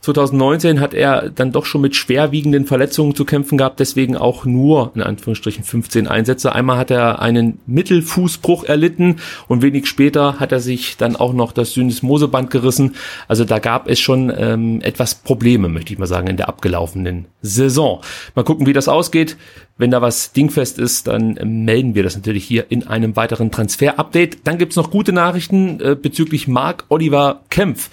2019 0.01 0.79
hat 0.79 0.95
er 0.95 1.29
dann 1.29 1.51
doch 1.51 1.65
schon 1.65 1.81
mit 1.81 1.95
schwerwiegenden 1.95 2.65
Verletzungen 2.65 3.13
zu 3.13 3.23
kämpfen 3.23 3.59
gehabt, 3.59 3.79
deswegen 3.79 4.17
auch 4.17 4.45
nur 4.45 4.91
in 4.95 5.03
Anführungsstrichen 5.03 5.63
15 5.63 6.07
Einsätze. 6.07 6.53
Einmal 6.53 6.77
hat 6.77 6.89
er 6.89 7.21
einen 7.21 7.59
Mittelfußbruch 7.67 8.63
erlitten 8.63 9.17
und 9.47 9.61
wenig 9.61 9.85
später 9.85 10.39
hat 10.39 10.51
er 10.51 10.59
sich 10.59 10.97
dann 10.97 11.15
auch 11.15 11.33
noch 11.33 11.51
das 11.51 11.73
Syndesmoseband 11.73 12.49
gerissen. 12.49 12.95
Also 13.27 13.45
da 13.45 13.59
gab 13.59 13.87
es 13.87 13.99
schon 13.99 14.33
ähm, 14.35 14.81
etwas 14.81 15.13
Probleme, 15.13 15.69
möchte 15.69 15.93
ich 15.93 15.99
mal 15.99 16.07
sagen, 16.07 16.27
in 16.27 16.37
der 16.37 16.49
abgelaufenen 16.49 17.25
Saison. 17.43 18.01
Mal 18.33 18.43
gucken, 18.43 18.65
wie 18.65 18.73
das 18.73 18.87
ausgeht 18.87 19.37
Wenn 19.77 19.91
da 19.91 20.01
was 20.01 20.31
dingfest 20.31 20.79
ist, 20.79 21.07
dann 21.07 21.39
melden 21.43 21.95
wir 21.95 22.03
das 22.03 22.15
natürlich 22.15 22.43
hier 22.43 22.65
in 22.69 22.87
einem 22.87 23.15
weiteren 23.15 23.51
Transfer-Update. 23.51 24.47
Dann 24.47 24.57
gibt's 24.57 24.75
noch 24.75 24.91
gute 24.91 25.11
Nachrichten 25.11 25.79
äh, 25.79 25.95
bezüglich 25.95 26.47
Marc 26.47 26.85
Oliver 26.89 27.41
Kempf. 27.49 27.89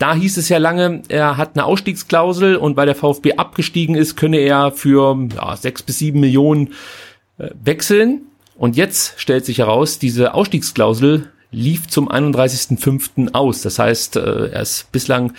Da 0.00 0.14
hieß 0.14 0.38
es 0.38 0.48
ja 0.48 0.56
lange, 0.56 1.02
er 1.08 1.36
hat 1.36 1.50
eine 1.54 1.66
Ausstiegsklausel 1.66 2.56
und 2.56 2.74
weil 2.78 2.86
der 2.86 2.94
VfB 2.94 3.34
abgestiegen 3.34 3.94
ist, 3.94 4.16
könne 4.16 4.38
er 4.38 4.72
für 4.72 5.28
ja, 5.36 5.54
sechs 5.56 5.82
bis 5.82 5.98
sieben 5.98 6.20
Millionen 6.20 6.72
äh, 7.36 7.50
wechseln. 7.62 8.22
Und 8.56 8.76
jetzt 8.76 9.20
stellt 9.20 9.44
sich 9.44 9.58
heraus, 9.58 9.98
diese 9.98 10.32
Ausstiegsklausel 10.32 11.30
lief 11.50 11.86
zum 11.86 12.10
31.05. 12.10 13.34
aus. 13.34 13.60
Das 13.60 13.78
heißt, 13.78 14.16
äh, 14.16 14.46
er 14.48 14.62
ist 14.62 14.90
bislang 14.90 15.34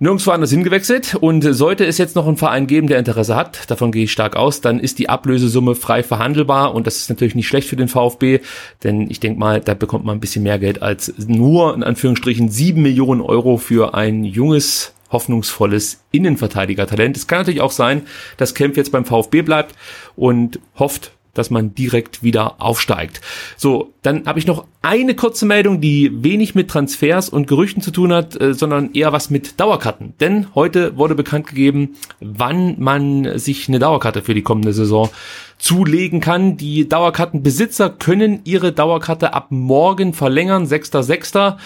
nirgendwo 0.00 0.30
anders 0.30 0.50
hingewechselt 0.50 1.16
und 1.16 1.42
sollte 1.42 1.84
es 1.84 1.98
jetzt 1.98 2.14
noch 2.14 2.26
einen 2.26 2.36
Verein 2.36 2.66
geben, 2.66 2.86
der 2.86 2.98
Interesse 2.98 3.34
hat, 3.34 3.68
davon 3.70 3.90
gehe 3.90 4.04
ich 4.04 4.12
stark 4.12 4.36
aus, 4.36 4.60
dann 4.60 4.78
ist 4.78 4.98
die 4.98 5.08
Ablösesumme 5.08 5.74
frei 5.74 6.02
verhandelbar 6.02 6.74
und 6.74 6.86
das 6.86 6.98
ist 6.98 7.10
natürlich 7.10 7.34
nicht 7.34 7.48
schlecht 7.48 7.68
für 7.68 7.76
den 7.76 7.88
VfB, 7.88 8.40
denn 8.84 9.10
ich 9.10 9.18
denke 9.18 9.40
mal, 9.40 9.60
da 9.60 9.74
bekommt 9.74 10.04
man 10.04 10.16
ein 10.16 10.20
bisschen 10.20 10.44
mehr 10.44 10.58
Geld 10.58 10.82
als 10.82 11.12
nur 11.26 11.74
in 11.74 11.82
Anführungsstrichen 11.82 12.48
sieben 12.48 12.82
Millionen 12.82 13.20
Euro 13.20 13.56
für 13.56 13.94
ein 13.94 14.24
junges 14.24 14.94
hoffnungsvolles 15.10 16.04
Innenverteidiger-Talent. 16.12 17.16
Es 17.16 17.26
kann 17.26 17.38
natürlich 17.38 17.62
auch 17.62 17.70
sein, 17.72 18.02
dass 18.36 18.54
Kempf 18.54 18.76
jetzt 18.76 18.92
beim 18.92 19.04
VfB 19.04 19.42
bleibt 19.42 19.74
und 20.16 20.60
hofft, 20.78 21.12
dass 21.34 21.50
man 21.50 21.74
direkt 21.74 22.22
wieder 22.22 22.60
aufsteigt. 22.60 23.20
So, 23.56 23.92
dann 24.02 24.26
habe 24.26 24.38
ich 24.38 24.46
noch 24.46 24.66
eine 24.82 25.14
kurze 25.14 25.46
Meldung, 25.46 25.80
die 25.80 26.10
wenig 26.22 26.54
mit 26.54 26.68
Transfers 26.68 27.28
und 27.28 27.46
Gerüchten 27.46 27.82
zu 27.82 27.90
tun 27.90 28.12
hat, 28.12 28.40
äh, 28.40 28.54
sondern 28.54 28.92
eher 28.94 29.12
was 29.12 29.30
mit 29.30 29.60
Dauerkarten. 29.60 30.14
Denn 30.20 30.54
heute 30.54 30.96
wurde 30.96 31.14
bekannt 31.14 31.46
gegeben, 31.46 31.96
wann 32.20 32.76
man 32.78 33.38
sich 33.38 33.68
eine 33.68 33.78
Dauerkarte 33.78 34.22
für 34.22 34.34
die 34.34 34.42
kommende 34.42 34.72
Saison 34.72 35.10
zulegen 35.58 36.20
kann. 36.20 36.56
Die 36.56 36.88
Dauerkartenbesitzer 36.88 37.90
können 37.90 38.40
ihre 38.44 38.72
Dauerkarte 38.72 39.34
ab 39.34 39.48
morgen 39.50 40.14
verlängern, 40.14 40.66
6.6. 40.66 41.56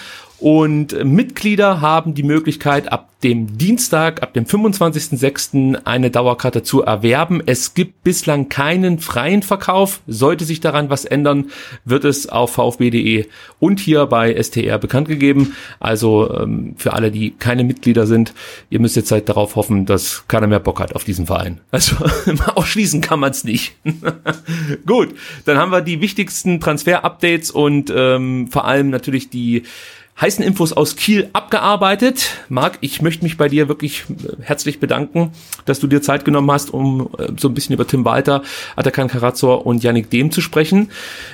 Und 0.43 1.05
Mitglieder 1.05 1.81
haben 1.81 2.15
die 2.15 2.25
Möglichkeit, 2.25 2.91
ab 2.91 3.11
dem 3.23 3.59
Dienstag, 3.59 4.25
ab 4.25 4.35
dem 4.35 4.45
25.06. 4.45 5.77
eine 5.85 6.11
Dauerkarte 6.11 6.65
zu 6.65 6.83
erwerben. 6.83 7.41
Es 7.47 7.75
gibt 7.75 8.03
bislang 8.03 8.49
keinen 8.49 8.99
freien 8.99 9.45
Verkauf. 9.45 10.01
Sollte 10.09 10.45
sich 10.45 10.59
daran 10.59 10.91
was 10.91 11.05
ändern, 11.05 11.53
wird 11.85 12.05
es 12.05 12.29
auf 12.29 12.55
vfb.de 12.55 13.27
und 13.61 13.79
hier 13.79 14.07
bei 14.07 14.35
STR 14.43 14.79
bekannt 14.79 15.07
gegeben. 15.07 15.55
Also 15.79 16.37
ähm, 16.37 16.75
für 16.77 16.93
alle, 16.95 17.13
die 17.13 17.31
keine 17.31 17.63
Mitglieder 17.63 18.09
sind, 18.09 18.35
ihr 18.69 18.81
müsst 18.81 18.97
jetzt 18.97 19.13
halt 19.13 19.29
darauf 19.29 19.55
hoffen, 19.55 19.87
dass 19.87 20.25
keiner 20.27 20.49
mehr 20.49 20.59
Bock 20.59 20.81
hat 20.81 20.97
auf 20.97 21.05
diesen 21.05 21.27
Verein. 21.27 21.61
Also 21.71 21.95
ausschließen 22.57 23.01
kann 23.01 23.21
man 23.21 23.31
es 23.31 23.45
nicht. 23.45 23.77
Gut, 24.87 25.15
dann 25.45 25.57
haben 25.57 25.71
wir 25.71 25.83
die 25.83 26.01
wichtigsten 26.01 26.59
Transfer-Updates 26.59 27.53
und 27.53 27.93
ähm, 27.95 28.49
vor 28.51 28.65
allem 28.65 28.91
natürlich 28.91 29.31
die 29.31 29.63
heißen 30.21 30.45
Infos 30.45 30.73
aus 30.73 30.97
Kiel 30.97 31.31
abgearbeitet. 31.33 32.31
Marc, 32.49 32.79
ich 32.81 33.03
möchte 33.03 33.25
mich 33.25 33.37
bei 33.37 33.49
dir 33.49 33.69
wirklich 33.69 34.05
äh, 34.09 34.43
herzlich 34.43 34.79
bedanken, 34.79 35.33
dass 35.65 35.81
du 35.81 35.87
dir 35.87 36.03
Zeit 36.03 36.25
genommen 36.25 36.51
hast, 36.51 36.73
um 36.73 37.11
äh, 37.19 37.29
so 37.39 37.49
ein 37.49 37.55
bisschen 37.55 37.75
über 37.75 37.87
Tim 37.87 38.05
Walter, 38.05 38.43
Atakan 38.77 39.09
Karazor 39.09 39.67
und 39.67 39.83
Yannick 39.83 40.11
Dehm 40.11 40.31
zu 40.31 40.41
sprechen. 40.41 40.91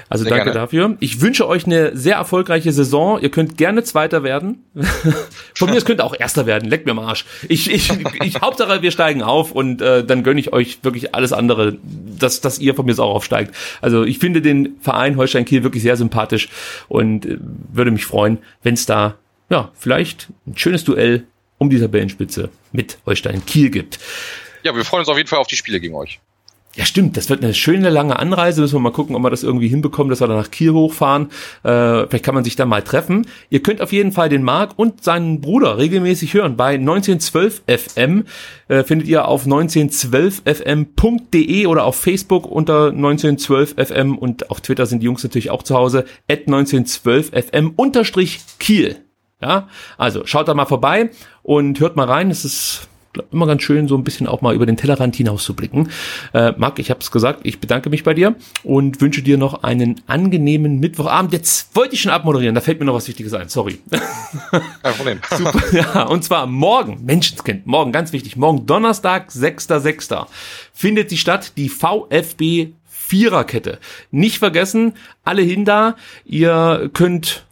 Also 0.09 0.25
sehr 0.25 0.31
danke 0.31 0.45
gerne. 0.45 0.61
dafür. 0.61 0.97
Ich 1.01 1.21
wünsche 1.21 1.47
euch 1.47 1.67
eine 1.67 1.97
sehr 1.97 2.17
erfolgreiche 2.17 2.73
Saison. 2.73 3.21
Ihr 3.21 3.31
könnt 3.31 3.59
gerne 3.59 3.83
Zweiter 3.83 4.23
werden. 4.23 4.65
Von 5.55 5.71
mir, 5.71 5.77
es 5.77 5.85
könnte 5.85 6.05
auch 6.05 6.15
Erster 6.19 6.47
werden. 6.47 6.69
Leck 6.69 6.87
mir 6.87 6.93
am 6.93 6.99
Arsch. 7.01 7.27
Ich, 7.49 7.71
ich, 7.71 7.91
ich, 8.23 8.41
Hauptsache, 8.41 8.81
wir 8.81 8.91
steigen 8.91 9.23
auf 9.23 9.53
und 9.53 9.83
äh, 9.83 10.05
dann 10.05 10.23
gönne 10.23 10.41
ich 10.41 10.53
euch 10.53 10.79
wirklich 10.83 11.15
alles 11.15 11.33
andere, 11.33 11.77
dass, 12.19 12.41
dass 12.41 12.59
ihr 12.59 12.75
von 12.75 12.87
mir 12.87 12.99
auch 12.99 13.15
aufsteigt. 13.17 13.55
Also 13.81 14.05
ich 14.05 14.19
finde 14.19 14.41
den 14.41 14.77
Verein 14.81 15.17
Holstein 15.17 15.45
Kiel 15.45 15.63
wirklich 15.63 15.83
sehr 15.83 15.97
sympathisch 15.97 16.49
und 16.89 17.27
äh, 17.27 17.39
würde 17.73 17.91
mich 17.91 18.07
freuen, 18.07 18.39
wenn 18.63 18.68
es 18.75 18.87
da 18.87 19.17
ja 19.51 19.71
vielleicht 19.75 20.29
ein 20.47 20.57
schönes 20.57 20.85
Duell 20.85 21.27
um 21.59 21.71
die 21.71 21.81
Tabellenspitze 21.81 22.51
mit 22.73 22.99
Holstein 23.07 23.45
Kiel 23.45 23.71
gibt. 23.71 23.99
Ja, 24.63 24.75
wir 24.75 24.85
freuen 24.85 25.01
uns 25.01 25.09
auf 25.09 25.17
jeden 25.17 25.29
Fall 25.29 25.39
auf 25.39 25.47
die 25.47 25.57
Spiele 25.57 25.81
gegen 25.81 25.95
euch. 25.95 26.21
Ja, 26.79 26.85
stimmt. 26.85 27.17
Das 27.17 27.29
wird 27.29 27.43
eine 27.43 27.55
schöne 27.55 27.91
lange 27.91 28.21
Anreise. 28.21 28.61
Müssen 28.61 28.77
wir 28.77 28.81
mal 28.81 28.93
gucken, 28.93 29.17
ob 29.17 29.23
wir 29.25 29.31
das 29.31 29.43
irgendwie 29.43 29.67
hinbekommen, 29.67 30.11
dass 30.11 30.21
wir 30.21 30.29
dann 30.29 30.37
nach 30.37 30.53
Kiel 30.53 30.71
hochfahren. 30.71 31.31
Äh, 31.65 32.07
vielleicht 32.07 32.25
kann 32.25 32.37
man 32.37 32.45
sich 32.45 32.55
da 32.55 32.67
mal 32.67 32.83
treffen. 32.83 33.27
Ihr 33.51 33.65
könnt 33.65 33.83
auf 33.83 33.91
jeden 33.91 34.13
Fall 34.13 34.29
den 34.29 34.45
Marc 34.45 34.79
und 34.79 35.03
seinen 35.03 35.41
Bruder 35.41 35.77
regelmäßig 35.77 36.35
hören. 36.35 36.57
Bei 36.57 36.75
1912 36.75 37.63
FM 37.67 38.27
äh, 38.69 38.85
findet 38.85 39.09
ihr 39.09 39.27
auf 39.27 39.45
1912fm.de 39.45 41.67
oder 41.67 41.83
auf 41.83 41.97
Facebook 41.97 42.47
unter 42.47 42.91
1912 42.91 43.75
FM 43.77 44.17
und 44.17 44.49
auf 44.49 44.61
Twitter 44.61 44.87
sind 44.87 45.01
die 45.01 45.07
Jungs 45.07 45.25
natürlich 45.25 45.51
auch 45.51 45.65
zu 45.65 45.75
Hause. 45.75 46.05
At 46.31 46.43
1912fm 46.47 47.73
unterstrich 47.75 48.39
Kiel. 48.61 48.99
Ja, 49.43 49.67
also 49.97 50.27
schaut 50.27 50.47
da 50.47 50.55
mal 50.55 50.67
vorbei 50.67 51.11
und 51.43 51.81
hört 51.81 51.97
mal 51.97 52.07
rein. 52.07 52.31
Es 52.31 52.45
ist 52.45 52.87
immer 53.33 53.47
ganz 53.47 53.63
schön, 53.63 53.89
so 53.89 53.97
ein 53.97 54.05
bisschen 54.05 54.27
auch 54.27 54.41
mal 54.41 54.55
über 54.55 54.67
den 54.67 54.77
Tellerrand 54.77 55.17
hinaus 55.17 55.45
zu 55.45 55.55
blicken. 55.55 55.91
Äh, 56.33 56.53
Marc, 56.57 56.79
ich 56.79 56.91
habe 56.91 57.01
es 57.01 57.11
gesagt, 57.11 57.41
ich 57.45 57.61
bedanke 57.61 57.91
mich 57.91 58.05
bei 58.05 58.15
dir 58.15 58.35
und 58.63 59.01
wünsche 59.01 59.23
dir 59.23 59.39
noch 59.39 59.63
einen 59.63 60.01
angenehmen 60.07 60.79
Mittwochabend. 60.81 61.33
Jetzt 61.33 61.75
wollte 61.75 61.95
ich 61.95 62.03
schon 62.03 62.13
abmoderieren, 62.13 62.55
da 62.55 62.61
fällt 62.61 62.81
mir 62.81 62.87
noch 62.87 62.95
was 62.95 63.09
Wichtiges 63.09 63.35
ein, 63.35 63.49
sorry. 63.49 63.79
Kein 63.91 64.95
Problem. 64.95 65.21
Super, 65.37 65.63
ja, 65.73 66.03
und 66.05 66.25
zwar 66.25 66.47
morgen, 66.47 67.05
Menschenskind, 67.05 67.67
morgen, 67.67 67.93
ganz 67.93 68.13
wichtig, 68.13 68.37
morgen 68.37 68.67
Donnerstag, 68.67 69.31
6.6. 69.31 70.27
findet 70.73 71.11
die 71.11 71.19
statt, 71.19 71.53
die 71.57 71.69
VfB 71.69 72.73
Viererkette. 73.09 73.79
Nicht 74.11 74.39
vergessen, 74.39 74.93
alle 75.25 75.41
hin 75.41 75.65
da, 75.65 75.97
ihr 76.27 76.91
könnt 76.93 77.47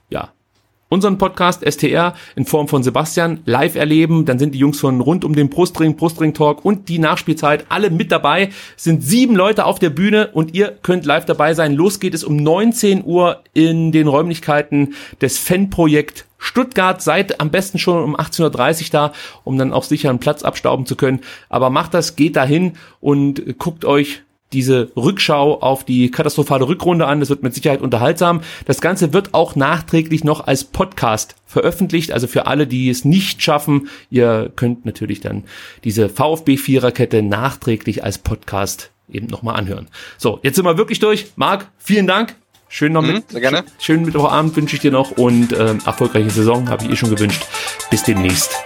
unseren 0.88 1.18
Podcast 1.18 1.64
STR 1.68 2.14
in 2.36 2.44
Form 2.44 2.68
von 2.68 2.82
Sebastian 2.82 3.40
live 3.44 3.74
erleben. 3.74 4.24
Dann 4.24 4.38
sind 4.38 4.54
die 4.54 4.58
Jungs 4.58 4.80
von 4.80 5.00
rund 5.00 5.24
um 5.24 5.34
den 5.34 5.48
Brustring, 5.48 5.96
Brustring 5.96 6.34
Talk 6.34 6.64
und 6.64 6.88
die 6.88 6.98
Nachspielzeit 6.98 7.66
alle 7.68 7.90
mit 7.90 8.12
dabei. 8.12 8.50
Es 8.76 8.84
sind 8.84 9.02
sieben 9.02 9.34
Leute 9.34 9.64
auf 9.64 9.78
der 9.78 9.90
Bühne 9.90 10.30
und 10.32 10.54
ihr 10.54 10.76
könnt 10.82 11.04
live 11.04 11.24
dabei 11.24 11.54
sein. 11.54 11.74
Los 11.74 12.00
geht 12.00 12.14
es 12.14 12.24
um 12.24 12.36
19 12.36 13.04
Uhr 13.04 13.42
in 13.52 13.92
den 13.92 14.08
Räumlichkeiten 14.08 14.94
des 15.20 15.38
Fanprojekt 15.38 16.26
Stuttgart 16.38 17.00
seid 17.00 17.40
am 17.40 17.50
besten 17.50 17.78
schon 17.78 18.02
um 18.02 18.14
18.30 18.14 18.42
Uhr 18.82 18.88
da, 18.92 19.12
um 19.44 19.56
dann 19.58 19.72
auch 19.72 19.84
sicher 19.84 20.10
einen 20.10 20.18
Platz 20.18 20.42
abstauben 20.42 20.86
zu 20.86 20.94
können. 20.94 21.20
Aber 21.48 21.70
macht 21.70 21.94
das, 21.94 22.14
geht 22.14 22.36
dahin 22.36 22.74
und 23.00 23.58
guckt 23.58 23.84
euch 23.84 24.22
diese 24.52 24.90
Rückschau 24.96 25.60
auf 25.60 25.84
die 25.84 26.10
katastrophale 26.10 26.68
Rückrunde 26.68 27.06
an. 27.06 27.20
Das 27.20 27.28
wird 27.28 27.42
mit 27.42 27.54
Sicherheit 27.54 27.80
unterhaltsam. 27.80 28.42
Das 28.64 28.80
Ganze 28.80 29.12
wird 29.12 29.34
auch 29.34 29.56
nachträglich 29.56 30.24
noch 30.24 30.46
als 30.46 30.64
Podcast 30.64 31.34
veröffentlicht. 31.46 32.12
Also 32.12 32.26
für 32.26 32.46
alle, 32.46 32.66
die 32.66 32.90
es 32.90 33.04
nicht 33.04 33.42
schaffen, 33.42 33.88
ihr 34.10 34.52
könnt 34.54 34.84
natürlich 34.84 35.20
dann 35.20 35.44
diese 35.84 36.08
VfB 36.08 36.56
Viererkette 36.56 37.22
nachträglich 37.22 38.04
als 38.04 38.18
Podcast 38.18 38.90
eben 39.08 39.26
nochmal 39.26 39.56
anhören. 39.56 39.88
So, 40.18 40.40
jetzt 40.42 40.56
sind 40.56 40.64
wir 40.64 40.78
wirklich 40.78 40.98
durch. 40.98 41.32
Marc, 41.36 41.70
vielen 41.78 42.06
Dank. 42.06 42.36
Schön 42.68 42.92
noch 42.92 43.02
mhm, 43.02 43.12
mit, 43.12 43.30
sehr 43.30 43.40
gerne. 43.40 43.64
schönen 43.78 44.04
Mittwochabend 44.04 44.56
wünsche 44.56 44.74
ich 44.74 44.82
dir 44.82 44.90
noch 44.90 45.12
und 45.12 45.52
äh, 45.52 45.76
erfolgreiche 45.84 46.30
Saison 46.30 46.68
habe 46.68 46.84
ich 46.84 46.90
eh 46.90 46.96
schon 46.96 47.10
gewünscht. 47.10 47.44
Bis 47.90 48.02
demnächst. 48.02 48.56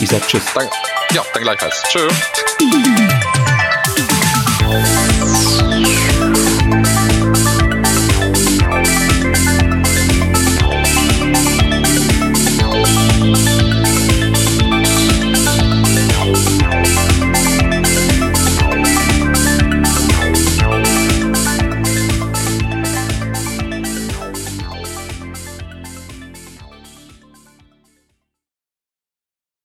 Ich 0.00 0.08
sag 0.08 0.26
Tschüss. 0.26 0.42
Danke. 0.52 0.72
Ja, 1.12 1.22
dann 1.32 1.42
gleichfalls. 1.42 1.82
Tschüss. 1.88 2.12